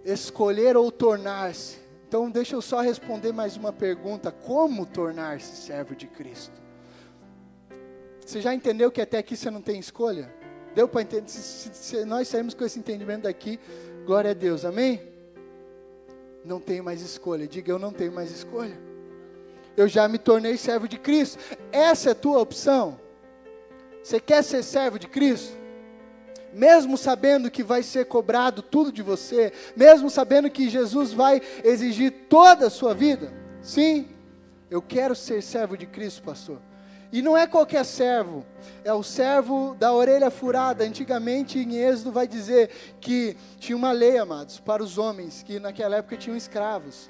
escolher 0.05 0.77
ou 0.77 0.93
tornar-se. 0.93 1.79
Então, 2.07 2.31
deixa 2.31 2.55
eu 2.55 2.61
só 2.61 2.83
responder 2.83 3.33
mais 3.33 3.57
uma 3.57 3.73
pergunta: 3.73 4.31
como 4.31 4.85
tornar-se 4.85 5.57
servo 5.57 5.97
de 5.97 6.07
Cristo? 6.07 6.60
Você 8.31 8.41
já 8.41 8.55
entendeu 8.55 8.93
que 8.93 9.01
até 9.01 9.19
aqui 9.19 9.37
você 9.37 9.51
não 9.51 9.61
tem 9.61 9.81
escolha? 9.81 10.33
Deu 10.73 10.87
para 10.87 11.03
entender? 11.03 11.29
Se, 11.29 11.43
se, 11.43 11.71
se, 11.75 12.05
nós 12.05 12.29
saímos 12.29 12.55
com 12.55 12.65
esse 12.65 12.79
entendimento 12.79 13.23
daqui, 13.23 13.59
glória 14.07 14.31
a 14.31 14.35
Deus, 14.35 14.65
amém? 14.65 15.03
Não 16.45 16.61
tenho 16.61 16.85
mais 16.85 17.03
escolha. 17.03 17.49
Diga, 17.49 17.73
eu 17.73 17.79
não 17.79 17.93
tenho 17.93 18.13
mais 18.13 18.31
escolha. 18.31 18.79
Eu 19.77 19.89
já 19.89 20.07
me 20.07 20.17
tornei 20.17 20.57
servo 20.57 20.87
de 20.87 20.97
Cristo. 20.97 21.41
Essa 21.73 22.11
é 22.11 22.13
a 22.13 22.15
tua 22.15 22.39
opção. 22.39 23.01
Você 24.01 24.21
quer 24.21 24.45
ser 24.45 24.63
servo 24.63 24.97
de 24.97 25.09
Cristo? 25.09 25.59
Mesmo 26.55 26.97
sabendo 26.97 27.51
que 27.51 27.65
vai 27.65 27.83
ser 27.83 28.07
cobrado 28.07 28.63
tudo 28.63 28.93
de 28.93 29.03
você, 29.03 29.53
mesmo 29.75 30.09
sabendo 30.09 30.49
que 30.49 30.71
Jesus 30.71 31.13
vai 31.13 31.43
exigir 31.65 32.13
toda 32.29 32.69
a 32.69 32.71
sua 32.71 32.95
vida? 32.95 33.33
Sim, 33.61 34.09
eu 34.71 34.81
quero 34.81 35.17
ser 35.17 35.43
servo 35.43 35.77
de 35.77 35.85
Cristo, 35.85 36.23
pastor. 36.23 36.70
E 37.13 37.21
não 37.23 37.37
é 37.37 37.45
qualquer 37.47 37.85
servo, 37.85 38.47
é 38.85 38.93
o 38.93 39.03
servo 39.03 39.75
da 39.79 39.93
orelha 39.93 40.31
furada. 40.31 40.85
Antigamente 40.85 41.59
em 41.59 41.77
Êxodo 41.77 42.13
vai 42.13 42.29
dizer 42.29 42.71
que 43.01 43.37
tinha 43.59 43.77
uma 43.77 43.91
lei, 43.91 44.17
amados, 44.17 44.61
para 44.61 44.83
os 44.83 44.97
homens, 44.97 45.43
que 45.43 45.59
naquela 45.59 45.97
época 45.97 46.17
tinham 46.17 46.37
escravos. 46.37 47.09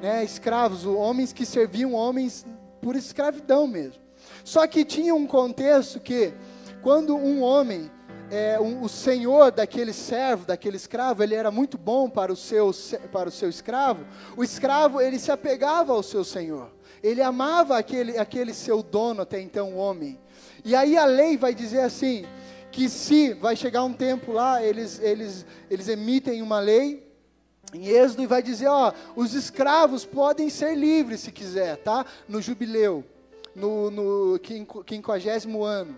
Né? 0.00 0.24
Escravos, 0.24 0.86
homens 0.86 1.34
que 1.34 1.44
serviam 1.44 1.92
homens 1.92 2.46
por 2.80 2.96
escravidão 2.96 3.66
mesmo. 3.66 4.00
Só 4.42 4.66
que 4.66 4.84
tinha 4.84 5.14
um 5.14 5.26
contexto 5.26 6.00
que, 6.00 6.32
quando 6.80 7.14
um 7.14 7.42
homem, 7.42 7.90
é, 8.30 8.58
um, 8.58 8.82
o 8.82 8.88
senhor 8.88 9.52
daquele 9.52 9.92
servo, 9.92 10.46
daquele 10.46 10.76
escravo, 10.76 11.22
ele 11.22 11.34
era 11.34 11.50
muito 11.50 11.76
bom 11.76 12.08
para 12.08 12.32
o, 12.32 12.36
seu, 12.36 12.70
para 13.12 13.28
o 13.28 13.32
seu 13.32 13.50
escravo, 13.50 14.06
o 14.34 14.42
escravo 14.42 15.00
ele 15.00 15.18
se 15.18 15.30
apegava 15.30 15.92
ao 15.92 16.02
seu 16.02 16.24
senhor. 16.24 16.72
Ele 17.02 17.20
amava 17.20 17.76
aquele, 17.76 18.16
aquele 18.18 18.54
seu 18.54 18.82
dono, 18.82 19.22
até 19.22 19.40
então, 19.40 19.76
homem. 19.76 20.18
E 20.64 20.74
aí 20.74 20.96
a 20.96 21.04
lei 21.04 21.36
vai 21.36 21.54
dizer 21.54 21.80
assim: 21.80 22.24
que 22.70 22.88
se 22.88 23.34
vai 23.34 23.54
chegar 23.54 23.84
um 23.84 23.92
tempo 23.92 24.32
lá, 24.32 24.62
eles, 24.62 24.98
eles, 25.00 25.44
eles 25.70 25.88
emitem 25.88 26.40
uma 26.40 26.58
lei 26.58 27.06
em 27.74 27.86
Êxodo 27.88 28.22
e 28.22 28.26
vai 28.26 28.42
dizer: 28.42 28.68
ó, 28.68 28.92
os 29.14 29.34
escravos 29.34 30.04
podem 30.04 30.48
ser 30.48 30.74
livres 30.74 31.20
se 31.20 31.30
quiser, 31.30 31.76
tá? 31.76 32.06
No 32.28 32.40
jubileu, 32.40 33.04
no, 33.54 33.90
no 33.90 34.38
quinquagésimo 34.84 35.62
ano. 35.62 35.96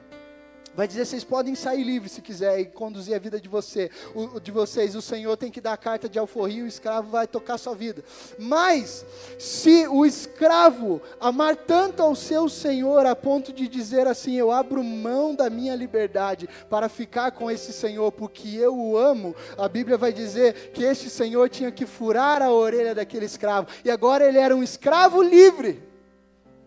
Vai 0.76 0.88
dizer, 0.88 1.04
vocês 1.04 1.22
podem 1.22 1.54
sair 1.54 1.84
livres 1.84 2.12
se 2.12 2.20
quiser 2.20 2.58
e 2.58 2.64
conduzir 2.66 3.14
a 3.14 3.18
vida 3.18 3.40
de, 3.40 3.48
você, 3.48 3.90
o, 4.12 4.40
de 4.40 4.50
vocês. 4.50 4.96
O 4.96 5.02
Senhor 5.02 5.36
tem 5.36 5.50
que 5.50 5.60
dar 5.60 5.74
a 5.74 5.76
carta 5.76 6.08
de 6.08 6.18
alforria, 6.18 6.64
o 6.64 6.66
escravo 6.66 7.10
vai 7.10 7.28
tocar 7.28 7.58
sua 7.58 7.76
vida. 7.76 8.02
Mas, 8.36 9.06
se 9.38 9.86
o 9.86 10.04
escravo 10.04 11.00
amar 11.20 11.54
tanto 11.54 12.02
ao 12.02 12.16
seu 12.16 12.48
Senhor 12.48 13.06
a 13.06 13.14
ponto 13.14 13.52
de 13.52 13.68
dizer 13.68 14.08
assim: 14.08 14.34
Eu 14.34 14.50
abro 14.50 14.82
mão 14.82 15.32
da 15.32 15.48
minha 15.48 15.76
liberdade 15.76 16.48
para 16.68 16.88
ficar 16.88 17.30
com 17.30 17.48
esse 17.48 17.72
Senhor, 17.72 18.10
porque 18.10 18.48
eu 18.56 18.76
o 18.76 18.98
amo, 18.98 19.34
a 19.56 19.68
Bíblia 19.68 19.96
vai 19.96 20.12
dizer 20.12 20.72
que 20.72 20.82
esse 20.82 21.08
Senhor 21.08 21.48
tinha 21.48 21.70
que 21.70 21.86
furar 21.86 22.42
a 22.42 22.50
orelha 22.50 22.96
daquele 22.96 23.26
escravo. 23.26 23.68
E 23.84 23.90
agora 23.90 24.26
ele 24.26 24.38
era 24.38 24.56
um 24.56 24.62
escravo 24.62 25.22
livre. 25.22 25.80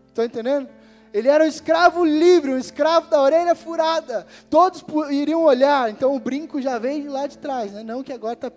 Estão 0.07 0.23
entendendo? 0.23 0.76
Ele 1.13 1.27
era 1.27 1.43
um 1.43 1.47
escravo 1.47 2.03
livre, 2.03 2.51
um 2.51 2.57
escravo 2.57 3.09
da 3.09 3.21
orelha 3.21 3.55
furada. 3.55 4.25
Todos 4.49 4.83
iriam 5.09 5.43
olhar, 5.43 5.89
então 5.89 6.15
o 6.15 6.19
brinco 6.19 6.61
já 6.61 6.77
veio 6.77 7.11
lá 7.11 7.27
de 7.27 7.37
trás, 7.37 7.71
né? 7.71 7.83
não 7.83 8.03
que 8.03 8.13
agora 8.13 8.33
está 8.33 8.51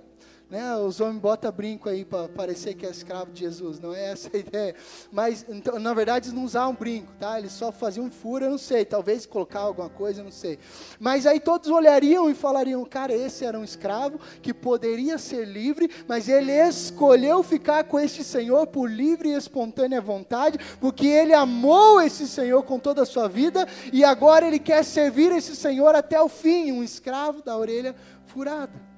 né, 0.51 0.77
os 0.77 1.01
homens 1.01 1.21
botam 1.21 1.53
brinco 1.53 1.89
aí 1.89 2.05
para 2.05 2.29
parecer 2.29 2.75
que 2.75 2.85
é 2.85 2.91
escravo 2.91 3.31
de 3.31 3.41
Jesus, 3.41 3.79
não 3.79 3.95
é 3.95 4.11
essa 4.11 4.29
a 4.35 4.39
ideia. 4.39 4.75
Mas, 5.13 5.47
então, 5.49 5.79
na 5.79 5.95
verdade, 5.95 6.27
eles 6.27 6.37
não 6.37 6.45
usavam 6.45 6.75
brinco, 6.75 7.13
tá? 7.21 7.39
Eles 7.39 7.53
só 7.53 7.71
faziam 7.71 8.07
um 8.07 8.11
furo, 8.11 8.45
eu 8.45 8.51
não 8.51 8.59
sei, 8.59 8.85
talvez 8.85 9.25
colocar 9.25 9.61
alguma 9.61 9.89
coisa, 9.89 10.21
eu 10.21 10.25
não 10.25 10.33
sei. 10.33 10.59
Mas 10.99 11.25
aí 11.25 11.39
todos 11.39 11.71
olhariam 11.71 12.29
e 12.29 12.35
falariam, 12.35 12.85
cara, 12.85 13.15
esse 13.15 13.45
era 13.45 13.59
um 13.59 13.63
escravo 13.63 14.19
que 14.43 14.53
poderia 14.53 15.19
ser 15.19 15.45
livre, 15.47 15.89
mas 16.09 16.29
ele 16.29 16.53
escolheu 16.53 17.43
ficar 17.45 17.85
com 17.85 18.01
este 18.01 18.25
Senhor 18.25 18.67
por 18.67 18.91
livre 18.91 19.29
e 19.29 19.35
espontânea 19.35 20.01
vontade, 20.01 20.59
porque 20.81 21.07
ele 21.07 21.33
amou 21.33 22.01
esse 22.01 22.27
Senhor 22.27 22.65
com 22.65 22.79
toda 22.79 23.03
a 23.03 23.07
sua 23.07 23.29
vida 23.29 23.69
e 23.93 24.03
agora 24.03 24.47
ele 24.47 24.59
quer 24.59 24.85
servir 24.85 25.31
esse 25.31 25.55
Senhor 25.55 25.95
até 25.95 26.21
o 26.21 26.29
fim, 26.29 26.73
um 26.73 26.83
escravo 26.83 27.41
da 27.41 27.57
orelha 27.57 27.95
furada. 28.27 28.90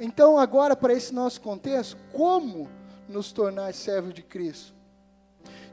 Então, 0.00 0.38
agora, 0.38 0.74
para 0.74 0.92
esse 0.92 1.14
nosso 1.14 1.40
contexto, 1.40 1.96
como 2.12 2.68
nos 3.08 3.32
tornar 3.32 3.72
servo 3.72 4.12
de 4.12 4.22
Cristo? 4.22 4.74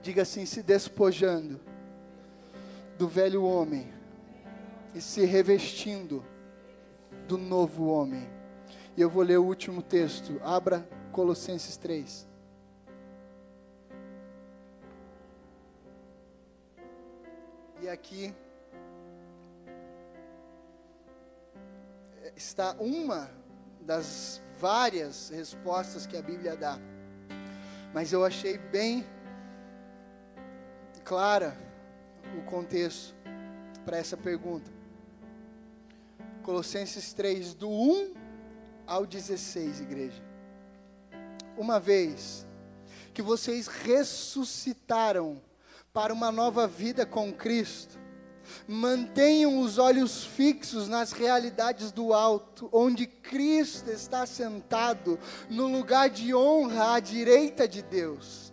Diga 0.03 0.21
assim: 0.21 0.45
se 0.45 0.61
despojando 0.61 1.59
do 2.97 3.07
velho 3.07 3.43
homem 3.43 3.91
e 4.93 5.01
se 5.01 5.25
revestindo 5.25 6.23
do 7.27 7.37
novo 7.37 7.87
homem. 7.87 8.29
E 8.95 9.01
eu 9.01 9.09
vou 9.09 9.23
ler 9.23 9.37
o 9.37 9.45
último 9.45 9.81
texto. 9.81 10.39
Abra 10.43 10.87
Colossenses 11.11 11.77
3. 11.77 12.27
E 17.81 17.89
aqui 17.89 18.31
está 22.35 22.75
uma 22.79 23.40
das 23.81 24.41
várias 24.57 25.29
respostas 25.29 26.05
que 26.05 26.15
a 26.15 26.21
Bíblia 26.21 26.55
dá. 26.55 26.79
Mas 27.93 28.13
eu 28.13 28.23
achei 28.23 28.57
bem 28.57 29.05
clara 31.03 31.57
o 32.37 32.41
contexto 32.43 33.13
para 33.83 33.97
essa 33.97 34.15
pergunta. 34.15 34.71
Colossenses 36.43 37.13
3, 37.13 37.53
do 37.53 37.69
1 37.69 38.13
ao 38.87 39.05
16, 39.05 39.81
igreja. 39.81 40.23
Uma 41.57 41.79
vez 41.79 42.47
que 43.13 43.21
vocês 43.21 43.67
ressuscitaram 43.67 45.41
para 45.93 46.13
uma 46.13 46.31
nova 46.31 46.67
vida 46.67 47.05
com 47.05 47.31
Cristo. 47.33 47.99
Mantenham 48.67 49.59
os 49.59 49.77
olhos 49.77 50.23
fixos 50.23 50.87
nas 50.87 51.11
realidades 51.11 51.91
do 51.91 52.13
alto, 52.13 52.69
onde 52.71 53.05
Cristo 53.05 53.89
está 53.89 54.25
sentado 54.25 55.19
no 55.49 55.67
lugar 55.67 56.09
de 56.09 56.33
honra 56.33 56.95
à 56.95 56.99
direita 56.99 57.67
de 57.67 57.81
Deus. 57.81 58.51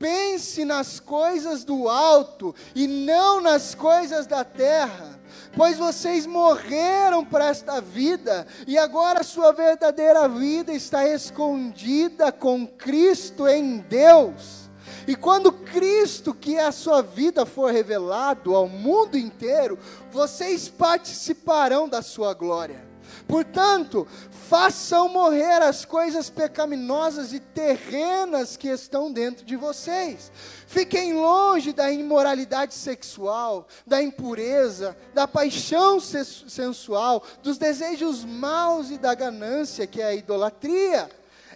Pense 0.00 0.64
nas 0.64 0.98
coisas 0.98 1.62
do 1.62 1.86
alto 1.86 2.54
e 2.74 2.86
não 2.86 3.38
nas 3.38 3.74
coisas 3.74 4.26
da 4.26 4.42
terra, 4.42 5.20
pois 5.54 5.76
vocês 5.76 6.24
morreram 6.24 7.22
para 7.22 7.48
esta 7.48 7.82
vida 7.82 8.46
e 8.66 8.78
agora 8.78 9.22
sua 9.22 9.52
verdadeira 9.52 10.26
vida 10.26 10.72
está 10.72 11.06
escondida 11.06 12.32
com 12.32 12.66
Cristo 12.66 13.46
em 13.46 13.76
Deus. 13.76 14.69
E 15.10 15.16
quando 15.16 15.50
Cristo, 15.50 16.32
que 16.32 16.54
é 16.54 16.64
a 16.64 16.70
sua 16.70 17.02
vida, 17.02 17.44
for 17.44 17.72
revelado 17.72 18.54
ao 18.54 18.68
mundo 18.68 19.18
inteiro, 19.18 19.76
vocês 20.12 20.68
participarão 20.68 21.88
da 21.88 22.00
sua 22.00 22.32
glória. 22.32 22.88
Portanto, 23.26 24.06
façam 24.48 25.08
morrer 25.08 25.62
as 25.62 25.84
coisas 25.84 26.30
pecaminosas 26.30 27.32
e 27.32 27.40
terrenas 27.40 28.56
que 28.56 28.68
estão 28.68 29.12
dentro 29.12 29.44
de 29.44 29.56
vocês. 29.56 30.30
Fiquem 30.68 31.14
longe 31.14 31.72
da 31.72 31.90
imoralidade 31.90 32.72
sexual, 32.72 33.66
da 33.84 34.00
impureza, 34.00 34.96
da 35.12 35.26
paixão 35.26 35.98
sensual, 35.98 37.24
dos 37.42 37.58
desejos 37.58 38.24
maus 38.24 38.92
e 38.92 38.96
da 38.96 39.12
ganância, 39.12 39.88
que 39.88 40.00
é 40.00 40.06
a 40.06 40.14
idolatria. 40.14 41.10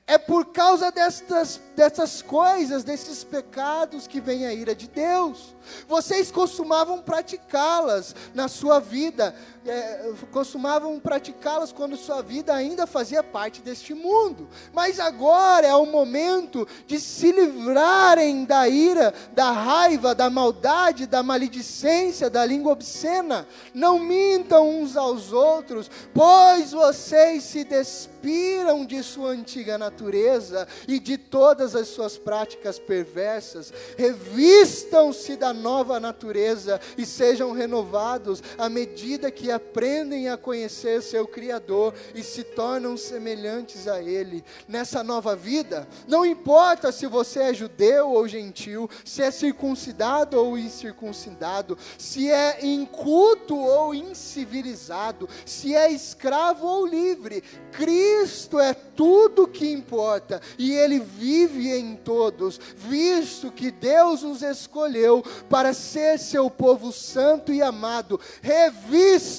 É 0.07 0.19
por 0.19 0.47
causa 0.53 0.93
destas, 0.93 1.59
dessas 1.75 2.21
coisas, 2.21 2.85
desses 2.85 3.25
pecados, 3.25 4.07
que 4.07 4.21
vem 4.21 4.45
a 4.45 4.53
ira 4.53 4.75
de 4.75 4.87
Deus. 4.87 5.55
Vocês 5.89 6.31
costumavam 6.31 7.01
praticá-las 7.01 8.15
na 8.35 8.47
sua 8.47 8.81
vida, 8.81 9.35
é, 9.67 10.13
costumavam 10.31 11.01
praticá-las 11.01 11.73
quando 11.73 11.97
sua 11.97 12.23
vida 12.23 12.55
ainda 12.55 12.87
fazia 12.87 13.23
parte 13.23 13.63
deste 13.63 13.95
mundo. 13.95 14.49
Mas 14.73 15.01
agora 15.01 15.67
é 15.67 15.75
o 15.75 15.87
momento 15.87 16.69
de 16.87 17.01
se 17.01 17.33
livrarem 17.33 18.45
da 18.45 18.69
ira, 18.69 19.15
da 19.33 19.51
raiva, 19.51 20.15
da 20.15 20.29
maldade, 20.29 21.07
da 21.07 21.23
maledicência, 21.23 22.29
da 22.29 22.45
língua 22.45 22.73
obscena. 22.73 23.47
Não 23.73 23.99
mintam 23.99 24.69
uns 24.69 24.97
aos 24.97 25.33
outros, 25.33 25.91
pois 26.13 26.73
vocês 26.73 27.45
se 27.45 27.65
despiram 27.65 28.85
de 28.85 29.03
sua 29.03 29.31
antiga 29.31 29.79
natureza 29.79 30.69
e 30.87 30.99
de 30.99 31.17
todas 31.17 31.75
as 31.75 31.89
suas 31.89 32.19
práticas 32.19 32.79
perversas. 32.79 33.73
Revistam-se 33.97 35.37
da 35.37 35.53
nova 35.53 35.99
natureza 35.99 36.81
e 36.99 37.07
sejam 37.07 37.53
renovados 37.53 38.43
à 38.59 38.69
medida 38.69 39.31
que 39.31 39.54
aprendem 39.55 40.29
a 40.29 40.37
conhecer 40.37 41.03
seu 41.03 41.27
Criador 41.27 41.95
e 42.15 42.23
se 42.23 42.43
tornam 42.43 42.97
semelhantes 42.97 43.89
a 43.89 44.03
Ele. 44.03 44.45
Nessa 44.69 45.03
nova 45.03 45.35
vida, 45.35 45.89
não 46.07 46.27
importa 46.27 46.93
se 46.93 47.07
você 47.07 47.41
é 47.41 47.55
judeu 47.55 48.11
ou 48.11 48.29
gentil, 48.29 48.89
se 49.05 49.23
é 49.23 49.31
circuncidado 49.31 50.39
ou 50.39 50.59
incircuncidado, 50.59 51.79
se 51.99 52.31
é 52.31 52.65
inculto 52.65 53.57
ou 53.57 53.95
incivilizado, 53.95 55.29
se 55.47 55.75
é 55.75 55.91
escravo 55.91 56.67
ou 56.67 56.87
livre, 56.87 57.43
Cristo 57.73 58.59
é 58.59 58.75
tudo 58.75 59.49
que 59.49 59.71
importa 59.71 60.41
e 60.59 60.73
Ele 60.73 60.99
vive 60.99 61.71
em 61.71 61.97
todos, 61.97 62.61
visto 62.77 63.51
que 63.51 63.71
Deus 63.71 64.23
os 64.23 64.43
escolheu 64.43 65.23
para 65.49 65.73
ser 65.73 66.19
seu 66.19 66.51
povo 66.51 66.93
santo 66.93 67.53
e 67.53 67.63
amado. 67.63 68.21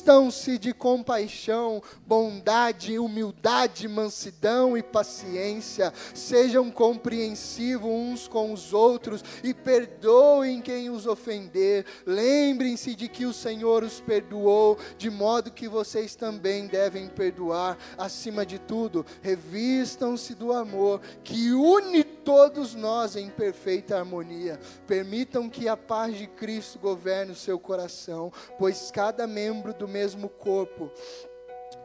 Revistam-se 0.06 0.60
de 0.60 0.72
compaixão, 0.72 1.82
bondade, 2.06 3.00
humildade, 3.00 3.88
mansidão 3.88 4.78
e 4.78 4.84
paciência. 4.84 5.92
Sejam 6.14 6.70
compreensivos 6.70 7.90
uns 7.90 8.28
com 8.28 8.54
os 8.54 8.72
outros 8.72 9.24
e 9.44 9.52
perdoem 9.52 10.62
quem 10.62 10.92
os 10.92 11.08
ofender. 11.08 11.88
Lembrem-se 12.06 12.94
de 12.94 13.08
que 13.08 13.26
o 13.26 13.34
Senhor 13.34 13.84
os 13.84 14.00
perdoou, 14.00 14.78
de 14.96 15.10
modo 15.10 15.50
que 15.50 15.68
vocês 15.68 16.16
também 16.16 16.68
devem 16.68 17.08
perdoar. 17.08 17.76
Acima 17.98 18.46
de 18.46 18.60
tudo, 18.60 19.04
revistam-se 19.24 20.36
do 20.36 20.54
amor 20.54 21.02
que 21.24 21.52
une 21.52 22.04
todos 22.26 22.74
nós 22.74 23.16
em 23.16 23.30
perfeita 23.30 24.00
harmonia. 24.00 24.60
Permitam 24.88 25.48
que 25.48 25.70
a 25.70 25.78
paz 25.78 26.18
de 26.18 26.26
Cristo 26.26 26.80
governe 26.80 27.32
o 27.32 27.36
seu 27.36 27.60
coração, 27.60 28.34
pois 28.58 28.90
cada 28.92 29.28
membro 29.28 29.74
do 29.74 29.88
mesmo 29.96 30.28
corpo 30.28 30.92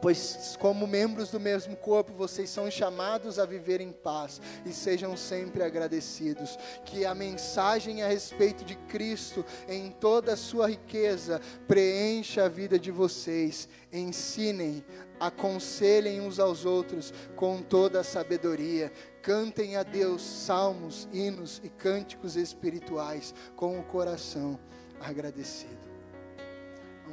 pois 0.01 0.57
como 0.59 0.87
membros 0.87 1.29
do 1.29 1.39
mesmo 1.39 1.77
corpo, 1.77 2.11
vocês 2.11 2.49
são 2.49 2.69
chamados 2.69 3.37
a 3.37 3.45
viver 3.45 3.79
em 3.79 3.91
paz 3.91 4.41
e 4.65 4.73
sejam 4.73 5.15
sempre 5.15 5.63
agradecidos. 5.63 6.57
Que 6.83 7.05
a 7.05 7.13
mensagem 7.13 8.01
a 8.01 8.07
respeito 8.07 8.65
de 8.65 8.75
Cristo 8.75 9.45
em 9.69 9.91
toda 9.91 10.33
a 10.33 10.37
sua 10.37 10.67
riqueza 10.67 11.39
preencha 11.67 12.45
a 12.45 12.49
vida 12.49 12.79
de 12.79 12.89
vocês. 12.89 13.69
Ensinem, 13.93 14.83
aconselhem 15.19 16.19
uns 16.19 16.39
aos 16.39 16.65
outros 16.65 17.13
com 17.35 17.61
toda 17.61 17.99
a 17.99 18.03
sabedoria. 18.03 18.91
Cantem 19.21 19.75
a 19.75 19.83
Deus 19.83 20.23
salmos, 20.23 21.07
hinos 21.13 21.61
e 21.63 21.69
cânticos 21.69 22.35
espirituais 22.35 23.35
com 23.55 23.79
o 23.79 23.83
coração 23.83 24.59
agradecido. 24.99 25.80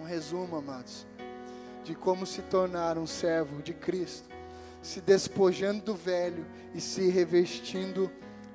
Um 0.00 0.04
resumo, 0.04 0.56
amados, 0.56 1.06
de 1.82 1.94
como 1.94 2.24
se 2.24 2.40
tornar 2.42 2.96
um 2.96 3.06
servo 3.06 3.60
de 3.60 3.74
Cristo, 3.74 4.28
se 4.80 5.00
despojando 5.00 5.82
do 5.82 5.94
velho 5.94 6.46
e 6.72 6.80
se 6.80 7.08
revestindo 7.08 8.10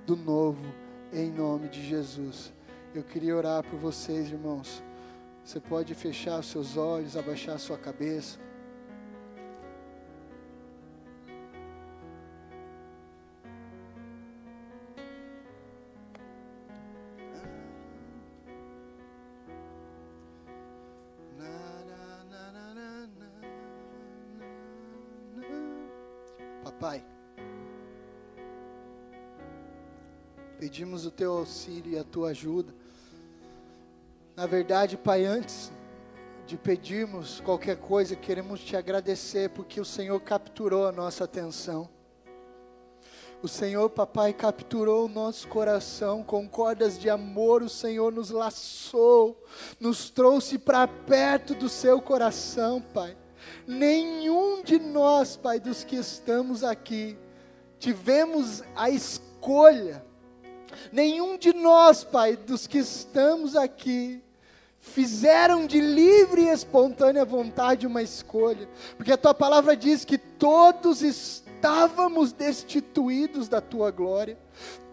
do 0.06 0.16
novo, 0.16 0.64
em 1.12 1.30
nome 1.30 1.68
de 1.68 1.86
Jesus. 1.86 2.54
Eu 2.96 3.04
queria 3.04 3.36
orar 3.36 3.64
por 3.64 3.78
vocês, 3.78 4.32
irmãos. 4.32 4.82
Você 5.44 5.60
pode 5.60 5.94
fechar 5.94 6.42
seus 6.44 6.78
olhos, 6.78 7.18
abaixar 7.18 7.60
sua 7.60 7.78
cabeça. 7.78 8.40
Pedimos 30.64 31.06
o 31.06 31.12
teu 31.12 31.34
auxílio 31.34 31.92
e 31.92 31.98
a 31.98 32.06
tua 32.06 32.30
ajuda. 32.30 32.74
Na 34.34 34.46
verdade, 34.46 34.96
Pai, 34.96 35.26
antes 35.26 35.70
de 36.48 36.58
pedirmos 36.58 37.42
qualquer 37.42 37.76
coisa, 37.76 38.16
queremos 38.16 38.62
te 38.62 38.78
agradecer 38.78 39.50
porque 39.50 39.82
o 39.82 39.86
Senhor 39.86 40.18
capturou 40.22 40.88
a 40.88 40.92
nossa 40.94 41.26
atenção. 41.26 41.90
O 43.42 43.48
Senhor, 43.50 43.90
papai, 43.90 44.32
capturou 44.32 45.06
o 45.06 45.10
nosso 45.10 45.50
coração 45.50 46.24
com 46.24 46.48
cordas 46.48 46.98
de 46.98 47.10
amor. 47.10 47.62
O 47.62 47.68
Senhor 47.68 48.10
nos 48.10 48.30
laçou, 48.30 49.44
nos 49.82 50.10
trouxe 50.10 50.58
para 50.58 50.88
perto 50.88 51.54
do 51.54 51.68
seu 51.68 52.02
coração, 52.02 52.82
Pai. 52.82 53.18
Nenhum 53.68 54.62
de 54.64 54.80
nós, 54.80 55.36
Pai, 55.36 55.60
dos 55.60 55.84
que 55.84 55.96
estamos 55.96 56.64
aqui, 56.64 57.18
tivemos 57.80 58.64
a 58.76 58.90
escolha. 58.90 60.04
Nenhum 60.92 61.38
de 61.38 61.54
nós, 61.54 62.04
Pai, 62.04 62.36
dos 62.36 62.68
que 62.68 62.80
estamos 62.80 63.56
aqui, 63.56 64.24
fizeram 64.80 65.66
de 65.66 65.80
livre 65.80 66.44
e 66.44 66.50
espontânea 66.50 67.24
vontade 67.24 67.88
uma 67.88 68.02
escolha, 68.02 68.68
porque 68.98 69.14
a 69.14 69.18
tua 69.18 69.34
palavra 69.34 69.78
diz 69.78 70.04
que 70.04 70.18
todos 70.18 71.02
estávamos 71.02 72.34
destituídos 72.34 73.48
da 73.48 73.62
tua 73.62 73.92
glória, 73.92 74.38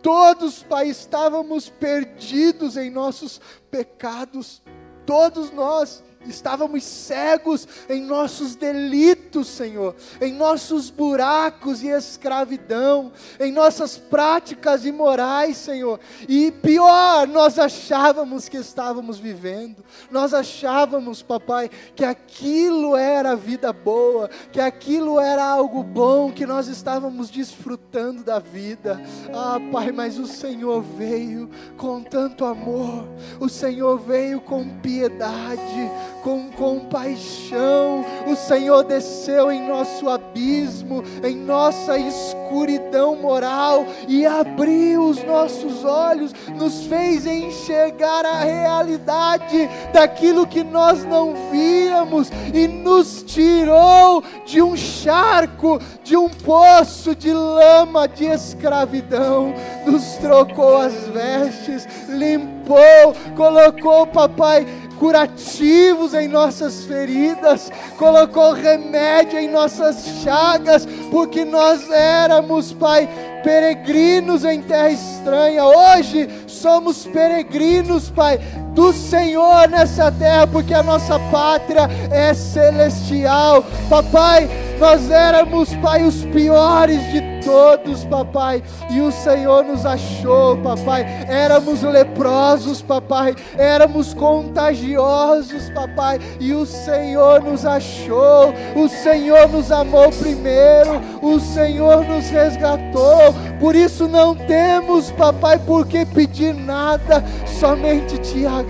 todos, 0.00 0.62
Pai, 0.62 0.88
estávamos 0.88 1.68
perdidos 1.68 2.76
em 2.76 2.88
nossos 2.88 3.40
pecados, 3.68 4.62
todos 5.04 5.50
nós 5.50 6.04
estávamos 6.26 6.84
cegos 6.84 7.66
em 7.88 8.02
nossos 8.02 8.54
delitos, 8.54 9.48
Senhor, 9.48 9.94
em 10.20 10.32
nossos 10.32 10.90
buracos 10.90 11.82
e 11.82 11.88
escravidão, 11.88 13.12
em 13.38 13.50
nossas 13.50 13.96
práticas 13.96 14.84
imorais, 14.84 15.56
Senhor. 15.56 15.98
E 16.28 16.50
pior, 16.50 17.26
nós 17.26 17.58
achávamos 17.58 18.48
que 18.48 18.58
estávamos 18.58 19.18
vivendo, 19.18 19.84
nós 20.10 20.34
achávamos, 20.34 21.22
papai, 21.22 21.70
que 21.94 22.04
aquilo 22.04 22.96
era 22.96 23.34
vida 23.34 23.72
boa, 23.72 24.28
que 24.52 24.60
aquilo 24.60 25.18
era 25.18 25.44
algo 25.44 25.82
bom, 25.82 26.30
que 26.30 26.44
nós 26.44 26.68
estávamos 26.68 27.30
desfrutando 27.30 28.22
da 28.22 28.38
vida. 28.38 29.00
Ah, 29.32 29.58
Pai, 29.72 29.92
mas 29.92 30.18
o 30.18 30.26
Senhor 30.26 30.82
veio 30.82 31.48
com 31.76 32.02
tanto 32.02 32.44
amor, 32.44 33.08
o 33.38 33.48
Senhor 33.48 33.98
veio 33.98 34.40
com 34.40 34.68
piedade, 34.80 35.90
com 36.22 36.50
compaixão. 36.50 38.04
O 38.26 38.36
Senhor 38.36 38.84
desceu 38.84 39.50
em 39.50 39.66
nosso 39.66 40.08
abismo, 40.08 41.02
em 41.22 41.36
nossa 41.36 41.98
escuridão 41.98 43.16
moral 43.16 43.86
e 44.08 44.26
abriu 44.26 45.04
os 45.04 45.22
nossos 45.24 45.84
olhos, 45.84 46.32
nos 46.54 46.86
fez 46.86 47.26
enxergar 47.26 48.24
a 48.24 48.40
realidade 48.40 49.68
daquilo 49.92 50.46
que 50.46 50.62
nós 50.62 51.04
não 51.04 51.34
víamos 51.50 52.30
e 52.52 52.66
nos 52.66 53.22
tirou 53.22 54.22
de 54.44 54.62
um 54.62 54.76
charco, 54.76 55.80
de 56.02 56.16
um 56.16 56.28
poço 56.28 57.14
de 57.14 57.32
lama 57.32 58.08
de 58.08 58.26
escravidão, 58.26 59.54
nos 59.86 60.16
trocou 60.16 60.76
as 60.78 60.94
vestes, 61.08 61.86
limpou, 62.08 63.14
colocou, 63.36 64.06
papai, 64.06 64.66
curativos 65.00 66.12
em 66.12 66.28
nossas 66.28 66.84
feridas, 66.84 67.72
colocou 67.96 68.52
remédio 68.52 69.38
em 69.38 69.48
nossas 69.48 70.20
chagas, 70.22 70.86
porque 71.10 71.42
nós 71.42 71.90
éramos, 71.90 72.70
Pai, 72.74 73.08
peregrinos 73.42 74.44
em 74.44 74.60
terra 74.60 74.90
estranha. 74.90 75.64
Hoje 75.64 76.28
somos 76.46 77.06
peregrinos, 77.06 78.10
Pai, 78.10 78.38
do 78.80 78.94
Senhor 78.94 79.68
nessa 79.68 80.10
terra, 80.10 80.46
porque 80.46 80.72
a 80.72 80.82
nossa 80.82 81.18
pátria 81.30 81.86
é 82.10 82.32
celestial. 82.32 83.62
Papai, 83.90 84.48
nós 84.78 85.10
éramos, 85.10 85.74
Pai, 85.76 86.02
os 86.02 86.24
piores 86.24 86.98
de 87.12 87.20
todos, 87.44 88.04
papai, 88.04 88.62
e 88.90 89.00
o 89.00 89.10
Senhor 89.10 89.64
nos 89.64 89.84
achou, 89.84 90.56
papai. 90.58 91.04
Éramos 91.28 91.82
leprosos, 91.82 92.82
papai, 92.82 93.34
éramos 93.56 94.14
contagiosos, 94.14 95.70
papai, 95.70 96.18
e 96.38 96.52
o 96.52 96.64
Senhor 96.64 97.42
nos 97.42 97.66
achou. 97.66 98.54
O 98.76 98.88
Senhor 98.88 99.48
nos 99.48 99.72
amou 99.72 100.10
primeiro, 100.10 101.00
o 101.22 101.38
Senhor 101.40 102.04
nos 102.04 102.28
resgatou. 102.28 103.34
Por 103.58 103.74
isso 103.74 104.08
não 104.08 104.34
temos, 104.34 105.10
papai, 105.10 105.58
por 105.58 105.86
que 105.86 106.04
pedir 106.06 106.54
nada, 106.54 107.24
somente 107.58 108.18
te 108.18 108.46
agradecer, 108.46 108.69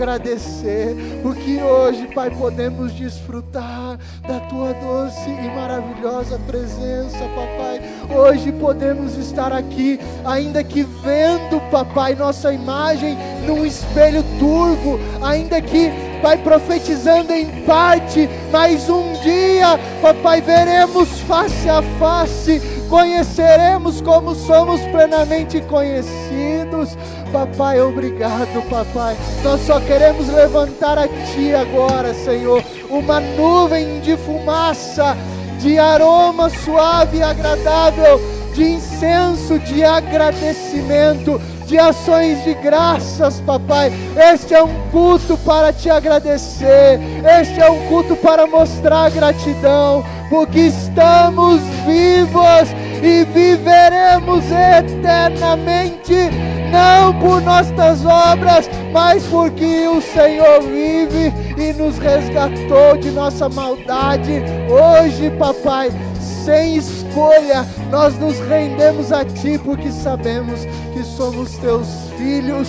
porque 1.23 1.63
hoje, 1.63 2.09
Pai, 2.15 2.31
podemos 2.31 2.91
desfrutar 2.93 3.99
da 4.27 4.41
tua 4.49 4.73
doce 4.73 5.29
e 5.29 5.55
maravilhosa 5.55 6.41
presença, 6.47 7.19
papai. 7.19 7.83
Hoje 8.09 8.51
podemos 8.53 9.19
estar 9.19 9.53
aqui, 9.53 10.01
ainda 10.25 10.65
que 10.65 10.83
vendo, 10.83 11.61
papai, 11.71 12.15
nossa 12.15 12.51
imagem 12.51 13.15
num 13.47 13.67
espelho 13.67 14.25
turvo, 14.39 14.99
ainda 15.23 15.61
que, 15.61 15.91
Pai, 16.23 16.39
profetizando 16.39 17.35
em 17.35 17.63
parte, 17.67 18.27
mas 18.51 18.89
um 18.89 19.13
dia, 19.23 19.79
papai, 20.01 20.41
veremos 20.41 21.21
face 21.21 21.69
a 21.69 21.83
face, 21.99 22.59
conheceremos 22.91 24.01
como 24.03 24.35
somos 24.35 24.81
plenamente 24.87 25.61
conhecidos. 25.63 26.99
Papai, 27.33 27.81
obrigado, 27.81 28.69
papai. 28.69 29.17
Nós 29.45 29.61
só 29.61 29.81
queremos 29.81 30.29
levantar 30.29 30.99
a 30.99 31.07
Ti 31.07 31.55
agora, 31.55 32.13
Senhor, 32.13 32.63
uma 32.91 33.21
nuvem 33.21 34.01
de 34.01 34.17
fumaça, 34.17 35.17
de 35.61 35.79
aroma 35.79 36.51
suave 36.51 37.19
e 37.19 37.23
agradável 37.23 38.21
de 38.55 38.65
incenso, 38.65 39.61
de 39.61 39.85
agradecimento, 39.85 41.41
de 41.67 41.79
ações 41.79 42.43
de 42.43 42.55
graças, 42.55 43.41
papai. 43.43 43.93
Este 44.17 44.55
é 44.55 44.63
um 44.63 44.91
culto 44.91 45.39
para 45.39 45.73
te 45.73 45.89
agradecer, 45.89 46.99
este 47.41 47.61
é 47.61 47.71
um 47.71 47.87
culto 47.87 48.17
para 48.17 48.49
mostrar 48.49 49.09
gratidão, 49.11 50.05
porque 50.29 50.61
estamos 50.61 51.61
vivos 51.87 52.69
e 53.03 53.25
viveremos 53.25 54.45
eternamente, 54.51 56.15
não 56.71 57.19
por 57.19 57.41
nossas 57.43 58.05
obras, 58.05 58.69
mas 58.93 59.25
porque 59.27 59.89
o 59.89 60.01
Senhor 60.01 60.63
vive 60.63 61.33
e 61.57 61.73
nos 61.73 61.99
resgatou 61.99 62.97
de 62.99 63.11
nossa 63.11 63.49
maldade. 63.49 64.43
Hoje, 64.69 65.31
papai, 65.31 65.91
sem 66.45 66.77
escolha, 66.77 67.67
nós 67.91 68.19
nos 68.19 68.39
rendemos 68.41 69.13
a 69.13 69.25
Ti, 69.25 69.59
porque 69.65 69.91
sabemos 69.91 70.67
que 70.93 71.03
somos 71.03 71.57
Teus 71.57 71.89
filhos, 72.17 72.69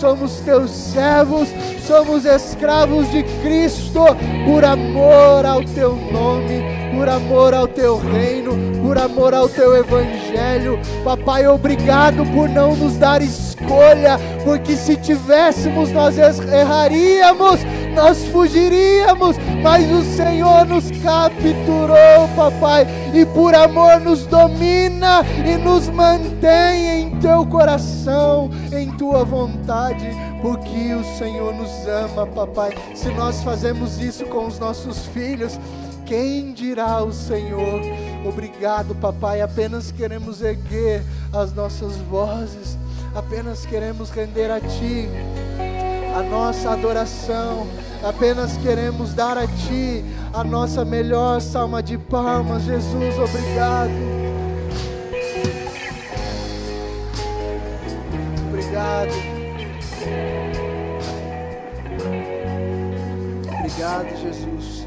somos 0.00 0.40
Teus 0.40 0.70
servos, 0.70 1.48
somos 1.86 2.24
escravos 2.24 3.10
de 3.10 3.22
Cristo, 3.42 4.00
por 4.46 4.64
amor 4.64 5.44
ao 5.44 5.62
Teu 5.62 5.94
nome, 5.94 6.64
por 6.96 7.06
amor 7.06 7.52
ao 7.52 7.68
Teu 7.68 7.98
reino, 7.98 8.52
por 8.82 8.96
amor 8.96 9.34
ao 9.34 9.46
Teu 9.46 9.76
Evangelho. 9.76 10.80
Papai, 11.04 11.46
obrigado 11.46 12.24
por 12.32 12.48
não 12.48 12.74
nos 12.74 12.96
dar 12.96 13.20
escolha, 13.20 14.18
porque 14.42 14.74
se 14.74 14.96
tivéssemos, 14.96 15.90
nós 15.92 16.16
erraríamos 16.16 17.60
nós 17.94 18.24
fugiríamos, 18.26 19.36
mas 19.62 19.90
o 19.90 20.02
Senhor 20.16 20.64
nos 20.66 20.90
capturou, 21.02 22.28
papai, 22.36 22.86
e 23.14 23.24
por 23.26 23.54
amor 23.54 24.00
nos 24.00 24.26
domina 24.26 25.24
e 25.46 25.56
nos 25.58 25.88
mantém 25.88 27.02
em 27.02 27.20
teu 27.20 27.44
coração, 27.46 28.50
em 28.72 28.90
tua 28.92 29.24
vontade, 29.24 30.08
porque 30.40 30.94
o 30.94 31.04
Senhor 31.18 31.54
nos 31.54 31.70
ama, 31.86 32.26
papai. 32.26 32.70
Se 32.94 33.08
nós 33.10 33.42
fazemos 33.42 34.00
isso 34.00 34.24
com 34.26 34.46
os 34.46 34.58
nossos 34.58 35.06
filhos, 35.06 35.58
quem 36.06 36.52
dirá 36.52 37.02
o 37.02 37.12
Senhor? 37.12 37.80
Obrigado, 38.26 38.94
papai. 38.96 39.40
Apenas 39.40 39.92
queremos 39.92 40.42
erguer 40.42 41.02
as 41.32 41.52
nossas 41.52 41.96
vozes, 41.96 42.76
apenas 43.14 43.64
queremos 43.64 44.10
render 44.10 44.50
a 44.50 44.60
Ti 44.60 45.08
a 46.14 46.22
nossa 46.22 46.70
adoração. 46.70 47.66
Apenas 48.02 48.56
queremos 48.56 49.14
dar 49.14 49.36
a 49.36 49.46
Ti 49.46 50.04
a 50.32 50.44
nossa 50.44 50.84
melhor 50.84 51.40
salma 51.40 51.82
de 51.82 51.98
palmas. 51.98 52.62
Jesus, 52.62 53.18
obrigado. 53.18 53.90
Obrigado. 58.48 59.10
Obrigado, 63.58 64.16
Jesus. 64.20 64.79